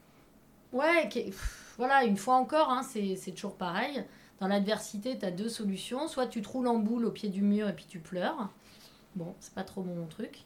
ouais, 0.71 1.09
pff, 1.09 1.73
voilà, 1.77 2.05
une 2.05 2.15
fois 2.15 2.35
encore, 2.35 2.69
hein, 2.69 2.83
c'est 2.83 3.17
c'est 3.17 3.31
toujours 3.31 3.55
pareil. 3.55 4.05
Dans 4.43 4.49
l'adversité, 4.49 5.17
tu 5.17 5.23
as 5.23 5.31
deux 5.31 5.47
solutions. 5.47 6.09
Soit 6.09 6.27
tu 6.27 6.41
te 6.41 6.49
roules 6.49 6.67
en 6.67 6.77
boule 6.77 7.05
au 7.05 7.11
pied 7.11 7.29
du 7.29 7.41
mur 7.41 7.69
et 7.69 7.73
puis 7.73 7.85
tu 7.87 7.99
pleures. 7.99 8.49
Bon, 9.15 9.35
c'est 9.39 9.53
pas 9.53 9.63
trop 9.63 9.83
mon 9.83 10.05
truc. 10.05 10.43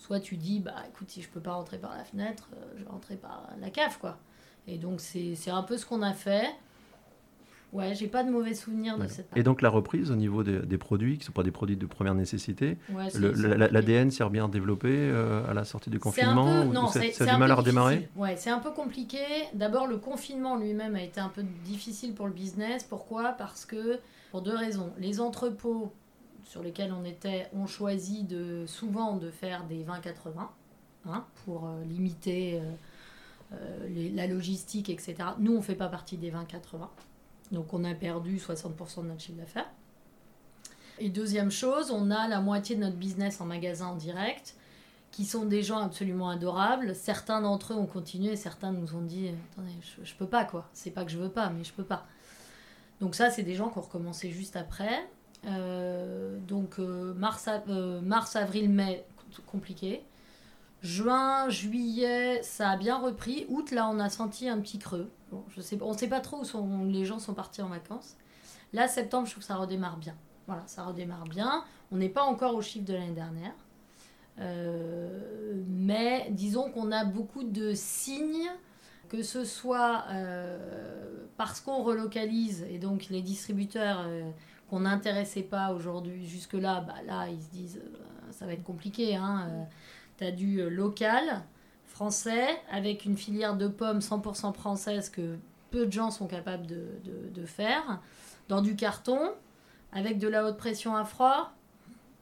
Soit 0.00 0.18
tu 0.18 0.36
dis, 0.36 0.58
bah 0.58 0.74
écoute, 0.88 1.08
si 1.10 1.22
je 1.22 1.28
peux 1.28 1.38
pas 1.38 1.52
rentrer 1.52 1.78
par 1.78 1.96
la 1.96 2.02
fenêtre, 2.02 2.48
euh, 2.56 2.72
je 2.76 2.82
vais 2.82 2.90
rentrer 2.90 3.14
par 3.14 3.48
la 3.60 3.70
cave, 3.70 3.98
quoi. 4.00 4.18
Et 4.66 4.78
donc, 4.78 5.00
c'est 5.00 5.36
c'est 5.36 5.52
un 5.52 5.62
peu 5.62 5.78
ce 5.78 5.86
qu'on 5.86 6.02
a 6.02 6.12
fait. 6.12 6.48
Ouais, 7.72 7.94
j'ai 7.94 8.06
pas 8.06 8.22
de 8.24 8.30
mauvais 8.30 8.54
souvenirs 8.54 8.96
de 8.96 9.06
cette 9.06 9.28
Et 9.36 9.42
donc 9.42 9.60
la 9.60 9.68
reprise 9.68 10.10
au 10.10 10.16
niveau 10.16 10.42
des, 10.42 10.60
des 10.60 10.78
produits, 10.78 11.14
qui 11.14 11.20
ne 11.20 11.24
sont 11.26 11.32
pas 11.32 11.42
des 11.42 11.50
produits 11.50 11.76
de 11.76 11.84
première 11.84 12.14
nécessité, 12.14 12.78
Ouais, 12.90 13.08
l'ADN 13.18 14.10
s'est 14.10 14.28
bien 14.30 14.48
développé 14.48 14.88
euh, 14.90 15.46
à 15.50 15.52
la 15.52 15.64
sortie 15.64 15.90
du 15.90 15.96
C'est 15.98 16.00
un 16.22 16.34
confinement 16.34 16.62
peu- 16.62 16.72
non, 16.72 16.86
ça, 16.86 17.00
ça 17.12 17.24
a 17.24 17.34
du 17.34 17.38
mal 17.38 17.50
à 17.50 17.54
redémarrer. 17.56 18.08
Ouais, 18.16 18.36
c'est 18.36 18.50
un 18.50 18.60
peu 18.60 18.70
compliqué. 18.70 19.18
D'abord, 19.52 19.86
le 19.86 19.98
confinement 19.98 20.56
lui-même 20.56 20.94
a 20.96 21.02
été 21.02 21.20
un 21.20 21.28
peu 21.28 21.42
difficile 21.64 22.14
pour 22.14 22.26
le 22.26 22.32
business. 22.32 22.84
Pourquoi? 22.84 23.32
Parce 23.32 23.66
que, 23.66 23.98
pour 24.30 24.42
deux 24.42 24.56
raisons. 24.56 24.92
Les 24.98 25.20
entrepôts 25.20 25.92
sur 26.44 26.62
lesquels 26.62 26.92
on 26.98 27.04
était 27.04 27.48
ont 27.52 27.66
choisi 27.66 28.22
de, 28.22 28.64
souvent 28.66 29.16
de 29.16 29.30
faire 29.30 29.64
des 29.64 29.82
20-80 29.84 30.48
hein, 31.08 31.24
pour 31.44 31.66
euh, 31.66 31.84
limiter 31.84 32.60
euh, 32.60 32.62
euh, 33.54 33.88
les- 33.88 34.10
la 34.10 34.26
logistique, 34.28 34.88
etc. 34.88 35.14
Nous, 35.40 35.52
on 35.52 35.56
ne 35.58 35.62
fait 35.62 35.74
pas 35.74 35.88
partie 35.88 36.16
des 36.16 36.30
20-80. 36.30 36.88
Donc, 37.52 37.72
on 37.72 37.84
a 37.84 37.94
perdu 37.94 38.38
60% 38.38 39.02
de 39.02 39.08
notre 39.08 39.20
chiffre 39.20 39.38
d'affaires. 39.38 39.70
Et 40.98 41.08
deuxième 41.10 41.50
chose, 41.50 41.90
on 41.90 42.10
a 42.10 42.26
la 42.28 42.40
moitié 42.40 42.76
de 42.76 42.80
notre 42.80 42.96
business 42.96 43.40
en 43.40 43.46
magasin 43.46 43.88
en 43.88 43.96
direct 43.96 44.54
qui 45.12 45.24
sont 45.24 45.46
des 45.46 45.62
gens 45.62 45.78
absolument 45.78 46.28
adorables. 46.28 46.94
Certains 46.94 47.40
d'entre 47.40 47.72
eux 47.72 47.76
ont 47.76 47.86
continué, 47.86 48.36
certains 48.36 48.72
nous 48.72 48.94
ont 48.94 49.02
dit 49.02 49.30
Attendez, 49.52 49.72
je, 49.80 50.04
je 50.04 50.14
peux 50.14 50.26
pas 50.26 50.44
quoi. 50.44 50.68
C'est 50.74 50.90
pas 50.90 51.04
que 51.04 51.10
je 51.10 51.18
veux 51.18 51.30
pas, 51.30 51.48
mais 51.50 51.64
je 51.64 51.72
peux 51.72 51.84
pas. 51.84 52.06
Donc, 53.00 53.14
ça, 53.14 53.30
c'est 53.30 53.42
des 53.42 53.54
gens 53.54 53.68
qui 53.68 53.78
ont 53.78 53.82
recommencé 53.82 54.30
juste 54.30 54.56
après. 54.56 55.06
Euh, 55.46 56.38
donc, 56.40 56.78
euh, 56.78 57.14
mars, 57.14 57.48
euh, 57.68 58.00
mars, 58.00 58.36
avril, 58.36 58.70
mai, 58.70 59.04
compliqué. 59.46 60.02
Juin, 60.82 61.48
juillet, 61.48 62.42
ça 62.42 62.70
a 62.70 62.76
bien 62.76 62.98
repris. 62.98 63.46
Août, 63.48 63.70
là, 63.70 63.88
on 63.88 63.98
a 63.98 64.08
senti 64.08 64.48
un 64.48 64.60
petit 64.60 64.78
creux. 64.78 65.10
On 65.32 65.42
ne 65.56 65.96
sait 65.96 66.08
pas 66.08 66.20
trop 66.20 66.42
où 66.42 66.84
les 66.86 67.04
gens 67.04 67.18
sont 67.18 67.34
partis 67.34 67.62
en 67.62 67.68
vacances. 67.68 68.16
Là, 68.72 68.88
septembre, 68.88 69.26
je 69.26 69.32
trouve 69.32 69.42
que 69.42 69.46
ça 69.46 69.56
redémarre 69.56 69.96
bien. 69.96 70.14
Voilà, 70.46 70.62
ça 70.66 70.84
redémarre 70.84 71.24
bien. 71.24 71.64
On 71.90 71.96
n'est 71.96 72.08
pas 72.08 72.24
encore 72.24 72.54
au 72.54 72.62
chiffre 72.62 72.84
de 72.84 72.92
l'année 72.92 73.12
dernière. 73.12 73.54
Euh, 74.38 75.62
mais 75.66 76.28
disons 76.30 76.70
qu'on 76.70 76.92
a 76.92 77.04
beaucoup 77.04 77.42
de 77.42 77.72
signes, 77.74 78.50
que 79.08 79.22
ce 79.22 79.44
soit 79.44 80.04
euh, 80.10 81.24
parce 81.36 81.60
qu'on 81.60 81.82
relocalise 81.82 82.66
et 82.68 82.78
donc 82.78 83.06
les 83.08 83.22
distributeurs 83.22 84.04
euh, 84.06 84.30
qu'on 84.68 84.80
n'intéressait 84.80 85.42
pas 85.42 85.72
aujourd'hui 85.72 86.26
jusque-là, 86.26 86.80
bah 86.80 86.96
là 87.06 87.28
ils 87.28 87.40
se 87.40 87.50
disent 87.50 87.80
ça 88.30 88.46
va 88.46 88.52
être 88.52 88.64
compliqué. 88.64 89.16
Hein, 89.16 89.66
tu 90.18 90.24
as 90.24 90.32
du 90.32 90.68
local 90.68 91.42
français 92.00 92.46
avec 92.70 93.06
une 93.06 93.16
filière 93.16 93.56
de 93.56 93.68
pommes 93.68 94.00
100% 94.00 94.52
française 94.52 95.08
que 95.08 95.38
peu 95.70 95.86
de 95.86 95.92
gens 95.92 96.10
sont 96.10 96.26
capables 96.26 96.66
de, 96.66 96.84
de- 97.04 97.30
de 97.40 97.46
faire, 97.46 98.00
dans 98.48 98.60
du 98.60 98.76
carton, 98.76 99.18
avec 99.92 100.18
de 100.18 100.28
la 100.28 100.44
haute 100.44 100.58
pression 100.58 100.94
à 100.94 101.04
froid. 101.06 101.52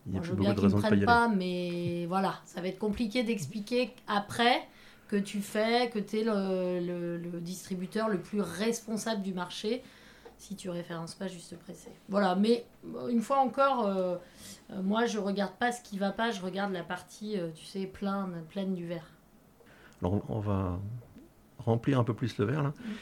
Il 0.07 0.13
n'y 0.13 0.19
a 0.19 0.21
Bon, 0.21 0.25
je 0.25 0.29
plus 0.29 0.37
veux 0.37 0.37
beaucoup 0.37 0.45
bien 0.45 0.55
de 0.55 0.61
raisons 0.61 0.77
ne 0.79 0.83
de 0.83 0.89
pas 0.89 0.95
y 0.95 0.99
prennent 0.99 0.99
aller. 0.99 1.07
pas, 1.07 1.29
mais 1.29 2.07
voilà, 2.07 2.35
ça 2.47 2.61
va 2.61 2.69
être 2.69 2.79
compliqué 2.79 3.25
d'expliquer 3.25 3.93
après 4.07 4.63
que 5.09 5.17
tu 5.17 5.41
fais, 5.41 5.91
que 5.91 5.99
tu 5.99 6.21
es 6.21 6.25
le, 6.25 6.79
le- 6.81 7.19
le 7.19 7.41
distributeur 7.41 8.09
le 8.09 8.21
plus 8.21 8.41
responsable 8.41 9.23
du 9.23 9.35
marché 9.35 9.83
si 10.39 10.55
tu 10.57 10.71
références 10.71 11.15
pas 11.17 11.27
juste 11.27 11.57
pressé. 11.59 11.89
Voilà, 12.09 12.37
mais 12.37 12.65
euh, 12.95 13.09
une 13.09 13.23
fois 13.23 13.39
encore, 13.39 13.87
euh, 13.87 14.17
euh, 14.73 14.83
moi 14.83 15.07
je 15.07 15.19
regarde 15.19 15.55
pas 15.59 15.73
ce 15.73 15.83
qui 15.83 15.99
va 15.99 16.13
pas, 16.13 16.31
je 16.31 16.41
regarde 16.43 16.73
la 16.73 16.83
partie, 16.85 17.39
euh, 17.41 17.51
tu 17.55 17.65
sais, 17.65 17.87
pleine, 17.87 18.45
pleine 18.51 18.75
du 18.75 18.87
verre. 18.87 19.09
Alors 20.05 20.15
on- 20.29 20.37
on 20.37 20.41
va 20.41 20.79
remplir 21.59 21.99
un 21.99 22.05
peu 22.05 22.15
plus 22.15 22.37
le 22.39 22.45
verre 22.45 22.63
là. 22.63 22.75
Mm. 22.85 22.93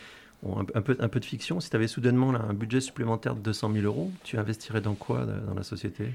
Bon, 0.43 0.59
un, 0.61 0.67
un 0.75 0.83
peu, 0.83 0.97
un 1.01 1.09
peu 1.09 1.21
de 1.21 1.25
fiction. 1.25 1.61
Si 1.61 1.71
tu 1.71 1.77
avais 1.77 1.89
soudainement 1.89 2.33
là, 2.33 2.41
un 2.49 2.55
budget 2.55 2.81
supplémentaire 2.81 3.35
de 3.35 3.41
200 3.41 3.73
000 3.73 3.85
euros, 3.85 4.11
tu 4.25 4.39
investirais 4.39 4.81
dans 4.81 4.95
quoi 4.95 5.21
euh, 5.21 5.41
dans 5.47 5.55
la 5.55 5.63
société? 5.65 6.13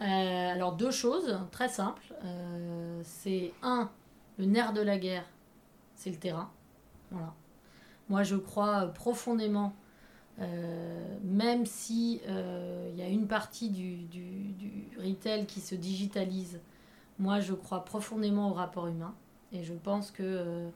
Euh, 0.00 0.04
alors 0.52 0.74
deux 0.76 0.90
choses 0.90 1.38
très 1.50 1.68
simples. 1.68 2.14
Euh, 2.24 3.00
c'est 3.04 3.52
un, 3.62 3.90
le 4.38 4.46
nerf 4.46 4.72
de 4.72 4.80
la 4.80 4.98
guerre, 4.98 5.24
c'est 5.94 6.10
le 6.10 6.16
terrain. 6.16 6.50
Voilà. 7.10 7.34
Moi 8.08 8.22
je 8.22 8.36
crois 8.36 8.84
euh, 8.84 8.88
profondément, 8.88 9.74
euh, 10.40 11.18
même 11.24 11.66
si 11.66 12.20
euh, 12.28 12.88
il 12.92 12.98
y 12.98 13.02
a 13.02 13.08
une 13.08 13.28
partie 13.28 13.70
du, 13.70 13.96
du, 14.04 14.52
du 14.52 14.90
retail 14.98 15.46
qui 15.46 15.60
se 15.60 15.74
digitalise, 15.74 16.60
moi 17.18 17.40
je 17.40 17.54
crois 17.54 17.84
profondément 17.84 18.50
au 18.50 18.54
rapport 18.54 18.86
humain. 18.88 19.14
Et 19.52 19.64
je 19.64 19.74
pense 19.74 20.10
que 20.10 20.22
euh, 20.22 20.68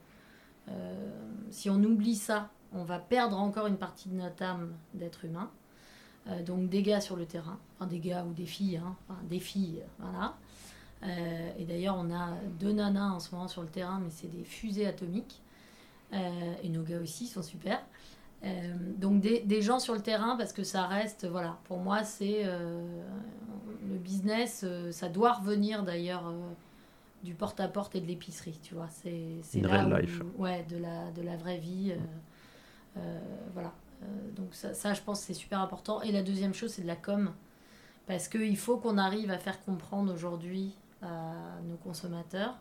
euh, 0.68 1.10
si 1.50 1.70
on 1.70 1.82
oublie 1.82 2.16
ça, 2.16 2.50
on 2.72 2.84
va 2.84 2.98
perdre 2.98 3.38
encore 3.38 3.66
une 3.66 3.76
partie 3.76 4.08
de 4.08 4.16
notre 4.16 4.42
âme 4.42 4.72
d'être 4.94 5.24
humain. 5.24 5.50
Euh, 6.26 6.42
donc 6.42 6.68
des 6.68 6.82
gars 6.82 7.00
sur 7.00 7.16
le 7.16 7.26
terrain, 7.26 7.58
enfin 7.76 7.86
des 7.86 8.00
gars 8.00 8.24
ou 8.24 8.32
des 8.32 8.46
filles, 8.46 8.78
hein, 8.78 8.96
enfin, 9.08 9.20
des 9.28 9.40
filles, 9.40 9.82
voilà. 9.98 10.34
Et 11.58 11.66
d'ailleurs, 11.66 11.96
on 11.98 12.10
a 12.10 12.30
deux 12.58 12.72
nanas 12.72 13.10
en 13.10 13.20
ce 13.20 13.34
moment 13.34 13.46
sur 13.46 13.60
le 13.60 13.68
terrain, 13.68 14.00
mais 14.02 14.08
c'est 14.08 14.28
des 14.28 14.42
fusées 14.42 14.86
atomiques. 14.86 15.42
Et 16.62 16.70
nos 16.70 16.82
gars 16.82 16.98
aussi 16.98 17.26
sont 17.26 17.42
super. 17.42 17.78
Donc 18.96 19.20
des, 19.20 19.40
des 19.40 19.60
gens 19.60 19.78
sur 19.78 19.92
le 19.92 20.00
terrain, 20.00 20.34
parce 20.36 20.54
que 20.54 20.64
ça 20.64 20.86
reste, 20.86 21.26
voilà, 21.26 21.58
pour 21.64 21.76
moi, 21.76 22.04
c'est 22.04 22.44
le 22.46 23.98
business, 23.98 24.64
ça 24.92 25.10
doit 25.10 25.34
revenir 25.34 25.82
d'ailleurs 25.82 26.32
du 27.24 27.34
porte-à-porte 27.34 27.96
et 27.96 28.00
de 28.00 28.06
l'épicerie, 28.06 28.58
tu 28.62 28.74
vois. 28.74 28.88
C'est 28.90 29.60
là 29.60 29.68
real 29.82 29.92
où- 29.92 29.96
life. 29.96 30.20
Ouais, 30.38 30.64
de 30.68 30.76
la, 30.76 31.10
de 31.10 31.22
la 31.22 31.36
vraie 31.36 31.58
vie. 31.58 31.94
euh, 32.96 33.18
voilà. 33.54 33.72
donc 34.36 34.54
ça, 34.54 34.74
ça, 34.74 34.94
je 34.94 35.00
pense, 35.02 35.20
c'est 35.20 35.34
super 35.34 35.60
important. 35.60 36.00
Et 36.02 36.12
la 36.12 36.22
deuxième 36.22 36.54
chose, 36.54 36.70
c'est 36.70 36.82
de 36.82 36.86
la 36.86 36.96
com. 36.96 37.32
Parce 38.06 38.28
qu'il 38.28 38.56
faut 38.58 38.76
qu'on 38.76 38.98
arrive 38.98 39.30
à 39.30 39.38
faire 39.38 39.60
comprendre 39.64 40.12
aujourd'hui 40.12 40.74
à 41.02 41.32
nos 41.68 41.76
consommateurs 41.76 42.54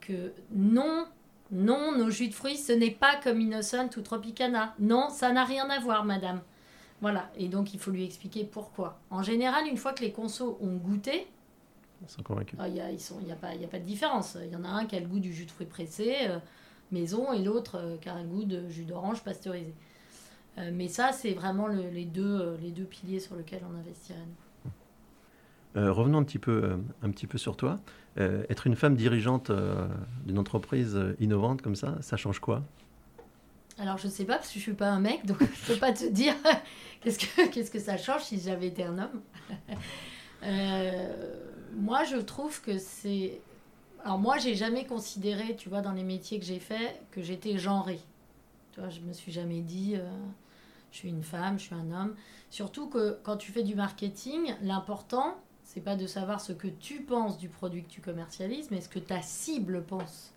que 0.00 0.32
non, 0.52 1.06
non, 1.50 1.96
nos 1.96 2.10
jus 2.10 2.28
de 2.28 2.34
fruits, 2.34 2.56
ce 2.56 2.72
n'est 2.72 2.90
pas 2.92 3.16
comme 3.16 3.40
Innocent 3.40 3.88
ou 3.96 4.00
Tropicana. 4.00 4.74
Non, 4.78 5.08
ça 5.10 5.32
n'a 5.32 5.44
rien 5.44 5.68
à 5.70 5.78
voir, 5.80 6.04
madame. 6.04 6.40
Voilà, 7.00 7.28
et 7.36 7.48
donc 7.48 7.74
il 7.74 7.80
faut 7.80 7.90
lui 7.90 8.04
expliquer 8.04 8.44
pourquoi. 8.44 9.00
En 9.10 9.22
général, 9.24 9.66
une 9.66 9.76
fois 9.76 9.92
que 9.92 10.02
les 10.02 10.12
consos 10.12 10.56
ont 10.60 10.76
goûté, 10.76 11.26
sont 12.08 12.22
convaincus. 12.22 12.58
Ah, 12.60 12.68
il 12.68 12.74
n'y 12.74 12.80
a, 12.80 12.84
a, 12.84 13.36
pas, 13.36 13.48
a 13.48 13.68
pas 13.68 13.78
de 13.78 13.84
différence. 13.84 14.36
Il 14.42 14.52
y 14.52 14.56
en 14.56 14.64
a 14.64 14.68
un 14.68 14.86
qui 14.86 14.96
a 14.96 15.00
le 15.00 15.06
goût 15.06 15.18
du 15.18 15.32
jus 15.32 15.46
de 15.46 15.50
fruits 15.50 15.66
pressé, 15.66 16.16
euh, 16.28 16.38
maison, 16.90 17.32
et 17.32 17.42
l'autre 17.42 17.76
euh, 17.76 17.96
qui 17.98 18.08
a 18.08 18.14
un 18.14 18.24
goût 18.24 18.44
de 18.44 18.68
jus 18.68 18.84
d'orange 18.84 19.22
pasteurisé. 19.22 19.74
Euh, 20.58 20.70
mais 20.72 20.88
ça, 20.88 21.12
c'est 21.12 21.32
vraiment 21.32 21.66
les, 21.66 22.04
deux, 22.04 22.56
les 22.60 22.70
deux 22.70 22.84
piliers 22.84 23.20
sur 23.20 23.36
lesquels 23.36 23.62
on 23.70 23.78
investirait. 23.78 24.18
revenons 25.74 26.18
un 26.18 26.24
petit, 26.24 26.38
peu, 26.38 26.78
un 27.02 27.10
petit 27.10 27.26
peu 27.26 27.38
sur 27.38 27.56
toi. 27.56 27.80
être 28.16 28.66
une 28.66 28.76
femme 28.76 28.94
dirigeante 28.94 29.50
d'une 30.26 30.38
entreprise 30.38 30.98
innovante 31.20 31.62
comme 31.62 31.76
ça, 31.76 31.96
ça 32.02 32.18
change 32.18 32.40
quoi? 32.40 32.62
Alors 33.78 33.96
je 33.98 34.08
sais 34.08 34.24
pas 34.24 34.36
parce 34.36 34.48
que 34.48 34.54
je 34.54 34.60
suis 34.60 34.74
pas 34.74 34.90
un 34.90 35.00
mec, 35.00 35.24
donc 35.24 35.38
je 35.40 35.72
peux 35.72 35.78
pas 35.78 35.92
te 35.92 36.04
dire 36.04 36.34
qu'est-ce 37.00 37.18
que 37.18 37.48
qu'est-ce 37.48 37.70
que 37.70 37.78
ça 37.78 37.96
change 37.96 38.22
si 38.24 38.38
j'avais 38.40 38.66
été 38.68 38.84
un 38.84 38.98
homme. 38.98 39.20
Euh, 40.44 41.12
moi 41.76 42.04
je 42.04 42.16
trouve 42.16 42.60
que 42.62 42.78
c'est 42.78 43.40
alors 44.04 44.18
moi 44.18 44.38
j'ai 44.38 44.54
jamais 44.54 44.84
considéré, 44.84 45.54
tu 45.56 45.68
vois, 45.68 45.80
dans 45.80 45.92
les 45.92 46.02
métiers 46.02 46.38
que 46.38 46.44
j'ai 46.44 46.58
fait, 46.58 47.00
que 47.12 47.22
j'étais 47.22 47.58
genrée. 47.58 48.00
Tu 48.72 48.80
vois, 48.80 48.88
je 48.90 49.00
me 49.00 49.12
suis 49.12 49.30
jamais 49.30 49.60
dit 49.60 49.94
euh, 49.96 50.08
je 50.90 50.98
suis 50.98 51.08
une 51.08 51.22
femme, 51.22 51.58
je 51.58 51.64
suis 51.64 51.74
un 51.74 51.90
homme. 51.92 52.14
Surtout 52.50 52.88
que 52.88 53.18
quand 53.22 53.36
tu 53.36 53.52
fais 53.52 53.62
du 53.62 53.74
marketing, 53.74 54.54
l'important 54.62 55.36
c'est 55.64 55.80
pas 55.80 55.96
de 55.96 56.06
savoir 56.06 56.40
ce 56.40 56.52
que 56.52 56.68
tu 56.68 57.00
penses 57.02 57.38
du 57.38 57.48
produit 57.48 57.84
que 57.84 57.88
tu 57.88 58.00
commercialises, 58.02 58.70
mais 58.70 58.80
ce 58.80 58.88
que 58.88 58.98
ta 58.98 59.22
cible 59.22 59.82
pense. 59.82 60.32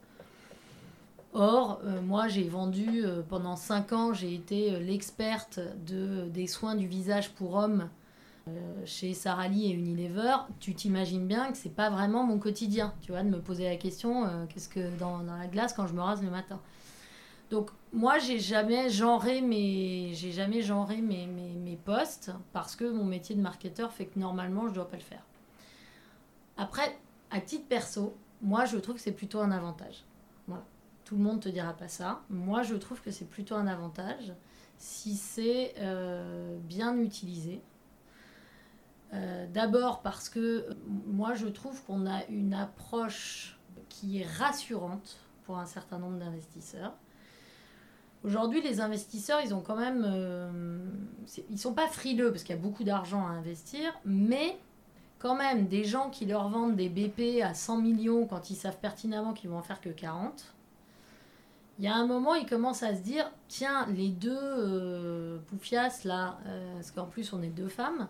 Or, 1.34 1.82
euh, 1.84 2.02
moi, 2.02 2.30
j'ai 2.30 2.48
vendu 2.48 3.04
euh, 3.04 3.22
pendant 3.28 3.58
5 3.58 3.92
ans, 3.92 4.14
j'ai 4.14 4.34
été 4.34 4.80
l'experte 4.80 5.60
de, 5.86 6.30
des 6.30 6.48
soins 6.48 6.76
du 6.76 6.88
visage 6.88 7.32
pour 7.32 7.56
hommes 7.56 7.90
chez 8.86 9.14
Sarah 9.14 9.48
Lee 9.48 9.72
et 9.72 9.74
Unilever. 9.74 10.36
Tu 10.60 10.74
t'imagines 10.76 11.28
bien 11.28 11.52
que 11.52 11.58
c'est 11.58 11.74
pas 11.74 11.90
vraiment 11.90 12.24
mon 12.24 12.40
quotidien, 12.40 12.94
tu 13.02 13.12
vois, 13.12 13.24
de 13.24 13.30
me 13.30 13.42
poser 13.42 13.66
la 13.66 13.76
question 13.78 14.48
qu'est-ce 14.48 14.70
que 14.70 14.96
dans, 15.00 15.20
dans, 15.20 15.36
la 15.36 15.48
glace 15.48 15.74
quand 15.74 15.88
je 15.88 15.94
me 15.94 16.02
rase 16.02 16.22
le 16.24 16.30
matin. 16.30 16.60
Donc, 17.50 17.70
moi, 17.94 18.18
j'ai 18.20 18.40
jamais 18.40 18.90
genré 18.90 19.42
mes, 19.42 20.12
j'ai 20.14 20.32
jamais 20.32 20.62
genré 20.62 21.02
mes, 21.02 21.28
mes, 21.28 21.54
mes 21.56 21.76
postes 21.76 22.32
parce 22.54 22.76
que 22.76 22.86
mon 22.86 23.06
métier 23.06 23.36
de 23.36 23.42
marketeur 23.42 23.94
fait 23.94 24.08
que 24.08 24.20
normalement, 24.20 24.68
je 24.68 24.74
dois 24.74 24.88
pas 24.88 24.98
le 24.98 25.04
faire. 25.04 25.24
Après, 26.58 26.98
à 27.32 27.42
titre 27.42 27.68
perso, 27.68 28.16
moi, 28.42 28.66
je 28.66 28.78
trouve 28.78 28.96
que 28.96 29.02
c'est 29.02 29.12
plutôt 29.12 29.40
un 29.40 29.52
avantage. 29.52 30.04
Voilà. 30.48 30.64
Tout 31.04 31.16
le 31.18 31.22
monde 31.22 31.40
te 31.40 31.50
dira 31.50 31.74
pas 31.74 31.88
ça. 31.88 32.22
Moi, 32.30 32.64
je 32.64 32.76
trouve 32.76 33.02
que 33.02 33.12
c'est 33.12 33.30
plutôt 33.30 33.56
un 33.56 33.68
avantage 33.68 34.34
si 34.78 35.16
c'est 35.16 35.76
euh, 35.80 36.58
bien 36.60 36.98
utilisé. 36.98 37.62
Euh, 39.14 39.46
d'abord 39.54 40.02
parce 40.02 40.30
que 40.30 40.66
moi, 41.08 41.34
je 41.36 41.48
trouve 41.48 41.82
qu'on 41.84 42.06
a 42.06 42.26
une 42.30 42.54
approche 42.54 43.58
qui 43.90 44.22
est 44.22 44.28
rassurante 44.38 45.18
pour 45.44 45.58
un 45.58 45.66
certain 45.66 46.00
nombre 46.00 46.18
d'investisseurs. 46.18 46.94
Aujourd'hui, 48.24 48.62
les 48.62 48.82
investisseurs, 48.82 49.40
ils 49.42 49.54
ont 49.54 49.62
quand 49.62 49.76
même, 49.76 50.04
euh, 50.06 50.80
ils 51.50 51.60
sont 51.60 51.74
pas 51.74 51.88
frileux 51.88 52.32
parce 52.32 52.44
qu'il 52.44 52.56
y 52.56 52.58
a 52.58 52.62
beaucoup 52.62 52.84
d'argent 52.84 53.26
à 53.28 53.30
investir, 53.30 53.94
mais 54.04 54.58
quand 55.20 55.36
même 55.36 55.68
des 55.68 55.84
gens 55.84 56.10
qui 56.10 56.26
leur 56.26 56.50
vendent 56.50 56.76
des 56.76 56.90
BP 56.90 57.42
à 57.44 57.54
100 57.54 57.78
millions 57.78 58.26
quand 58.26 58.50
ils 58.50 58.56
savent 58.56 58.80
pertinemment 58.80 59.34
qu'ils 59.34 59.50
vont 59.52 59.58
en 59.58 59.64
faire 59.64 59.80
que 59.80 59.90
40 59.90 60.56
il 61.78 61.86
y 61.86 61.88
a 61.88 61.96
un 61.96 62.06
moment, 62.06 62.36
il 62.36 62.46
commence 62.46 62.84
à 62.84 62.96
se 62.96 63.02
dire 63.02 63.30
tiens, 63.48 63.86
les 63.94 64.10
deux 64.10 64.38
euh, 64.38 65.40
poufias 65.48 66.02
là, 66.06 66.38
euh, 66.48 66.76
parce 66.76 66.92
qu'en 66.92 67.06
plus 67.06 67.34
on 67.34 67.42
est 67.42 67.50
deux 67.50 67.68
femmes, 67.68 68.08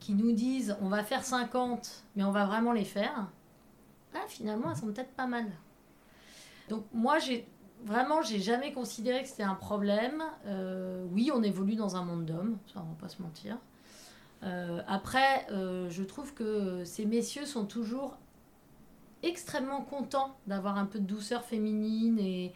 qui 0.00 0.14
nous 0.14 0.32
disent 0.32 0.76
on 0.80 0.88
va 0.88 1.02
faire 1.02 1.24
50, 1.24 2.04
mais 2.16 2.24
on 2.24 2.30
va 2.30 2.46
vraiment 2.46 2.72
les 2.72 2.84
faire. 2.84 3.28
Ah, 4.14 4.24
finalement, 4.28 4.70
elles 4.70 4.76
sont 4.76 4.86
peut-être 4.86 5.12
pas 5.12 5.26
mal. 5.26 5.46
Donc, 6.68 6.84
moi, 6.92 7.18
j'ai 7.18 7.46
vraiment, 7.84 8.22
j'ai 8.22 8.40
jamais 8.40 8.72
considéré 8.72 9.22
que 9.22 9.28
c'était 9.28 9.42
un 9.42 9.54
problème. 9.54 10.22
Euh, 10.46 11.04
oui, 11.12 11.30
on 11.34 11.42
évolue 11.42 11.74
dans 11.74 11.96
un 11.96 12.04
monde 12.04 12.24
d'hommes, 12.24 12.58
ça, 12.72 12.80
on 12.84 12.90
va 12.90 12.96
pas 13.00 13.08
se 13.08 13.20
mentir. 13.20 13.58
après, 14.86 15.46
je 15.48 16.02
trouve 16.02 16.34
que 16.34 16.84
ces 16.84 17.06
messieurs 17.06 17.46
sont 17.46 17.64
toujours 17.64 18.16
extrêmement 19.24 19.80
contents 19.80 20.36
d'avoir 20.46 20.76
un 20.76 20.86
peu 20.86 21.00
de 21.00 21.06
douceur 21.06 21.44
féminine 21.44 22.18
et, 22.18 22.52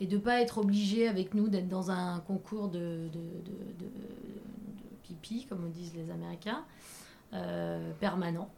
de 0.00 0.16
ne 0.16 0.20
pas 0.20 0.40
être 0.40 0.58
obligé 0.58 1.06
avec 1.06 1.32
nous 1.32 1.48
d'être 1.48 1.68
dans 1.68 1.92
un 1.92 2.18
concours 2.20 2.68
de, 2.68 3.08
pipi, 5.02 5.46
comme 5.46 5.70
disent 5.70 5.94
les 5.94 6.10
Américains, 6.10 6.64
euh, 7.34 7.92
permanent. 8.00 8.50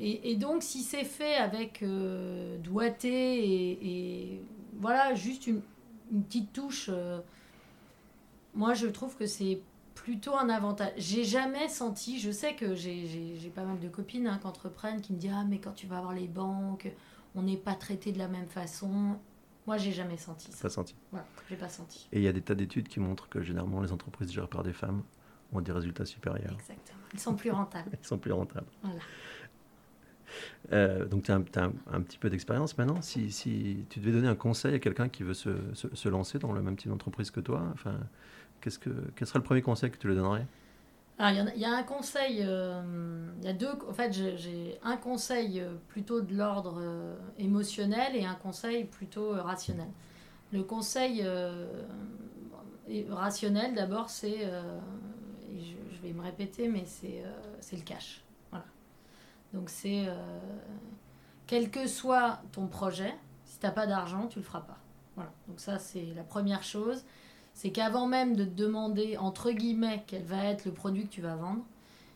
Et, 0.00 0.36
donc, 0.36 0.62
si 0.62 0.82
c'est 0.82 1.04
fait 1.04 1.34
avec 1.34 1.82
euh, 1.82 2.56
doigté 2.58 3.08
et, 3.10 4.42
voilà, 4.74 5.14
juste 5.14 5.48
une, 5.48 5.62
petite 6.22 6.52
touche, 6.52 6.88
euh, 6.92 7.18
moi 8.54 8.74
je 8.74 8.86
trouve 8.86 9.16
que 9.16 9.26
c'est 9.26 9.60
plutôt 9.96 10.36
un 10.36 10.48
avantage. 10.50 10.92
J'ai 10.96 11.24
jamais 11.24 11.68
senti, 11.68 12.20
je 12.20 12.30
sais 12.30 12.54
que 12.54 12.76
j'ai 12.76 13.52
pas 13.54 13.64
mal 13.64 13.80
de 13.80 13.88
copines 13.88 14.28
hein, 14.28 14.38
qui 14.40 14.46
entreprennent, 14.46 15.00
qui 15.00 15.12
me 15.12 15.18
disent 15.18 15.32
Ah, 15.34 15.44
mais 15.44 15.58
quand 15.58 15.72
tu 15.72 15.88
vas 15.88 16.00
voir 16.00 16.12
les 16.12 16.28
banques, 16.28 16.92
on 17.34 17.42
n'est 17.42 17.56
pas 17.56 17.74
traité 17.74 18.12
de 18.12 18.18
la 18.18 18.28
même 18.28 18.48
façon. 18.48 19.18
Moi, 19.66 19.76
j'ai 19.78 19.92
jamais 19.92 20.16
senti 20.16 20.52
ça. 20.52 20.62
Pas 20.62 20.70
senti. 20.70 20.94
Voilà, 21.10 21.26
j'ai 21.50 21.56
pas 21.56 21.68
senti. 21.68 22.08
Et 22.12 22.18
il 22.18 22.22
y 22.22 22.28
a 22.28 22.32
des 22.32 22.40
tas 22.40 22.54
d'études 22.54 22.88
qui 22.88 23.00
montrent 23.00 23.28
que 23.28 23.42
généralement 23.42 23.82
les 23.82 23.92
entreprises 23.92 24.32
gérées 24.32 24.46
par 24.46 24.62
des 24.62 24.72
femmes 24.72 25.02
ont 25.52 25.60
des 25.60 25.72
résultats 25.72 26.04
supérieurs. 26.04 26.52
Exactement. 26.52 26.98
Ils 27.12 27.20
sont 27.20 27.34
plus 27.34 27.50
rentables. 27.50 27.90
Ils 28.00 28.06
sont 28.06 28.18
plus 28.18 28.32
rentables. 28.32 28.66
Voilà. 28.82 29.00
Euh, 30.72 31.06
donc 31.06 31.22
tu 31.22 31.32
as, 31.32 31.36
un, 31.36 32.00
petit 32.02 32.18
peu 32.18 32.28
d'expérience 32.28 32.76
maintenant. 32.76 33.00
Si, 33.00 33.32
si, 33.32 33.86
tu 33.88 34.00
devais 34.00 34.12
donner 34.12 34.28
un 34.28 34.34
conseil 34.34 34.74
à 34.74 34.78
quelqu'un 34.78 35.08
qui 35.08 35.22
veut 35.22 35.34
se, 35.34 35.50
se, 35.72 36.08
lancer 36.08 36.38
dans 36.38 36.52
le 36.52 36.60
même 36.60 36.76
type 36.76 36.90
d'entreprise 36.90 37.30
que 37.30 37.40
toi, 37.40 37.62
enfin, 37.72 37.98
qu'est-ce 38.60 38.78
que, 38.78 38.90
quel 39.16 39.26
serait 39.26 39.38
le 39.38 39.44
premier 39.44 39.62
conseil 39.62 39.90
que 39.90 39.96
tu 39.96 40.06
lui 40.06 40.14
donnerais? 40.14 40.46
Il 41.20 41.52
y, 41.56 41.64
a 41.64 41.72
un 41.72 41.82
conseil, 41.82 42.44
euh, 42.46 42.80
il 43.40 43.44
y 43.44 43.50
a 43.50 43.52
deux, 43.52 43.66
en 43.88 43.92
fait, 43.92 44.12
j'ai 44.12 44.78
un 44.84 44.96
conseil 44.96 45.58
euh, 45.58 45.74
plutôt 45.88 46.20
de 46.20 46.32
l'ordre 46.32 46.78
euh, 46.80 47.16
émotionnel 47.38 48.14
et 48.14 48.24
un 48.24 48.36
conseil 48.36 48.84
plutôt 48.84 49.32
rationnel. 49.32 49.88
Le 50.52 50.62
conseil 50.62 51.26
rationnel, 53.10 53.74
d'abord, 53.74 54.10
c'est, 54.10 54.48
je, 55.98 56.06
vais 56.06 56.12
me 56.12 56.22
répéter, 56.22 56.68
mais 56.68 56.84
c'est 56.86 57.76
le 57.76 57.82
cash. 57.82 58.22
Voilà. 58.50 58.66
Donc, 59.52 59.70
c'est, 59.70 60.06
quel 61.46 61.70
que 61.70 61.86
soit 61.86 62.40
ton 62.52 62.66
projet, 62.66 63.14
si 63.44 63.58
tu 63.58 63.66
n'as 63.66 63.72
pas 63.72 63.86
d'argent, 63.86 64.26
tu 64.26 64.38
le 64.38 64.44
feras 64.44 64.60
pas. 64.60 64.78
Voilà. 65.16 65.32
Donc, 65.48 65.60
ça, 65.60 65.78
c'est 65.78 66.06
la 66.14 66.24
première 66.24 66.62
chose 66.62 67.04
c'est 67.58 67.70
qu'avant 67.70 68.06
même 68.06 68.36
de 68.36 68.44
te 68.44 68.54
demander, 68.54 69.16
entre 69.16 69.50
guillemets, 69.50 70.04
quel 70.06 70.22
va 70.22 70.44
être 70.44 70.64
le 70.64 70.70
produit 70.70 71.08
que 71.08 71.12
tu 71.12 71.20
vas 71.20 71.34
vendre, 71.34 71.64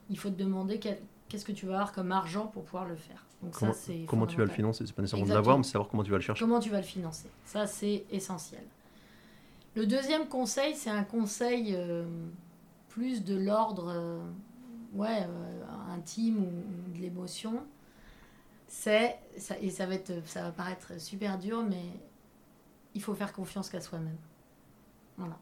il 0.08 0.16
faut 0.16 0.30
te 0.30 0.38
demander 0.38 0.78
qu'est-ce 0.78 1.44
que 1.44 1.50
tu 1.50 1.66
vas 1.66 1.72
avoir 1.72 1.92
comme 1.92 2.12
argent 2.12 2.46
pour 2.46 2.62
pouvoir 2.62 2.84
le 2.84 2.94
faire. 2.94 3.26
Donc 3.42 3.54
comment, 3.54 3.72
ça, 3.72 3.92
comment 4.06 4.28
tu 4.28 4.36
vas 4.36 4.44
le 4.44 4.50
financer? 4.50 4.86
C'est 4.86 4.94
pas 4.94 5.02
nécessairement 5.02 5.26
de 5.26 5.34
l'avoir, 5.34 5.58
mais 5.58 5.64
savoir 5.64 5.90
comment 5.90 6.04
tu 6.04 6.12
vas 6.12 6.18
le 6.18 6.22
chercher. 6.22 6.44
Comment 6.44 6.60
tu 6.60 6.70
vas 6.70 6.76
le 6.76 6.84
financer 6.84 7.28
Ça, 7.44 7.66
c'est 7.66 8.04
essentiel. 8.12 8.62
Le 9.74 9.84
deuxième 9.84 10.28
conseil, 10.28 10.76
c'est 10.76 10.90
un 10.90 11.02
conseil 11.02 11.74
euh, 11.74 12.04
plus 12.92 13.24
de 13.24 13.34
l'ordre 13.34 13.88
euh, 13.88 14.20
ouais, 14.92 15.22
euh, 15.22 15.94
intime 15.94 16.44
ou, 16.44 16.94
de 16.94 17.00
l'émotion. 17.00 17.64
C'est, 18.68 19.18
et 19.60 19.70
ça 19.70 19.86
va, 19.86 19.94
être, 19.94 20.12
ça 20.26 20.42
va 20.42 20.50
paraître 20.50 21.00
super 21.00 21.38
dur, 21.38 21.62
mais 21.62 21.84
il 22.94 23.02
faut 23.02 23.14
faire 23.14 23.32
confiance 23.32 23.70
qu'à 23.70 23.80
soi-même. 23.80 24.16
Voilà. 25.16 25.38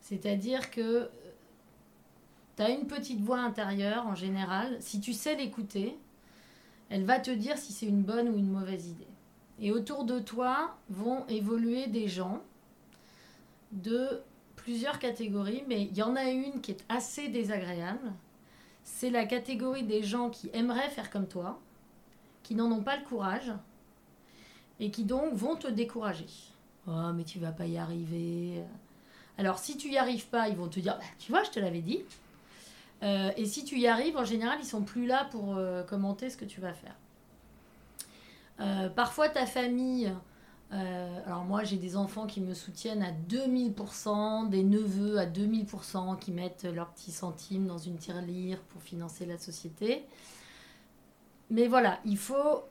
C'est-à-dire 0.00 0.70
que 0.70 0.80
euh, 0.80 1.08
tu 2.56 2.62
as 2.62 2.70
une 2.70 2.86
petite 2.86 3.20
voix 3.20 3.40
intérieure 3.40 4.06
en 4.06 4.14
général. 4.14 4.76
Si 4.80 5.00
tu 5.00 5.12
sais 5.12 5.34
l'écouter, 5.34 5.98
elle 6.88 7.04
va 7.04 7.18
te 7.18 7.32
dire 7.32 7.58
si 7.58 7.72
c'est 7.72 7.86
une 7.86 8.02
bonne 8.02 8.28
ou 8.28 8.38
une 8.38 8.50
mauvaise 8.50 8.86
idée. 8.86 9.06
Et 9.58 9.72
autour 9.72 10.04
de 10.04 10.20
toi 10.20 10.76
vont 10.88 11.26
évoluer 11.26 11.88
des 11.88 12.08
gens 12.08 12.42
de 13.72 14.22
plusieurs 14.60 14.98
catégories, 14.98 15.64
mais 15.66 15.82
il 15.82 15.96
y 15.96 16.02
en 16.02 16.16
a 16.16 16.24
une 16.24 16.60
qui 16.60 16.72
est 16.72 16.84
assez 16.88 17.28
désagréable. 17.28 18.12
C'est 18.84 19.10
la 19.10 19.24
catégorie 19.24 19.84
des 19.84 20.02
gens 20.02 20.30
qui 20.30 20.50
aimeraient 20.52 20.90
faire 20.90 21.10
comme 21.10 21.26
toi, 21.26 21.58
qui 22.42 22.54
n'en 22.54 22.70
ont 22.70 22.82
pas 22.82 22.96
le 22.96 23.04
courage, 23.04 23.52
et 24.78 24.90
qui 24.90 25.04
donc 25.04 25.34
vont 25.34 25.56
te 25.56 25.68
décourager. 25.68 26.26
Oh, 26.86 27.12
mais 27.14 27.24
tu 27.24 27.38
vas 27.38 27.52
pas 27.52 27.66
y 27.66 27.78
arriver. 27.78 28.62
Alors, 29.38 29.58
si 29.58 29.76
tu 29.76 29.88
y 29.88 29.98
arrives 29.98 30.26
pas, 30.26 30.48
ils 30.48 30.56
vont 30.56 30.68
te 30.68 30.80
dire, 30.80 30.96
bah, 30.98 31.04
tu 31.18 31.32
vois, 31.32 31.42
je 31.44 31.50
te 31.50 31.60
l'avais 31.60 31.80
dit. 31.80 32.00
Euh, 33.02 33.30
et 33.36 33.46
si 33.46 33.64
tu 33.64 33.78
y 33.78 33.86
arrives, 33.86 34.16
en 34.16 34.24
général, 34.24 34.58
ils 34.60 34.66
sont 34.66 34.82
plus 34.82 35.06
là 35.06 35.26
pour 35.30 35.56
euh, 35.56 35.82
commenter 35.82 36.28
ce 36.28 36.36
que 36.36 36.44
tu 36.44 36.60
vas 36.60 36.74
faire. 36.74 36.94
Euh, 38.60 38.90
parfois, 38.90 39.28
ta 39.28 39.46
famille, 39.46 40.12
alors 40.72 41.44
moi, 41.44 41.64
j'ai 41.64 41.76
des 41.76 41.96
enfants 41.96 42.26
qui 42.26 42.40
me 42.40 42.54
soutiennent 42.54 43.02
à 43.02 43.10
2000%, 43.12 44.48
des 44.48 44.62
neveux 44.62 45.18
à 45.18 45.26
2000% 45.26 46.18
qui 46.18 46.32
mettent 46.32 46.64
leurs 46.64 46.90
petits 46.90 47.10
centimes 47.12 47.66
dans 47.66 47.78
une 47.78 47.96
tirelire 47.96 48.58
pour 48.70 48.82
financer 48.82 49.26
la 49.26 49.38
société. 49.38 50.04
Mais 51.50 51.66
voilà, 51.66 51.98
il 52.04 52.18
faut. 52.18 52.64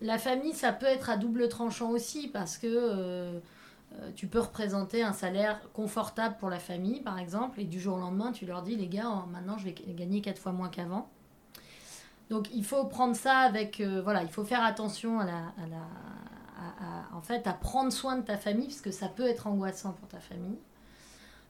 La 0.00 0.18
famille, 0.18 0.52
ça 0.52 0.72
peut 0.72 0.86
être 0.86 1.10
à 1.10 1.16
double 1.16 1.48
tranchant 1.48 1.90
aussi 1.90 2.28
parce 2.28 2.56
que 2.56 2.68
euh, 2.68 4.10
tu 4.14 4.28
peux 4.28 4.40
représenter 4.40 5.02
un 5.02 5.12
salaire 5.12 5.60
confortable 5.72 6.36
pour 6.38 6.50
la 6.50 6.60
famille, 6.60 7.00
par 7.00 7.18
exemple, 7.18 7.60
et 7.60 7.64
du 7.64 7.80
jour 7.80 7.96
au 7.96 8.00
lendemain, 8.00 8.30
tu 8.30 8.46
leur 8.46 8.62
dis, 8.62 8.76
les 8.76 8.86
gars, 8.86 9.06
oh, 9.08 9.28
maintenant, 9.28 9.58
je 9.58 9.64
vais 9.64 9.72
gagner 9.72 10.20
quatre 10.20 10.38
fois 10.38 10.52
moins 10.52 10.68
qu'avant. 10.68 11.08
Donc, 12.30 12.48
il 12.54 12.64
faut 12.64 12.84
prendre 12.84 13.16
ça 13.16 13.38
avec... 13.38 13.80
Euh, 13.80 14.02
voilà, 14.02 14.22
il 14.22 14.28
faut 14.28 14.44
faire 14.44 14.62
attention. 14.62 15.18
À 15.18 15.24
la 15.24 15.52
en 17.14 17.20
fait, 17.20 17.46
à 17.46 17.52
prendre 17.52 17.92
soin 17.92 18.16
de 18.16 18.22
ta 18.22 18.36
famille, 18.36 18.66
parce 18.66 18.80
que 18.80 18.90
ça 18.90 19.08
peut 19.08 19.26
être 19.26 19.46
angoissant 19.46 19.92
pour 19.92 20.08
ta 20.08 20.18
famille. 20.18 20.58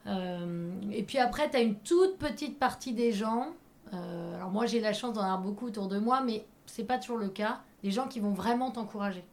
Euh, 0.06 0.70
et 0.92 1.02
puis 1.02 1.18
après, 1.18 1.50
tu 1.50 1.56
as 1.56 1.60
une 1.60 1.76
toute 1.76 2.18
petite 2.18 2.58
partie 2.58 2.92
des 2.92 3.12
gens. 3.12 3.48
alors 3.92 4.50
moi, 4.50 4.66
j'ai 4.66 4.80
la 4.80 4.92
chance 4.92 5.14
d'en 5.14 5.22
avoir 5.22 5.40
beaucoup 5.40 5.66
autour 5.66 5.88
de 5.88 5.98
moi, 5.98 6.22
mais 6.22 6.46
c'est 6.66 6.84
pas 6.84 6.98
toujours 6.98 7.18
le 7.18 7.28
cas. 7.28 7.60
Des 7.82 7.90
gens 7.90 8.08
qui 8.08 8.20
vont 8.20 8.32
vraiment 8.32 8.70
t'encourager. 8.70 9.24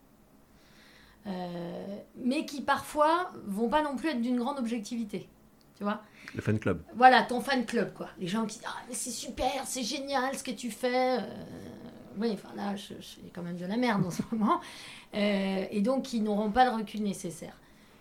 Euh, 1.28 1.98
mais 2.18 2.46
qui 2.46 2.62
parfois 2.62 3.32
vont 3.46 3.68
pas 3.68 3.82
non 3.82 3.96
plus 3.96 4.10
être 4.10 4.22
d'une 4.22 4.38
grande 4.38 4.60
objectivité. 4.60 5.28
Tu 5.76 5.84
vois 5.84 6.02
Le 6.36 6.42
fan 6.42 6.60
club. 6.60 6.84
Voilà, 6.96 7.24
ton 7.24 7.42
fan 7.42 7.66
club, 7.66 7.94
quoi. 7.94 8.10
Les 8.20 8.28
gens 8.28 8.46
qui 8.46 8.60
disent 8.60 8.68
Ah, 8.68 8.82
mais 8.88 8.94
c'est 8.94 9.10
super, 9.10 9.66
c'est 9.66 9.84
génial 9.84 10.38
ce 10.38 10.44
que 10.44 10.52
tu 10.52 10.70
fais. 10.70 11.20
Oui, 12.18 12.32
enfin 12.34 12.50
là, 12.56 12.76
je, 12.76 12.94
je 13.00 13.18
quand 13.34 13.42
même 13.42 13.58
de 13.58 13.66
la 13.66 13.78
merde 13.78 14.06
en 14.06 14.12
ce 14.12 14.22
moment. 14.32 14.60
Euh, 15.14 15.66
et 15.70 15.82
donc, 15.82 16.04
qui 16.04 16.22
n'auront 16.22 16.52
pas 16.52 16.66
le 16.66 16.76
recul 16.76 17.04
nécessaire. 17.04 17.58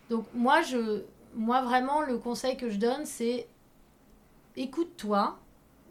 Donc, 0.09 0.25
moi, 0.33 0.61
je, 0.61 1.03
moi, 1.35 1.61
vraiment, 1.61 2.01
le 2.01 2.17
conseil 2.17 2.57
que 2.57 2.69
je 2.69 2.77
donne, 2.77 3.05
c'est 3.05 3.47
écoute-toi. 4.55 5.39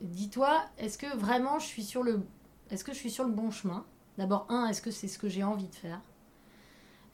Dis-toi, 0.01 0.65
est-ce 0.79 0.99
que 0.99 1.17
vraiment 1.17 1.59
je 1.59 1.67
suis 1.67 1.85
sur 1.85 2.03
le, 2.03 2.21
est-ce 2.71 2.85
que 2.85 2.93
je 2.93 2.99
suis 2.99 3.11
sur 3.11 3.25
le 3.25 3.31
bon 3.31 3.51
chemin? 3.51 3.85
D'abord, 4.19 4.47
un, 4.49 4.67
est-ce 4.67 4.83
que 4.83 4.91
c'est 4.91 5.09
ce 5.09 5.19
que 5.19 5.29
j'ai 5.29 5.45
envie 5.45 5.69
de 5.69 5.75
faire? 5.75 6.01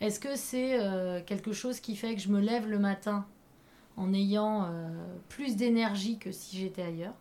Est-ce 0.01 0.19
que 0.19 0.35
c'est 0.35 0.81
euh, 0.81 1.21
quelque 1.25 1.53
chose 1.53 1.81
qui 1.81 1.95
fait 1.95 2.15
que 2.15 2.21
je 2.21 2.31
me 2.31 2.41
lève 2.41 2.69
le 2.69 2.79
matin 2.79 3.27
en 3.97 4.15
ayant 4.15 4.65
euh, 4.65 4.89
plus 5.29 5.57
d'énergie 5.57 6.19
que 6.19 6.33
si 6.33 6.59
j'étais 6.59 6.83
ailleurs? 6.83 7.15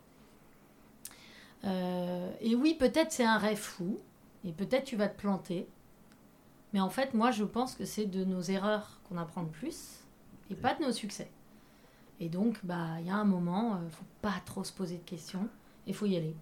Euh, 1.64 2.30
Et 2.40 2.54
oui, 2.54 2.74
peut-être 2.74 3.12
c'est 3.12 3.24
un 3.24 3.38
rêve 3.38 3.58
fou, 3.58 3.98
et 4.44 4.52
peut-être 4.52 4.84
tu 4.84 4.96
vas 4.96 5.08
te 5.08 5.18
planter. 5.18 5.68
Mais 6.72 6.80
en 6.80 6.90
fait, 6.90 7.14
moi, 7.14 7.30
je 7.30 7.44
pense 7.44 7.74
que 7.74 7.84
c'est 7.84 8.06
de 8.06 8.24
nos 8.24 8.42
erreurs 8.42 9.00
qu'on 9.08 9.18
apprend 9.18 9.42
le 9.42 9.48
plus, 9.48 10.04
et 10.50 10.54
pas 10.54 10.74
de 10.74 10.84
nos 10.84 10.92
succès. 10.92 11.30
Et 12.20 12.28
donc, 12.28 12.64
bah, 12.64 13.00
il 13.00 13.06
y 13.06 13.10
a 13.10 13.16
un 13.16 13.24
moment, 13.24 13.78
il 13.80 13.86
ne 13.86 13.90
faut 13.90 14.04
pas 14.22 14.34
trop 14.44 14.62
se 14.62 14.72
poser 14.72 14.98
de 14.98 15.04
questions, 15.04 15.48
il 15.86 15.94
faut 15.94 16.06
y 16.06 16.16
aller. 16.16 16.36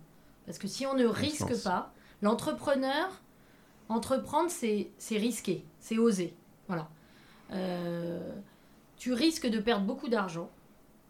Parce 0.44 0.58
que 0.58 0.66
si 0.66 0.86
on 0.86 0.94
ne 0.94 1.06
risque 1.06 1.62
pas, 1.62 1.92
l'entrepreneur, 2.22 3.08
entreprendre, 3.88 4.50
c'est 4.50 4.90
risquer, 5.10 5.64
c'est 5.78 5.98
oser. 5.98 6.34
Voilà. 6.66 6.88
Euh, 7.52 8.34
tu 8.96 9.12
risques 9.12 9.46
de 9.46 9.58
perdre 9.60 9.86
beaucoup 9.86 10.08
d'argent. 10.08 10.50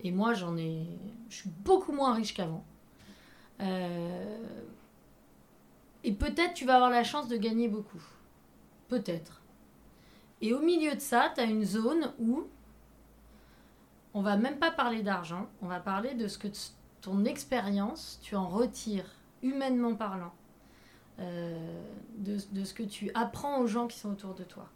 Et 0.00 0.12
moi, 0.12 0.34
j'en 0.34 0.56
ai. 0.56 0.86
Je 1.28 1.36
suis 1.36 1.50
beaucoup 1.50 1.92
moins 1.92 2.14
riche 2.14 2.34
qu'avant. 2.34 2.64
Euh, 3.60 4.38
et 6.04 6.12
peut-être 6.12 6.54
tu 6.54 6.64
vas 6.64 6.76
avoir 6.76 6.90
la 6.90 7.04
chance 7.04 7.28
de 7.28 7.36
gagner 7.36 7.68
beaucoup. 7.68 8.02
Peut-être. 8.88 9.42
Et 10.40 10.54
au 10.54 10.60
milieu 10.60 10.94
de 10.94 11.00
ça, 11.00 11.32
tu 11.34 11.40
as 11.40 11.44
une 11.44 11.64
zone 11.64 12.12
où 12.20 12.46
on 14.14 14.22
va 14.22 14.36
même 14.36 14.58
pas 14.58 14.70
parler 14.70 15.02
d'argent, 15.02 15.48
on 15.62 15.66
va 15.66 15.80
parler 15.80 16.14
de 16.14 16.28
ce 16.28 16.38
que 16.38 16.48
ton 17.00 17.24
expérience, 17.24 18.18
tu 18.22 18.36
en 18.36 18.48
retires, 18.48 19.10
humainement 19.42 19.94
parlant. 19.94 20.32
Euh, 21.20 21.82
de, 22.18 22.64
ce 22.64 22.72
que 22.72 22.84
tu 22.84 23.10
apprends 23.14 23.58
aux 23.58 23.66
gens 23.66 23.88
qui 23.88 23.98
sont 23.98 24.10
autour 24.10 24.34
de 24.34 24.44
toi, 24.44 24.68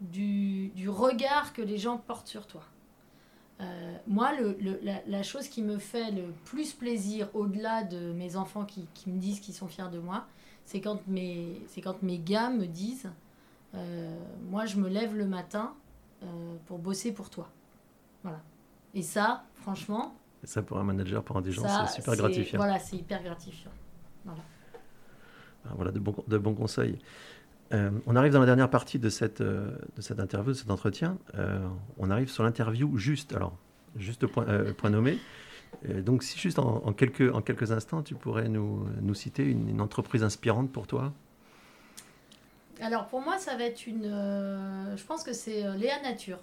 du, 0.00 0.72
regard 0.88 1.52
que 1.52 1.62
les 1.62 1.78
gens 1.78 1.96
portent 1.96 2.26
sur 2.26 2.46
toi. 2.46 2.62
Euh, 3.60 3.96
moi, 4.06 4.32
la, 5.06 5.22
chose 5.22 5.48
qui 5.48 5.62
me 5.62 5.78
fait 5.78 6.10
le 6.10 6.32
plus 6.44 6.72
plaisir, 6.72 7.28
au-delà 7.34 7.84
de 7.84 8.12
mes 8.12 8.36
enfants 8.36 8.64
qui, 8.64 8.88
me 9.06 9.18
disent 9.18 9.40
qu'ils 9.40 9.54
sont 9.54 9.68
fiers 9.68 9.90
de 9.90 9.98
moi, 9.98 10.26
c'est 10.64 10.80
quand 10.80 11.06
mes, 11.06 11.60
quand 11.82 12.02
mes 12.02 12.18
gars 12.18 12.48
me 12.50 12.66
disent, 12.66 13.10
euh, 13.74 14.16
moi, 14.48 14.66
je 14.66 14.76
me 14.76 14.88
lève 14.88 15.14
le 15.14 15.26
matin 15.26 15.74
pour 16.66 16.78
bosser 16.78 17.12
pour 17.12 17.30
toi. 17.30 17.48
Voilà. 18.22 18.40
Et 18.92 19.02
ça, 19.02 19.44
franchement. 19.54 20.14
Et 20.42 20.46
ça, 20.46 20.62
pour 20.62 20.78
un 20.78 20.84
manager, 20.84 21.22
pour 21.22 21.36
un 21.36 21.40
des 21.40 21.52
gens, 21.52 21.66
c'est 21.86 21.96
super 21.96 22.16
gratifiant. 22.16 22.58
Voilà, 22.58 22.78
c'est 22.78 22.96
hyper 22.96 23.22
gratifiant. 23.22 23.70
Voilà. 24.24 24.42
Ah, 25.64 25.72
voilà, 25.74 25.92
de 25.92 25.98
bons, 25.98 26.14
de 26.26 26.38
bons 26.38 26.54
conseils. 26.54 26.98
Euh, 27.72 27.90
on 28.06 28.16
arrive 28.16 28.32
dans 28.32 28.40
la 28.40 28.46
dernière 28.46 28.70
partie 28.70 28.98
de 28.98 29.08
cette, 29.08 29.40
euh, 29.40 29.70
interview, 30.18 30.52
de 30.52 30.56
cet 30.56 30.70
entretien. 30.70 31.18
Euh, 31.36 31.60
on 31.98 32.10
arrive 32.10 32.28
sur 32.30 32.42
l'interview 32.42 32.96
juste. 32.98 33.32
Alors, 33.32 33.56
juste 33.96 34.26
point, 34.26 34.44
point 34.76 34.90
nommé. 34.90 35.18
donc, 35.84 36.22
si 36.22 36.38
juste 36.38 36.58
en, 36.58 36.92
quelques, 36.92 37.70
instants, 37.70 38.02
tu 38.02 38.14
pourrais 38.14 38.48
nous, 38.48 39.14
citer 39.14 39.44
une, 39.44 39.80
entreprise 39.80 40.22
inspirante 40.24 40.70
pour 40.72 40.86
toi? 40.86 41.12
Alors, 42.80 43.06
pour 43.06 43.20
moi, 43.20 43.38
ça 43.38 43.56
va 43.56 43.64
être 43.64 43.86
une. 43.86 44.04
je 44.04 45.04
pense 45.04 45.22
que 45.22 45.32
c'est 45.32 45.76
Léa 45.76 46.00
Nature. 46.02 46.38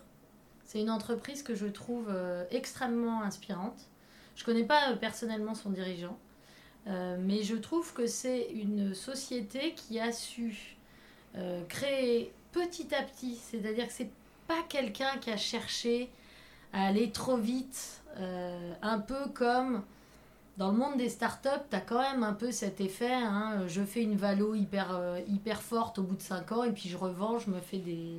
C'est 0.63 0.81
une 0.81 0.89
entreprise 0.89 1.43
que 1.43 1.55
je 1.55 1.65
trouve 1.65 2.13
extrêmement 2.51 3.21
inspirante. 3.21 3.89
Je 4.35 4.43
ne 4.43 4.45
connais 4.45 4.65
pas 4.65 4.93
personnellement 4.99 5.55
son 5.55 5.71
dirigeant. 5.71 6.17
Mais 6.85 7.43
je 7.43 7.55
trouve 7.55 7.93
que 7.93 8.07
c'est 8.07 8.49
une 8.51 8.93
société 8.93 9.73
qui 9.75 9.99
a 9.99 10.11
su 10.11 10.76
euh, 11.37 11.63
créer 11.67 12.31
petit 12.51 12.93
à 12.93 13.03
petit. 13.03 13.35
C'est-à-dire 13.35 13.87
que 13.87 13.93
c'est 13.93 14.09
pas 14.47 14.63
quelqu'un 14.67 15.17
qui 15.19 15.31
a 15.31 15.37
cherché 15.37 16.09
à 16.73 16.87
aller 16.87 17.11
trop 17.11 17.37
vite, 17.37 18.01
euh, 18.17 18.73
un 18.81 18.99
peu 18.99 19.27
comme 19.33 19.83
dans 20.57 20.71
le 20.71 20.77
monde 20.77 20.97
des 20.97 21.09
startups, 21.09 21.49
tu 21.69 21.75
as 21.75 21.81
quand 21.81 22.01
même 22.01 22.23
un 22.23 22.33
peu 22.33 22.51
cet 22.51 22.81
effet. 22.81 23.13
Hein, 23.13 23.67
je 23.67 23.83
fais 23.83 24.01
une 24.01 24.15
valo 24.15 24.55
hyper, 24.55 24.99
hyper 25.27 25.61
forte 25.61 25.99
au 25.99 26.03
bout 26.03 26.15
de 26.15 26.21
5 26.21 26.51
ans 26.51 26.63
et 26.63 26.71
puis 26.71 26.89
je 26.89 26.97
revends, 26.97 27.37
je 27.37 27.51
me 27.51 27.59
fais 27.59 27.77
des, 27.77 28.15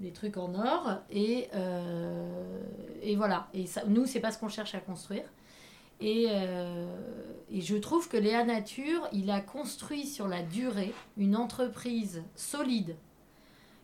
des 0.00 0.12
trucs 0.12 0.38
en 0.38 0.54
or. 0.54 0.94
Et, 1.10 1.50
et 3.02 3.16
voilà. 3.16 3.48
Et 3.52 3.66
ça, 3.66 3.82
nous, 3.86 4.06
c'est 4.06 4.20
pas 4.20 4.32
ce 4.32 4.38
qu'on 4.38 4.48
cherche 4.48 4.74
à 4.74 4.80
construire. 4.80 5.24
Euh, 6.02 6.86
et, 7.50 7.60
je 7.60 7.76
trouve 7.76 8.08
que 8.08 8.16
Léa 8.16 8.44
Nature, 8.44 9.06
il 9.12 9.30
a 9.30 9.40
construit 9.40 10.06
sur 10.06 10.28
la 10.28 10.42
durée 10.42 10.94
une 11.16 11.36
entreprise 11.36 12.22
solide, 12.34 12.96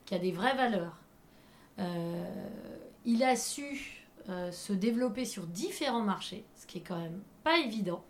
qui 0.05 0.15
a 0.15 0.19
des 0.19 0.33
vraies 0.33 0.57
valeurs. 0.57 0.99
Euh, 1.79 2.25
il 3.05 3.23
a 3.23 3.37
su 3.37 4.07
euh, 4.29 4.51
se 4.51 4.73
développer 4.73 5.25
sur 5.25 5.47
différents 5.47 6.03
marchés, 6.03 6.45
ce 6.55 6.67
qui 6.67 6.79
est 6.79 6.83
quand 6.83 6.99
même 6.99 7.23
pas 7.45 7.59
évident. 7.59 8.03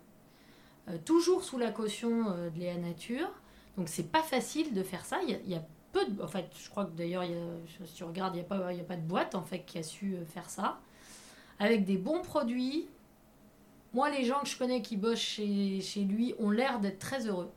toujours 1.05 1.43
sous 1.43 1.57
la 1.57 1.71
caution 1.71 2.31
de 2.31 2.59
Léa 2.59 2.77
Nature. 2.77 3.29
Donc 3.75 3.89
c'est 3.89 4.09
pas 4.09 4.23
facile 4.23 4.73
de 4.73 4.83
faire 4.83 5.05
ça. 5.05 5.19
Il 5.27 5.49
y 5.49 5.55
a, 5.55 5.61
peu 5.91 6.05
en 6.23 6.27
fait, 6.27 6.49
je 6.57 6.69
crois 6.69 6.85
que 6.85 6.91
d'ailleurs, 6.91 7.23
si 7.85 7.93
tu 7.93 8.03
regardes, 8.05 8.35
il 8.35 8.39
n'y 8.39 8.45
a, 8.45 8.81
a 8.81 8.83
pas 8.83 8.95
de 8.95 9.01
boîte 9.07 9.35
en 9.35 9.43
fait 9.43 9.65
qui 9.65 9.77
a 9.77 9.83
su 9.83 10.15
faire 10.27 10.49
ça. 10.49 10.79
Avec 11.59 11.85
des 11.85 11.97
bons 11.97 12.21
produits, 12.21 12.87
moi, 13.93 14.09
les 14.09 14.25
gens 14.25 14.41
que 14.41 14.47
je 14.47 14.57
connais 14.57 14.81
qui 14.81 14.97
bossent 14.97 15.19
chez, 15.19 15.81
chez 15.81 16.01
lui 16.01 16.35
ont 16.39 16.51
l'air 16.51 16.79
d'être 16.79 16.99
très 16.99 17.27
heureux. 17.27 17.51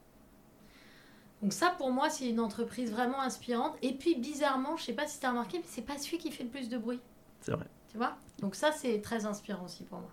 Donc 1.42 1.52
ça, 1.52 1.74
pour 1.76 1.90
moi, 1.90 2.10
c'est 2.10 2.28
une 2.28 2.40
entreprise 2.40 2.92
vraiment 2.92 3.20
inspirante. 3.20 3.76
Et 3.82 3.94
puis, 3.94 4.14
bizarrement, 4.16 4.76
je 4.76 4.84
sais 4.84 4.92
pas 4.92 5.06
si 5.06 5.18
tu 5.18 5.26
as 5.26 5.30
remarqué, 5.30 5.58
mais 5.58 5.64
c'est 5.66 5.82
pas 5.82 5.96
celui 5.96 6.18
qui 6.18 6.30
fait 6.30 6.44
le 6.44 6.50
plus 6.50 6.68
de 6.68 6.76
bruit. 6.76 7.00
C'est 7.40 7.52
vrai. 7.52 7.66
Tu 7.90 7.96
vois? 7.96 8.16
Donc 8.40 8.54
ça, 8.54 8.72
c'est 8.72 9.00
très 9.00 9.26
inspirant 9.26 9.64
aussi 9.64 9.84
pour 9.84 10.00
moi. 10.00 10.10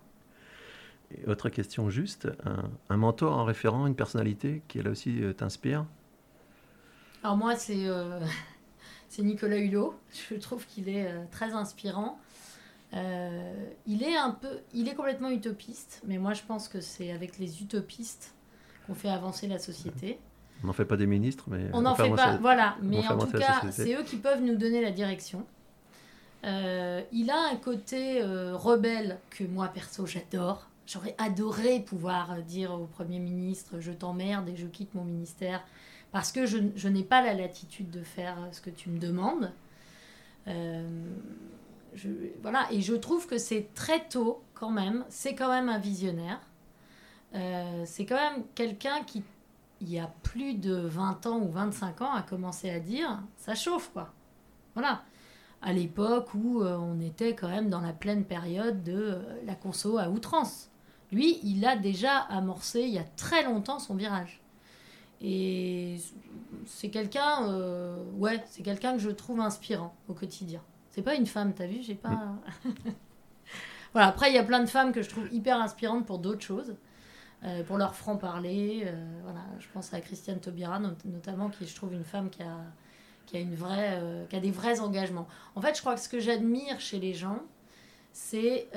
Et 1.11 1.25
autre 1.27 1.49
question 1.49 1.89
juste, 1.89 2.27
un, 2.89 2.97
mentor, 2.97 3.39
un 3.39 3.45
référent, 3.45 3.87
une 3.87 3.95
personnalité 3.95 4.61
qui, 4.67 4.79
elle 4.79 4.89
aussi, 4.89 5.21
euh, 5.21 5.33
t'inspire? 5.33 5.85
Alors 7.23 7.37
moi, 7.37 7.55
c'est 7.55 7.87
euh, 7.87 8.19
c'est 9.09 9.23
Nicolas 9.23 9.57
Hulot. 9.57 9.95
Je 10.29 10.35
trouve 10.35 10.65
qu'il 10.65 10.89
est 10.89 11.07
euh, 11.07 11.23
très 11.31 11.53
inspirant. 11.53 12.19
Euh, 12.93 13.69
il 13.85 14.03
est 14.03 14.15
un 14.15 14.31
peu, 14.31 14.59
il 14.73 14.87
est 14.87 14.95
complètement 14.95 15.29
utopiste, 15.29 16.01
mais 16.07 16.17
moi 16.17 16.33
je 16.33 16.43
pense 16.43 16.67
que 16.67 16.79
c'est 16.79 17.11
avec 17.11 17.37
les 17.37 17.61
utopistes 17.61 18.33
qu'on 18.85 18.95
fait 18.95 19.09
avancer 19.09 19.47
la 19.47 19.59
société. 19.59 20.19
On 20.63 20.67
n'en 20.67 20.73
fait 20.73 20.85
pas 20.85 20.97
des 20.97 21.05
ministres, 21.05 21.45
mais 21.47 21.69
on 21.73 21.81
n'en 21.81 21.95
fait, 21.95 22.09
pas. 22.09 22.37
Voilà, 22.37 22.77
mais 22.81 23.05
en 23.07 23.17
tout 23.17 23.37
cas, 23.37 23.61
c'est 23.71 23.93
eux 23.93 24.03
qui 24.03 24.15
peuvent 24.15 24.41
nous 24.41 24.55
donner 24.55 24.81
la 24.81 24.91
direction. 24.91 25.45
Euh, 26.45 27.01
il 27.11 27.29
a 27.29 27.49
un 27.51 27.55
côté 27.57 28.21
euh, 28.21 28.55
rebelle 28.55 29.19
que 29.29 29.43
moi 29.43 29.67
perso 29.67 30.05
j'adore. 30.05 30.69
J'aurais 30.85 31.15
adoré 31.17 31.81
pouvoir 31.81 32.41
dire 32.43 32.71
au 32.71 32.85
Premier 32.85 33.19
ministre 33.19 33.81
je 33.81 33.91
t'emmerde 33.91 34.47
et 34.47 34.55
je 34.55 34.67
quitte 34.67 34.93
mon 34.95 35.03
ministère 35.03 35.61
parce 36.13 36.31
que 36.31 36.45
je, 36.45 36.59
je 36.75 36.87
n'ai 36.87 37.03
pas 37.03 37.21
la 37.21 37.33
latitude 37.33 37.89
de 37.89 38.01
faire 38.01 38.37
ce 38.53 38.61
que 38.61 38.69
tu 38.69 38.89
me 38.89 38.97
demandes. 38.97 39.51
Euh, 40.47 40.87
voilà, 42.41 42.67
et 42.71 42.81
je 42.81 42.93
trouve 42.93 43.27
que 43.27 43.37
c'est 43.37 43.69
très 43.73 44.07
tôt 44.07 44.43
quand 44.53 44.69
même, 44.69 45.05
c'est 45.09 45.35
quand 45.35 45.49
même 45.49 45.69
un 45.69 45.79
visionnaire. 45.79 46.39
Euh, 47.35 47.83
c'est 47.85 48.05
quand 48.05 48.15
même 48.15 48.43
quelqu'un 48.55 49.03
qui, 49.03 49.23
il 49.81 49.89
y 49.89 49.99
a 49.99 50.11
plus 50.23 50.53
de 50.55 50.75
20 50.75 51.25
ans 51.27 51.39
ou 51.39 51.49
25 51.49 52.01
ans, 52.01 52.13
a 52.13 52.21
commencé 52.21 52.69
à 52.69 52.79
dire 52.79 53.21
ça 53.37 53.55
chauffe 53.55 53.91
quoi. 53.93 54.13
Voilà. 54.73 55.03
À 55.61 55.73
l'époque 55.73 56.33
où 56.35 56.61
euh, 56.61 56.77
on 56.77 56.99
était 56.99 57.33
quand 57.35 57.49
même 57.49 57.69
dans 57.69 57.81
la 57.81 57.93
pleine 57.93 58.25
période 58.25 58.83
de 58.83 58.93
euh, 58.93 59.21
la 59.45 59.55
conso 59.55 59.97
à 59.97 60.09
outrance. 60.09 60.69
Lui, 61.11 61.39
il 61.43 61.65
a 61.65 61.75
déjà 61.75 62.17
amorcé 62.17 62.81
il 62.81 62.93
y 62.93 62.99
a 62.99 63.03
très 63.03 63.43
longtemps 63.43 63.79
son 63.79 63.95
virage. 63.95 64.41
Et 65.21 65.97
c'est 66.65 66.89
quelqu'un, 66.89 67.47
ouais, 68.17 68.43
c'est 68.45 68.61
quelqu'un 68.61 68.93
que 68.93 68.99
je 68.99 69.09
trouve 69.09 69.39
inspirant 69.39 69.95
au 70.07 70.13
quotidien. 70.13 70.61
C'est 70.97 71.03
pas 71.03 71.13
une 71.13 71.27
femme, 71.27 71.53
t'as 71.53 71.67
vu, 71.67 71.83
j'ai 71.83 71.93
pas. 71.93 72.33
voilà. 73.93 74.07
Après, 74.07 74.31
il 74.31 74.33
y 74.33 74.39
a 74.39 74.43
plein 74.43 74.61
de 74.61 74.65
femmes 74.65 74.91
que 74.91 75.03
je 75.03 75.09
trouve 75.09 75.31
hyper 75.31 75.61
inspirantes 75.61 76.07
pour 76.07 76.17
d'autres 76.17 76.41
choses, 76.41 76.75
euh, 77.43 77.61
pour 77.65 77.77
leur 77.77 77.93
franc 77.93 78.17
parler. 78.17 78.81
euh, 78.87 79.19
voilà, 79.21 79.41
je 79.59 79.67
pense 79.71 79.93
à 79.93 80.01
Christiane 80.01 80.39
Taubira 80.39 80.79
not- 80.79 80.95
notamment, 81.05 81.49
qui 81.51 81.67
je 81.67 81.75
trouve 81.75 81.93
une 81.93 82.03
femme 82.03 82.31
qui 82.31 82.41
a, 82.41 82.57
qui 83.27 83.37
a 83.37 83.39
une 83.41 83.53
vraie, 83.53 83.99
euh, 84.01 84.25
qui 84.25 84.35
a 84.37 84.39
des 84.39 84.49
vrais 84.49 84.79
engagements. 84.79 85.27
En 85.53 85.61
fait, 85.61 85.75
je 85.75 85.81
crois 85.81 85.93
que 85.93 86.01
ce 86.01 86.09
que 86.09 86.19
j'admire 86.19 86.79
chez 86.79 86.97
les 86.99 87.13
gens, 87.13 87.43
c'est 88.11 88.67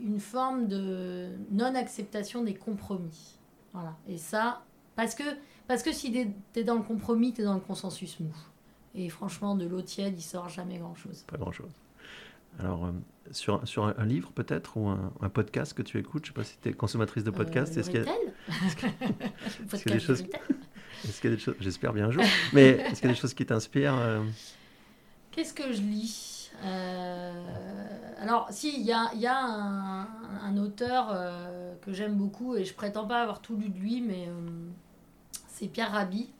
une 0.00 0.18
forme 0.18 0.66
de 0.66 1.28
non-acceptation 1.52 2.42
des 2.42 2.54
compromis. 2.54 3.38
Voilà. 3.72 3.94
Et 4.08 4.18
ça, 4.18 4.64
parce 4.96 5.14
que, 5.14 5.22
parce 5.68 5.84
que 5.84 5.92
si 5.92 6.10
tu 6.10 6.34
es 6.58 6.64
dans 6.64 6.74
le 6.74 6.82
compromis, 6.82 7.32
tu 7.32 7.42
es 7.42 7.44
dans 7.44 7.54
le 7.54 7.60
consensus 7.60 8.18
mou. 8.18 8.34
Et 8.96 9.08
franchement, 9.10 9.54
de 9.54 9.66
l'eau 9.66 9.82
tiède, 9.82 10.14
il 10.16 10.22
sort 10.22 10.48
jamais 10.48 10.78
grand-chose. 10.78 11.24
Pas 11.26 11.36
grand-chose. 11.36 11.70
Alors, 12.58 12.86
euh, 12.86 12.90
sur, 13.30 13.66
sur 13.68 13.84
un, 13.84 13.94
un 13.98 14.06
livre 14.06 14.30
peut-être 14.32 14.78
ou 14.78 14.88
un, 14.88 15.12
un 15.20 15.28
podcast 15.28 15.74
que 15.74 15.82
tu 15.82 15.98
écoutes, 15.98 16.24
je 16.24 16.30
ne 16.30 16.34
sais 16.34 16.40
pas 16.40 16.44
si 16.44 16.56
tu 16.62 16.70
es 16.70 16.72
consommatrice 16.72 17.22
de 17.24 17.30
podcasts, 17.30 17.76
Euh, 17.76 17.80
est-ce 17.80 17.90
qu'il 17.90 18.00
y, 18.00 18.02
a- 18.02 19.76
qu'il 19.78 19.92
y 19.92 19.94
des 19.94 20.00
choses- 20.00 20.24
est-ce 21.04 21.20
qu'il 21.20 21.30
y 21.30 21.32
a 21.34 21.36
des 21.36 21.42
choses, 21.42 21.56
j'espère 21.60 21.92
bien 21.92 22.06
un 22.06 22.10
jour, 22.10 22.24
mais 22.54 22.68
est-ce 22.70 23.00
qu'il 23.00 23.10
y 23.10 23.12
a 23.12 23.14
des 23.14 23.20
choses 23.20 23.34
qui 23.34 23.44
t'inspirent 23.44 23.98
euh, 23.98 24.24
Qu'est-ce 25.32 25.52
que 25.52 25.70
je 25.74 25.82
lis? 25.82 26.50
Alors, 28.18 28.46
si, 28.50 28.80
il 28.80 28.86
y 28.86 28.92
a, 28.92 29.12
y 29.14 29.26
a 29.26 29.38
un, 29.38 30.08
un 30.42 30.56
auteur 30.56 31.14
que 31.82 31.92
j'aime 31.92 32.14
beaucoup 32.14 32.56
et 32.56 32.64
je 32.64 32.72
prétends 32.72 33.06
pas 33.06 33.20
avoir 33.20 33.42
tout 33.42 33.56
lu 33.56 33.68
de 33.68 33.78
lui, 33.78 34.00
mais 34.00 34.30
c'est 35.48 35.66
Pierre 35.68 35.92
Rabhi, 35.92 36.30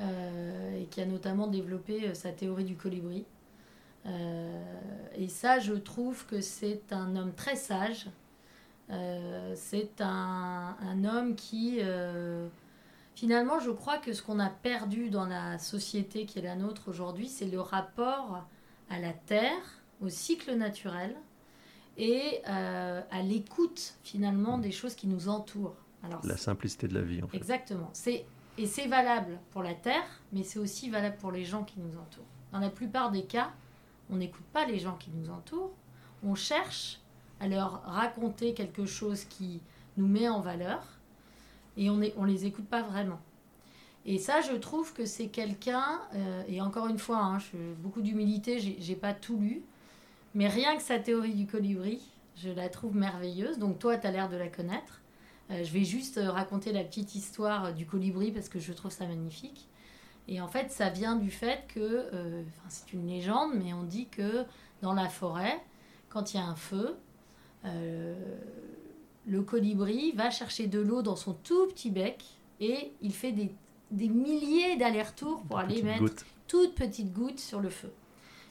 euh, 0.00 0.80
et 0.80 0.86
qui 0.86 1.00
a 1.00 1.06
notamment 1.06 1.46
développé 1.46 2.08
euh, 2.08 2.14
sa 2.14 2.32
théorie 2.32 2.64
du 2.64 2.76
colibri. 2.76 3.24
Euh, 4.06 4.62
et 5.16 5.28
ça, 5.28 5.58
je 5.58 5.74
trouve 5.74 6.26
que 6.26 6.40
c'est 6.40 6.92
un 6.92 7.16
homme 7.16 7.32
très 7.34 7.56
sage. 7.56 8.06
C'est 9.56 10.00
un, 10.00 10.76
un 10.80 11.04
homme 11.04 11.34
qui, 11.34 11.80
finalement, 13.16 13.58
je 13.58 13.72
crois 13.72 13.98
que 13.98 14.12
ce 14.12 14.22
qu'on 14.22 14.38
a 14.38 14.48
perdu 14.48 15.10
dans 15.10 15.26
la 15.26 15.58
société 15.58 16.24
qui 16.24 16.38
est 16.38 16.42
la 16.42 16.54
nôtre 16.54 16.82
aujourd'hui, 16.86 17.26
c'est 17.26 17.46
le 17.46 17.60
rapport 17.60 18.46
à 18.88 19.00
la 19.00 19.12
terre, 19.12 19.82
au 20.00 20.08
cycle 20.08 20.54
naturel 20.54 21.16
et 21.96 22.40
euh, 22.48 23.00
à 23.10 23.22
l'écoute, 23.22 23.94
finalement, 24.02 24.58
des 24.58 24.72
choses 24.72 24.94
qui 24.94 25.06
nous 25.06 25.28
entourent. 25.28 25.76
Alors, 26.02 26.24
la 26.24 26.36
simplicité 26.36 26.88
de 26.88 26.94
la 26.94 27.00
vie 27.00 27.22
en 27.22 27.28
fait 27.28 27.36
Exactement. 27.36 27.90
C'est 27.92 28.26
et 28.58 28.66
c'est 28.66 28.86
valable 28.86 29.38
pour 29.50 29.62
la 29.62 29.74
Terre, 29.74 30.04
mais 30.32 30.42
c'est 30.42 30.58
aussi 30.58 30.88
valable 30.90 31.16
pour 31.18 31.30
les 31.32 31.44
gens 31.44 31.64
qui 31.64 31.78
nous 31.78 31.96
entourent. 31.98 32.24
Dans 32.52 32.58
la 32.58 32.70
plupart 32.70 33.10
des 33.10 33.24
cas, 33.24 33.50
on 34.10 34.16
n'écoute 34.16 34.44
pas 34.52 34.64
les 34.64 34.78
gens 34.78 34.96
qui 34.96 35.10
nous 35.10 35.30
entourent. 35.30 35.72
On 36.22 36.34
cherche 36.34 37.00
à 37.40 37.48
leur 37.48 37.82
raconter 37.82 38.54
quelque 38.54 38.86
chose 38.86 39.24
qui 39.24 39.60
nous 39.96 40.06
met 40.06 40.28
en 40.28 40.40
valeur, 40.40 40.82
et 41.76 41.90
on 41.90 41.96
ne 41.96 42.26
les 42.26 42.46
écoute 42.46 42.66
pas 42.66 42.82
vraiment. 42.82 43.20
Et 44.06 44.18
ça, 44.18 44.40
je 44.40 44.52
trouve 44.56 44.92
que 44.94 45.04
c'est 45.04 45.26
quelqu'un, 45.28 46.00
euh, 46.14 46.42
et 46.48 46.60
encore 46.62 46.86
une 46.86 46.98
fois, 46.98 47.18
hein, 47.18 47.38
je- 47.38 47.74
beaucoup 47.74 48.00
d'humilité, 48.00 48.58
j'ai 48.60 48.76
j'ai 48.80 48.94
pas 48.96 49.12
tout 49.12 49.36
lu, 49.38 49.62
mais 50.34 50.48
rien 50.48 50.76
que 50.76 50.82
sa 50.82 50.98
théorie 50.98 51.34
du 51.34 51.46
colibri, 51.46 52.00
je 52.36 52.48
la 52.50 52.68
trouve 52.68 52.94
merveilleuse. 52.96 53.58
Donc 53.58 53.78
toi, 53.78 53.98
tu 53.98 54.06
as 54.06 54.10
l'air 54.12 54.28
de 54.28 54.36
la 54.36 54.48
connaître. 54.48 55.00
Euh, 55.50 55.62
je 55.62 55.72
vais 55.72 55.84
juste 55.84 56.18
euh, 56.18 56.30
raconter 56.30 56.72
la 56.72 56.82
petite 56.82 57.14
histoire 57.14 57.66
euh, 57.66 57.72
du 57.72 57.86
colibri 57.86 58.32
parce 58.32 58.48
que 58.48 58.58
je 58.58 58.72
trouve 58.72 58.90
ça 58.90 59.06
magnifique. 59.06 59.68
Et 60.28 60.40
en 60.40 60.48
fait, 60.48 60.72
ça 60.72 60.88
vient 60.88 61.14
du 61.14 61.30
fait 61.30 61.64
que, 61.72 62.08
enfin, 62.08 62.68
c'est 62.68 62.92
une 62.92 63.06
légende, 63.06 63.52
mais 63.54 63.72
on 63.72 63.84
dit 63.84 64.08
que 64.08 64.44
dans 64.82 64.92
la 64.92 65.08
forêt, 65.08 65.62
quand 66.08 66.34
il 66.34 66.38
y 66.38 66.40
a 66.40 66.44
un 66.44 66.56
feu, 66.56 66.96
le 67.62 69.42
colibri 69.42 70.10
va 70.16 70.30
chercher 70.30 70.66
de 70.66 70.80
l'eau 70.80 71.02
dans 71.02 71.14
son 71.14 71.32
tout 71.32 71.68
petit 71.68 71.92
bec 71.92 72.24
et 72.58 72.92
il 73.02 73.14
fait 73.14 73.30
des, 73.30 73.54
des 73.92 74.08
milliers 74.08 74.76
d'allers-retours 74.76 75.44
pour 75.44 75.60
aller 75.60 75.80
mettre 75.80 76.00
goutte. 76.00 76.26
toute 76.48 76.74
petite 76.74 77.12
goutte 77.12 77.38
sur 77.38 77.60
le 77.60 77.70
feu. 77.70 77.92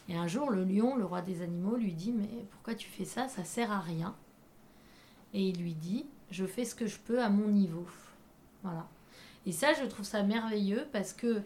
Et 0.07 0.15
un 0.15 0.27
jour, 0.27 0.51
le 0.51 0.63
lion, 0.63 0.95
le 0.95 1.03
roi 1.03 1.21
des 1.21 1.41
animaux, 1.41 1.75
lui 1.75 1.91
dit 1.91 2.13
Mais 2.13 2.45
pourquoi 2.51 2.75
tu 2.75 2.87
fais 2.87 3.05
ça? 3.05 3.27
Ça 3.27 3.43
sert 3.43 3.69
à 3.69 3.81
rien. 3.81 4.15
Et 5.33 5.49
il 5.49 5.61
lui 5.61 5.73
dit 5.73 6.05
Je 6.31 6.45
fais 6.45 6.65
ce 6.65 6.75
que 6.75 6.87
je 6.87 6.97
peux 6.97 7.21
à 7.21 7.29
mon 7.29 7.47
niveau. 7.47 7.85
Voilà. 8.63 8.87
Et 9.45 9.51
ça, 9.51 9.73
je 9.73 9.85
trouve 9.85 10.05
ça 10.05 10.23
merveilleux 10.23 10.87
parce 10.91 11.13
que, 11.13 11.41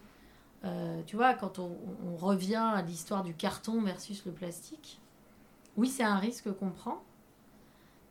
euh, 0.64 1.02
tu 1.06 1.16
vois, 1.16 1.34
quand 1.34 1.60
on, 1.60 1.78
on 2.08 2.16
revient 2.16 2.56
à 2.56 2.82
l'histoire 2.82 3.24
du 3.24 3.34
carton 3.34 3.82
versus 3.82 4.26
le 4.26 4.32
plastique, 4.32 5.00
oui, 5.76 5.90
c'est 5.90 6.04
un 6.04 6.18
risque 6.18 6.52
qu'on 6.54 6.70
prend. 6.70 7.04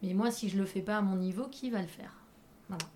Mais 0.03 0.15
moi, 0.15 0.31
si 0.31 0.49
je 0.49 0.59
le 0.59 0.65
fais 0.65 0.83
pas 0.83 0.99
à 0.99 1.03
mon 1.03 1.17
niveau, 1.17 1.49
qui 1.49 1.71
va 1.71 1.81
le 1.81 1.89
faire? 1.89 2.13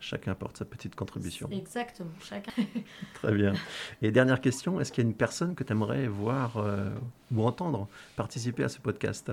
Chacun 0.00 0.32
apporte 0.32 0.58
sa 0.58 0.64
petite 0.64 0.94
contribution. 0.94 1.48
Exactement. 1.50 2.10
Chacun. 2.20 2.52
Très 3.14 3.32
bien. 3.32 3.54
Et 4.02 4.10
dernière 4.10 4.40
question, 4.40 4.80
est-ce 4.80 4.92
qu'il 4.92 5.02
y 5.02 5.06
a 5.06 5.08
une 5.08 5.16
personne 5.16 5.54
que 5.54 5.64
tu 5.64 5.72
aimerais 5.72 6.06
voir 6.06 6.58
euh, 6.58 6.90
ou 7.34 7.42
entendre 7.42 7.88
participer 8.16 8.64
à 8.64 8.68
ce 8.68 8.78
podcast? 8.80 9.32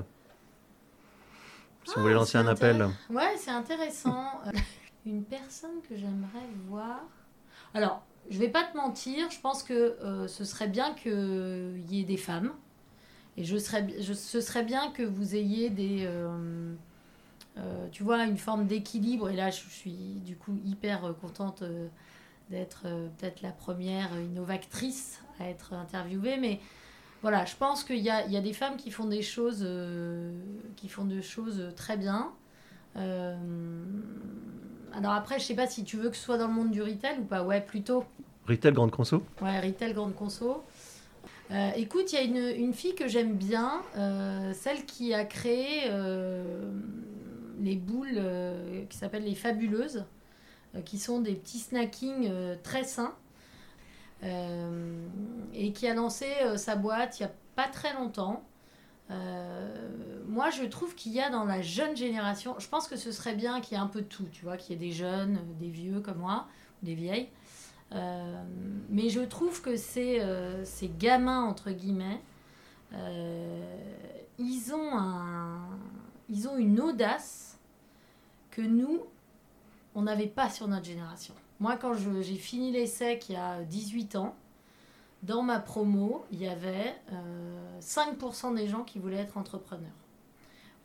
Si 1.89 1.97
on 1.97 2.01
voulait 2.01 2.13
lancer 2.13 2.31
c'est 2.33 2.37
un 2.37 2.47
appel. 2.47 2.87
Ouais, 3.09 3.35
c'est 3.37 3.51
intéressant. 3.51 4.25
Euh, 4.47 4.51
Une 5.05 5.23
personne 5.23 5.81
que 5.87 5.95
j'aimerais 5.95 6.45
voir. 6.67 7.01
Alors, 7.73 8.03
je 8.29 8.37
vais 8.37 8.49
pas 8.49 8.63
te 8.63 8.75
mentir, 8.77 9.29
je 9.31 9.39
pense 9.39 9.63
que 9.63 9.73
euh, 9.73 10.27
ce 10.27 10.43
serait 10.43 10.67
bien 10.67 10.93
qu'il 10.93 11.83
y 11.89 12.01
ait 12.01 12.03
des 12.05 12.17
femmes. 12.17 12.51
Et 13.37 13.43
je 13.43 13.57
serais, 13.57 13.87
je, 14.01 14.13
ce 14.13 14.41
serait 14.41 14.63
bien 14.63 14.91
que 14.91 15.03
vous 15.03 15.35
ayez 15.35 15.69
des. 15.69 16.03
euh, 16.05 16.73
euh, 17.57 17.87
tu 17.91 18.03
vois, 18.03 18.23
une 18.25 18.37
forme 18.37 18.67
d'équilibre. 18.67 19.29
Et 19.29 19.35
là, 19.35 19.49
je 19.49 19.61
suis 19.69 20.21
du 20.25 20.35
coup 20.35 20.57
hyper 20.65 21.13
contente 21.21 21.63
d'être 22.49 22.83
peut-être 23.17 23.41
la 23.41 23.51
première 23.51 24.09
innovatrice 24.19 25.21
à 25.39 25.47
être 25.47 25.73
interviewée. 25.73 26.37
Mais 26.37 26.59
voilà, 27.21 27.45
je 27.45 27.55
pense 27.55 27.83
qu'il 27.83 27.97
y 27.97 28.09
a, 28.09 28.25
il 28.25 28.31
y 28.31 28.37
a 28.37 28.41
des 28.41 28.53
femmes 28.53 28.77
qui 28.77 28.91
font 28.91 29.05
des 29.05 29.21
choses, 29.21 29.61
euh, 29.61 30.31
qui 30.77 30.87
font 30.87 31.03
des 31.05 31.21
choses 31.21 31.71
très 31.75 31.97
bien. 31.97 32.31
Euh, 32.95 33.35
alors 34.93 35.11
après, 35.11 35.37
je 35.39 35.43
sais 35.43 35.55
pas 35.55 35.67
si 35.67 35.83
tu 35.83 35.97
veux 35.97 36.09
que 36.09 36.15
ce 36.15 36.23
soit 36.23 36.37
dans 36.37 36.47
le 36.47 36.53
monde 36.53 36.71
du 36.71 36.81
retail 36.81 37.19
ou 37.19 37.25
pas. 37.25 37.43
Ouais, 37.43 37.61
plutôt. 37.61 38.05
Retail 38.47 38.71
Grande 38.71 38.91
Conso 38.91 39.23
Ouais, 39.41 39.59
retail 39.59 39.93
grande 39.93 40.15
conso. 40.15 40.63
Euh, 41.51 41.71
écoute, 41.75 42.11
il 42.11 42.15
y 42.15 42.17
a 42.17 42.21
une, 42.21 42.63
une 42.63 42.73
fille 42.73 42.95
que 42.95 43.07
j'aime 43.07 43.35
bien, 43.35 43.81
celle 44.53 44.85
qui 44.85 45.13
a 45.13 45.25
créé 45.25 45.91
les 47.59 47.75
boules 47.75 48.19
qui 48.89 48.97
s'appellent 48.97 49.25
les 49.25 49.35
fabuleuses, 49.35 50.05
qui 50.85 50.97
sont 50.97 51.19
des 51.19 51.33
petits 51.33 51.59
snackings 51.59 52.31
très 52.63 52.83
sains, 52.83 53.13
euh, 54.23 55.07
et 55.53 55.71
qui 55.71 55.87
a 55.87 55.93
lancé 55.93 56.27
euh, 56.43 56.57
sa 56.57 56.75
boîte 56.75 57.19
il 57.19 57.23
n'y 57.23 57.29
a 57.29 57.33
pas 57.55 57.67
très 57.67 57.93
longtemps. 57.93 58.43
Euh, 59.11 59.89
moi, 60.27 60.49
je 60.49 60.63
trouve 60.63 60.93
qu'il 60.93 61.13
y 61.13 61.21
a 61.21 61.29
dans 61.29 61.45
la 61.45 61.61
jeune 61.61 61.95
génération, 61.97 62.55
je 62.59 62.67
pense 62.67 62.87
que 62.87 62.95
ce 62.95 63.11
serait 63.11 63.33
bien 63.33 63.59
qu'il 63.61 63.75
y 63.77 63.79
ait 63.79 63.83
un 63.83 63.87
peu 63.87 64.01
de 64.01 64.07
tout, 64.07 64.27
tu 64.31 64.43
vois, 64.43 64.57
qu'il 64.57 64.73
y 64.73 64.75
ait 64.75 64.87
des 64.87 64.93
jeunes, 64.93 65.39
des 65.59 65.69
vieux 65.69 65.99
comme 65.99 66.19
moi, 66.19 66.47
des 66.83 66.93
vieilles. 66.93 67.29
Mais 68.89 69.09
je 69.09 69.21
trouve 69.21 69.63
que 69.63 69.75
ces, 69.75 70.21
ces 70.63 70.89
gamins, 70.89 71.41
entre 71.41 71.71
guillemets, 71.71 72.21
ils, 74.37 74.73
ont 74.75 74.95
un, 74.95 75.69
ils 76.29 76.47
ont 76.47 76.57
une 76.57 76.79
audace 76.79 77.57
que 78.51 78.61
nous, 78.61 79.01
on 79.95 80.03
n'avait 80.03 80.27
pas 80.27 80.51
sur 80.51 80.67
notre 80.67 80.85
génération. 80.85 81.33
Moi, 81.59 81.75
quand 81.75 81.93
j'ai 81.93 82.35
fini 82.35 82.71
l'ESSEC 82.71 83.29
il 83.29 83.33
y 83.33 83.35
a 83.35 83.63
18 83.63 84.15
ans, 84.15 84.35
dans 85.23 85.41
ma 85.41 85.59
promo, 85.59 86.25
il 86.31 86.41
y 86.41 86.47
avait 86.47 86.95
5% 87.81 88.55
des 88.55 88.67
gens 88.67 88.83
qui 88.83 88.99
voulaient 88.99 89.17
être 89.17 89.37
entrepreneurs. 89.37 89.89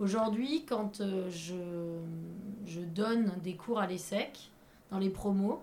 Aujourd'hui, 0.01 0.65
quand 0.67 1.01
je, 1.31 2.01
je, 2.67 2.81
donne 2.81 3.33
des 3.45 3.55
cours 3.55 3.79
à 3.79 3.87
l'ESSEC, 3.87 4.51
dans 4.91 4.99
les 4.99 5.11
promos, 5.11 5.63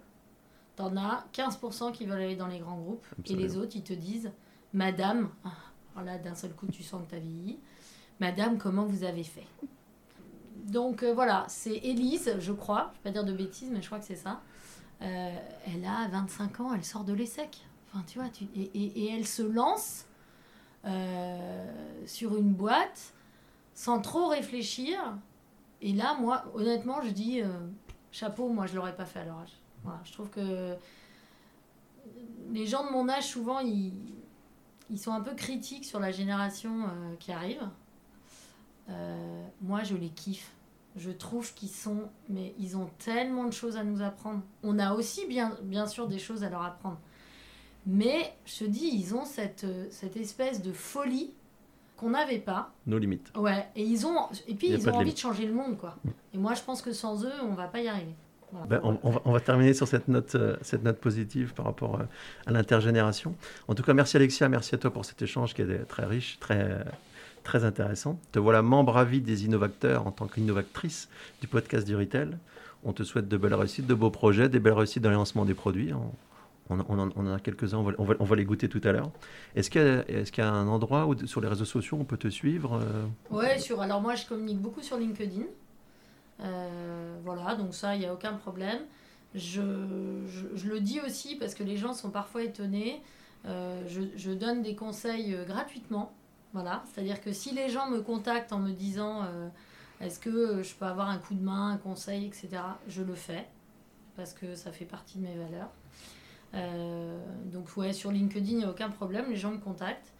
tu 0.77 0.83
en 0.83 0.95
as 0.95 1.25
15% 1.33 1.91
qui 1.91 2.05
veulent 2.05 2.21
aller 2.21 2.37
dans 2.37 2.47
les 2.47 2.59
grands 2.59 2.77
groupes 2.77 3.05
et 3.25 3.35
les 3.35 3.57
autres, 3.57 3.75
ils 3.75 3.83
te 3.83 3.93
disent 3.93 4.31
Madame, 4.73 5.29
voilà, 5.95 6.17
d'un 6.17 6.35
seul 6.35 6.53
coup, 6.53 6.67
tu 6.67 6.83
sens 6.83 7.03
que 7.03 7.09
tu 7.09 7.15
as 7.15 7.19
vieilli. 7.19 7.59
Madame, 8.21 8.57
comment 8.57 8.85
vous 8.85 9.03
avez 9.03 9.23
fait? 9.23 9.47
Donc 10.67 11.03
euh, 11.03 11.13
voilà, 11.13 11.45
c'est 11.49 11.75
Élise, 11.75 12.35
je 12.39 12.51
crois, 12.53 12.91
je 12.93 13.09
ne 13.09 13.13
vais 13.13 13.19
pas 13.19 13.23
dire 13.23 13.23
de 13.25 13.35
bêtises, 13.35 13.69
mais 13.71 13.81
je 13.81 13.87
crois 13.87 13.99
que 13.99 14.05
c'est 14.05 14.15
ça. 14.15 14.41
Euh, 15.01 15.35
elle 15.67 15.85
a 15.85 16.07
25 16.09 16.59
ans, 16.59 16.73
elle 16.73 16.83
sort 16.85 17.03
de 17.03 17.13
l'ESSEC. 17.13 17.65
Enfin, 17.89 18.03
tu 18.07 18.19
vois, 18.19 18.29
et, 18.55 19.07
elle 19.09 19.27
se 19.27 19.41
lance 19.41 20.05
euh, 20.85 22.05
sur 22.05 22.37
une 22.37 22.53
boîte 22.53 23.13
sans 23.73 23.99
trop 23.99 24.27
réfléchir. 24.27 24.99
Et 25.81 25.93
là, 25.93 26.15
moi, 26.19 26.45
honnêtement, 26.53 27.01
je 27.01 27.09
dis 27.09 27.41
chapeau, 28.11 28.49
moi, 28.49 28.67
je 28.67 28.73
ne 28.73 28.77
l'aurais 28.77 28.95
pas 28.95 29.05
fait 29.05 29.19
à 29.19 29.25
leur 29.25 29.39
âge. 29.39 29.57
Je 30.03 30.13
trouve 30.13 30.29
que 30.29 30.77
les 32.51 32.67
gens 32.67 32.85
de 32.85 32.91
mon 32.91 33.07
âge, 33.09 33.27
souvent, 33.27 33.59
ils, 33.59 33.93
sont 34.97 35.13
un 35.13 35.21
peu 35.21 35.33
critiques 35.33 35.85
sur 35.85 35.99
la 35.99 36.11
génération 36.11 36.83
euh, 36.83 37.15
qui 37.17 37.31
arrive. 37.31 37.67
Euh, 38.89 39.47
moi, 39.61 39.83
je 39.83 39.95
les 39.95 40.09
kiffe. 40.09 40.51
Je 40.97 41.11
trouve 41.11 41.53
qu'ils 41.53 41.69
sont, 41.69 42.09
mais 42.29 42.53
ils 42.59 42.75
ont 42.75 42.89
tellement 42.99 43.45
de 43.45 43.53
choses 43.53 43.77
à 43.77 43.83
nous 43.83 44.01
apprendre. 44.01 44.41
On 44.63 44.77
a 44.77 44.93
aussi 44.93 45.25
bien, 45.27 45.57
bien 45.63 45.87
sûr 45.87 46.07
des 46.07 46.19
choses 46.19 46.43
à 46.43 46.49
leur 46.49 46.63
apprendre. 46.63 46.99
Mais 47.85 48.33
je 48.45 48.59
te 48.59 48.63
dis, 48.65 48.89
ils 48.93 49.15
ont 49.15 49.25
cette, 49.25 49.65
cette 49.89 50.17
espèce 50.17 50.61
de 50.61 50.71
folie 50.71 51.31
qu'on 51.97 52.09
n'avait 52.09 52.39
pas. 52.39 52.73
Nos 52.87 52.97
limites. 52.97 53.31
Ouais, 53.35 53.67
et 53.75 53.83
ils 53.83 54.05
ont, 54.05 54.27
et 54.47 54.55
puis 54.55 54.69
ils 54.69 54.89
ont 54.89 54.93
envie 54.93 55.13
de 55.13 55.17
changer 55.17 55.45
le 55.45 55.53
monde, 55.53 55.77
quoi. 55.77 55.95
Mm. 56.03 56.09
Et 56.33 56.37
moi, 56.37 56.53
je 56.55 56.61
pense 56.61 56.81
que 56.81 56.93
sans 56.93 57.23
eux, 57.25 57.33
on 57.43 57.53
va 57.53 57.67
pas 57.67 57.79
y 57.79 57.87
arriver. 57.87 58.15
Ben, 58.67 58.81
on, 58.83 59.31
va, 59.31 59.39
terminer 59.39 59.73
sur 59.73 59.87
cette 59.87 60.09
note, 60.09 60.35
euh, 60.35 60.57
cette 60.61 60.83
note 60.83 60.97
positive 60.97 61.53
par 61.53 61.65
rapport 61.65 62.01
euh, 62.01 62.03
à 62.45 62.51
l'intergénération. 62.51 63.33
En 63.69 63.75
tout 63.75 63.83
cas, 63.83 63.93
merci 63.93 64.17
Alexia, 64.17 64.49
merci 64.49 64.75
à 64.75 64.77
toi 64.77 64.91
pour 64.91 65.05
cet 65.05 65.21
échange 65.21 65.53
qui 65.53 65.61
est 65.61 65.85
très 65.85 66.05
riche, 66.05 66.37
très, 66.41 66.83
très 67.43 67.63
intéressant. 67.63 68.19
Te 68.31 68.39
voilà 68.39 68.61
membre 68.61 68.97
à 68.97 69.03
vie 69.03 69.21
des 69.21 69.45
innovateurs 69.45 70.07
en 70.07 70.11
tant 70.11 70.27
qu'innovatrice 70.27 71.09
du 71.41 71.47
podcast 71.47 71.85
du 71.85 71.95
Retail. 71.95 72.37
On 72.83 72.93
te 72.93 73.03
souhaite 73.03 73.27
de 73.27 73.37
belles 73.37 73.53
réussites, 73.53 73.85
de 73.85 73.93
beaux 73.93 74.09
projets, 74.09 74.49
des 74.49 74.59
belles 74.59 74.73
réussites 74.73 75.03
dans 75.03 75.09
le 75.09 75.15
lancement 75.15 75.45
des 75.45 75.53
produits. 75.53 75.93
On, 75.93 76.79
en, 76.79 77.33
a 77.33 77.39
quelques-uns, 77.39 77.83
on 77.97 78.23
va, 78.23 78.35
les 78.35 78.45
goûter 78.45 78.69
tout 78.69 78.81
à 78.85 78.93
l'heure. 78.93 79.11
Est-ce 79.55 79.69
qu'il 79.69 79.81
y, 79.81 80.41
a 80.41 80.51
un 80.51 80.67
endroit 80.67 81.05
où, 81.05 81.27
sur 81.27 81.41
les 81.41 81.49
réseaux 81.49 81.65
sociaux 81.65 81.97
on 81.99 82.05
peut 82.05 82.17
te 82.17 82.29
suivre 82.29 82.79
euh? 82.81 83.05
Oui, 83.29 83.59
sur, 83.59 83.81
alors 83.81 84.01
moi 84.01 84.15
je 84.15 84.25
communique 84.25 84.59
beaucoup 84.59 84.81
sur 84.81 84.97
LinkedIn. 84.97 85.43
Euh, 86.39 87.17
voilà, 87.23 87.55
donc 87.55 87.73
ça, 87.73 87.95
il 87.95 87.99
n'y 87.99 88.05
a 88.05 88.13
aucun 88.13 88.33
problème. 88.33 88.79
Je, 89.35 89.61
le 89.61 90.79
dis 90.79 90.99
aussi 91.01 91.35
parce 91.35 91.55
que 91.55 91.63
les 91.63 91.77
gens 91.77 91.93
sont 91.93 92.09
parfois 92.09 92.43
étonnés. 92.43 93.01
Euh, 93.45 93.81
je, 94.15 94.31
donne 94.31 94.61
des 94.61 94.75
conseils 94.75 95.35
gratuitement. 95.47 96.13
Voilà, 96.53 96.83
c'est-à-dire 96.85 97.21
que 97.21 97.31
si 97.31 97.53
les 97.53 97.69
gens 97.69 97.89
me 97.89 98.01
contactent 98.01 98.51
en 98.51 98.59
me 98.59 98.71
disant 98.71 99.25
est-ce 100.01 100.19
que 100.19 100.61
je 100.61 100.75
peux 100.75 100.85
avoir 100.85 101.09
un 101.09 101.17
coup 101.17 101.33
de 101.33 101.41
main, 101.41 101.71
un 101.71 101.77
conseil, 101.77 102.25
etc., 102.25 102.49
je 102.89 103.03
le 103.03 103.15
fais 103.15 103.47
parce 104.17 104.33
que 104.33 104.55
ça 104.55 104.73
fait 104.73 104.83
partie 104.83 105.17
de 105.17 105.23
mes 105.23 105.35
valeurs. 105.35 105.69
donc 107.45 107.69
ouais, 107.77 107.93
sur 107.93 108.11
LinkedIn, 108.11 108.51
il 108.51 108.57
n'y 108.57 108.63
a 108.65 108.69
aucun 108.69 108.89
problème, 108.89 109.29
les 109.29 109.37
gens 109.37 109.51
me 109.51 109.59
contactent. 109.59 110.11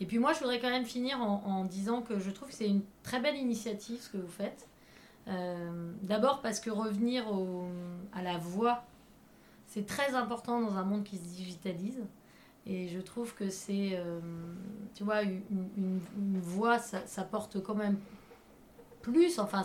Et 0.00 0.06
puis 0.06 0.18
moi, 0.18 0.34
je 0.34 0.40
voudrais 0.40 0.60
quand 0.60 0.68
même 0.68 0.84
finir 0.84 1.22
en, 1.22 1.42
en 1.46 1.64
disant 1.64 2.02
que 2.02 2.18
je 2.18 2.30
trouve 2.30 2.48
que 2.48 2.54
c'est 2.54 2.68
une 2.68 2.82
très 3.02 3.20
belle 3.20 3.36
initiative 3.36 3.98
ce 4.00 4.10
que 4.10 4.18
vous 4.18 4.28
faites. 4.28 4.68
Euh, 5.28 5.92
d'abord 6.02 6.40
parce 6.40 6.58
que 6.60 6.70
revenir 6.70 7.24
à 8.12 8.22
la 8.22 8.38
voix, 8.38 8.84
c'est 9.66 9.86
très 9.86 10.14
important 10.14 10.60
dans 10.60 10.76
un 10.76 10.84
monde 10.84 11.04
qui 11.04 11.18
se 11.18 11.24
digitalise. 11.24 12.02
Et 12.66 12.88
je 12.88 13.00
trouve 13.00 13.34
que 13.34 13.48
c'est, 13.48 13.90
euh, 13.92 14.20
tu 14.94 15.04
vois, 15.04 15.22
une, 15.22 16.00
voix, 16.40 16.78
ça, 16.78 17.22
porte 17.24 17.62
quand 17.62 17.74
même 17.74 17.98
plus. 19.00 19.38
Enfin, 19.38 19.64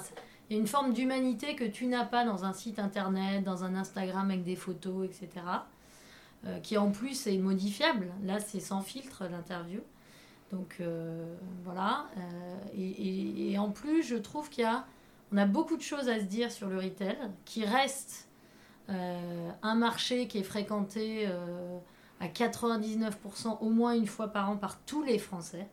il 0.50 0.56
y 0.56 0.58
a 0.58 0.62
une 0.62 0.68
forme 0.68 0.94
d'humanité 0.94 1.56
que 1.56 1.66
tu 1.66 1.88
n'as 1.88 2.06
pas 2.06 2.24
dans 2.24 2.46
un 2.46 2.54
site 2.54 2.80
internet, 2.80 3.44
dans 3.44 3.64
un 3.64 3.76
Instagram 3.76 4.30
avec 4.30 4.44
des 4.44 4.56
photos, 4.56 5.06
etc. 5.06 5.30
Euh, 6.46 6.60
qui 6.60 6.78
en 6.78 6.92
plus 6.92 7.28
est 7.28 7.38
modifiable. 7.38 8.08
Là, 8.24 8.40
c'est 8.40 8.60
sans 8.60 8.82
filtre 8.82 9.26
l'interview. 9.30 9.82
Donc 10.52 10.82
voilà. 11.64 12.06
Et, 12.78 13.52
et, 13.52 13.58
en 13.58 13.72
plus, 13.72 14.04
je 14.04 14.16
trouve 14.16 14.52
qu'il 14.52 14.64
y 14.64 14.68
a 14.68 14.86
on 15.34 15.38
a 15.38 15.46
beaucoup 15.46 15.78
de 15.78 15.82
choses 15.82 16.10
à 16.10 16.20
se 16.20 16.26
dire 16.26 16.52
sur 16.52 16.70
le 16.70 16.78
retail, 16.78 17.18
qui 17.44 17.66
reste 17.66 18.30
euh, 18.90 19.50
un 19.64 19.76
marché 19.76 20.28
qui 20.28 20.38
est 20.38 20.44
fréquenté 20.44 21.26
euh, 21.28 21.80
à 22.24 22.28
99% 22.28 23.60
au 23.60 23.70
moins 23.70 23.94
une 23.94 24.08
fois 24.08 24.30
par 24.30 24.50
an 24.50 24.58
par 24.58 24.80
tous 24.82 25.04
les 25.04 25.20
Français. 25.20 25.68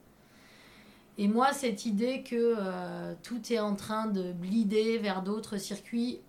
Et 1.19 1.29
moi, 1.29 1.53
cette 1.53 1.87
idée 1.87 2.23
que 2.23 2.55
euh, 2.59 3.15
tout 3.23 3.53
est 3.53 3.59
en 3.59 3.75
train 3.75 4.07
de 4.07 4.33
blider 4.33 4.99
vers 4.99 5.23
d'autres 5.23 5.59
circuits, 5.59 6.21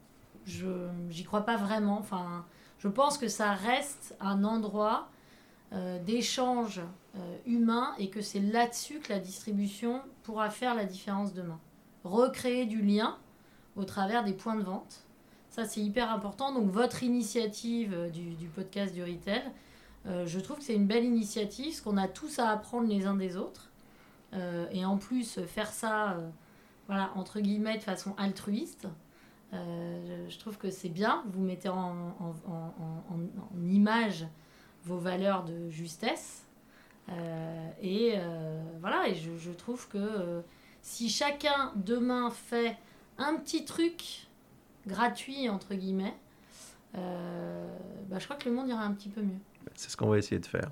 je 0.45 0.67
j'y 1.09 1.23
crois 1.23 1.41
pas 1.41 1.55
vraiment. 1.57 1.97
Enfin, 1.97 2.45
je 2.79 2.87
pense 2.87 3.17
que 3.17 3.27
ça 3.27 3.53
reste 3.53 4.15
un 4.19 4.43
endroit 4.43 5.07
d'échange 6.05 6.81
humain 7.45 7.93
et 7.97 8.09
que 8.09 8.19
c'est 8.19 8.41
là-dessus 8.41 8.99
que 8.99 9.13
la 9.13 9.19
distribution 9.19 10.01
pourra 10.23 10.49
faire 10.49 10.75
la 10.75 10.83
différence 10.83 11.33
demain 11.33 11.61
recréer 12.03 12.65
du 12.65 12.81
lien 12.81 13.17
au 13.75 13.83
travers 13.83 14.23
des 14.23 14.33
points 14.33 14.55
de 14.55 14.63
vente. 14.63 15.05
Ça, 15.49 15.65
c'est 15.65 15.81
hyper 15.81 16.11
important. 16.11 16.53
Donc, 16.53 16.69
votre 16.71 17.03
initiative 17.03 17.93
euh, 17.93 18.09
du, 18.09 18.47
podcast 18.47 18.93
du 18.93 19.03
retail, 19.03 19.43
euh, 20.07 20.25
je 20.25 20.39
trouve 20.39 20.57
que 20.57 20.63
c'est 20.63 20.75
une 20.75 20.87
belle 20.87 21.05
initiative, 21.05 21.67
parce 21.67 21.81
qu'on 21.81 21.97
a 21.97 22.07
tous 22.07 22.39
à 22.39 22.49
apprendre 22.49 22.87
les 22.87 23.05
uns 23.05 23.15
des 23.15 23.37
autres. 23.37 23.69
Euh, 24.33 24.67
et 24.71 24.85
en 24.85 24.97
plus, 24.97 25.39
faire 25.41 25.71
ça, 25.71 26.17
voilà, 26.87 27.11
entre 27.15 27.39
guillemets, 27.39 27.77
de 27.77 27.83
façon 27.83 28.13
altruiste, 28.17 28.87
je 29.53 30.39
trouve 30.39 30.57
que 30.57 30.69
c'est 30.69 30.89
bien. 30.89 31.23
Vous 31.27 31.41
mettez 31.41 31.69
en, 31.69 32.15
image 33.61 34.25
vos 34.85 34.97
valeurs 34.97 35.43
de 35.43 35.69
justesse. 35.69 36.45
et 37.81 38.15
voilà, 38.79 39.09
et 39.09 39.15
je, 39.15 39.51
trouve 39.51 39.89
que 39.89 40.41
si 40.81 41.09
chacun 41.09 41.73
demain 41.75 42.29
fait 42.29 42.77
un 43.17 43.35
petit 43.35 43.65
truc 43.65 44.27
gratuit, 44.87 45.49
entre 45.49 45.75
guillemets, 45.75 46.15
euh, 46.97 47.77
bah, 48.09 48.19
je 48.19 48.25
crois 48.25 48.35
que 48.35 48.49
le 48.49 48.55
monde 48.55 48.67
ira 48.67 48.83
un 48.83 48.93
petit 48.93 49.09
peu 49.09 49.21
mieux. 49.21 49.39
C'est 49.75 49.89
ce 49.89 49.97
qu'on 49.97 50.09
va 50.09 50.17
essayer 50.17 50.39
de 50.39 50.45
faire. 50.45 50.71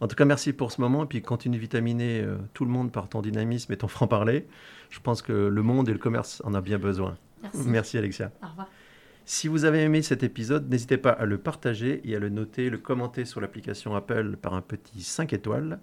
En 0.00 0.08
tout 0.08 0.16
cas, 0.16 0.24
merci 0.24 0.52
pour 0.52 0.72
ce 0.72 0.80
moment. 0.80 1.04
Et 1.04 1.06
puis, 1.06 1.22
continue 1.22 1.56
de 1.56 1.60
vitaminer 1.60 2.20
euh, 2.20 2.36
tout 2.54 2.64
le 2.64 2.70
monde 2.70 2.92
par 2.92 3.08
ton 3.08 3.22
dynamisme 3.22 3.72
et 3.72 3.76
ton 3.76 3.88
franc-parler. 3.88 4.46
Je 4.90 5.00
pense 5.00 5.22
que 5.22 5.32
le 5.32 5.62
monde 5.62 5.88
et 5.88 5.92
le 5.92 5.98
commerce 5.98 6.42
en 6.44 6.54
a 6.54 6.60
bien 6.60 6.78
besoin. 6.78 7.16
Merci, 7.42 7.68
merci 7.68 7.98
Alexia. 7.98 8.30
Au 8.42 8.48
revoir. 8.48 8.68
Si 9.24 9.46
vous 9.46 9.66
avez 9.66 9.82
aimé 9.82 10.00
cet 10.00 10.22
épisode, 10.22 10.70
n'hésitez 10.70 10.96
pas 10.96 11.10
à 11.10 11.26
le 11.26 11.36
partager 11.36 12.00
et 12.04 12.16
à 12.16 12.18
le 12.18 12.30
noter, 12.30 12.70
le 12.70 12.78
commenter 12.78 13.26
sur 13.26 13.42
l'application 13.42 13.94
Apple 13.94 14.38
par 14.40 14.54
un 14.54 14.62
petit 14.62 15.02
5 15.02 15.34
étoiles. 15.34 15.80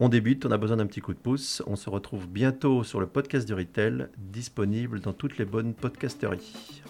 On 0.00 0.08
débute, 0.08 0.44
on 0.46 0.50
a 0.50 0.58
besoin 0.58 0.78
d'un 0.78 0.86
petit 0.86 1.00
coup 1.00 1.14
de 1.14 1.18
pouce. 1.18 1.62
On 1.68 1.76
se 1.76 1.88
retrouve 1.88 2.26
bientôt 2.26 2.82
sur 2.82 2.98
le 2.98 3.06
podcast 3.06 3.46
du 3.46 3.54
Retail, 3.54 4.08
disponible 4.18 4.98
dans 4.98 5.12
toutes 5.12 5.38
les 5.38 5.44
bonnes 5.44 5.74
podcasteries. 5.74 6.82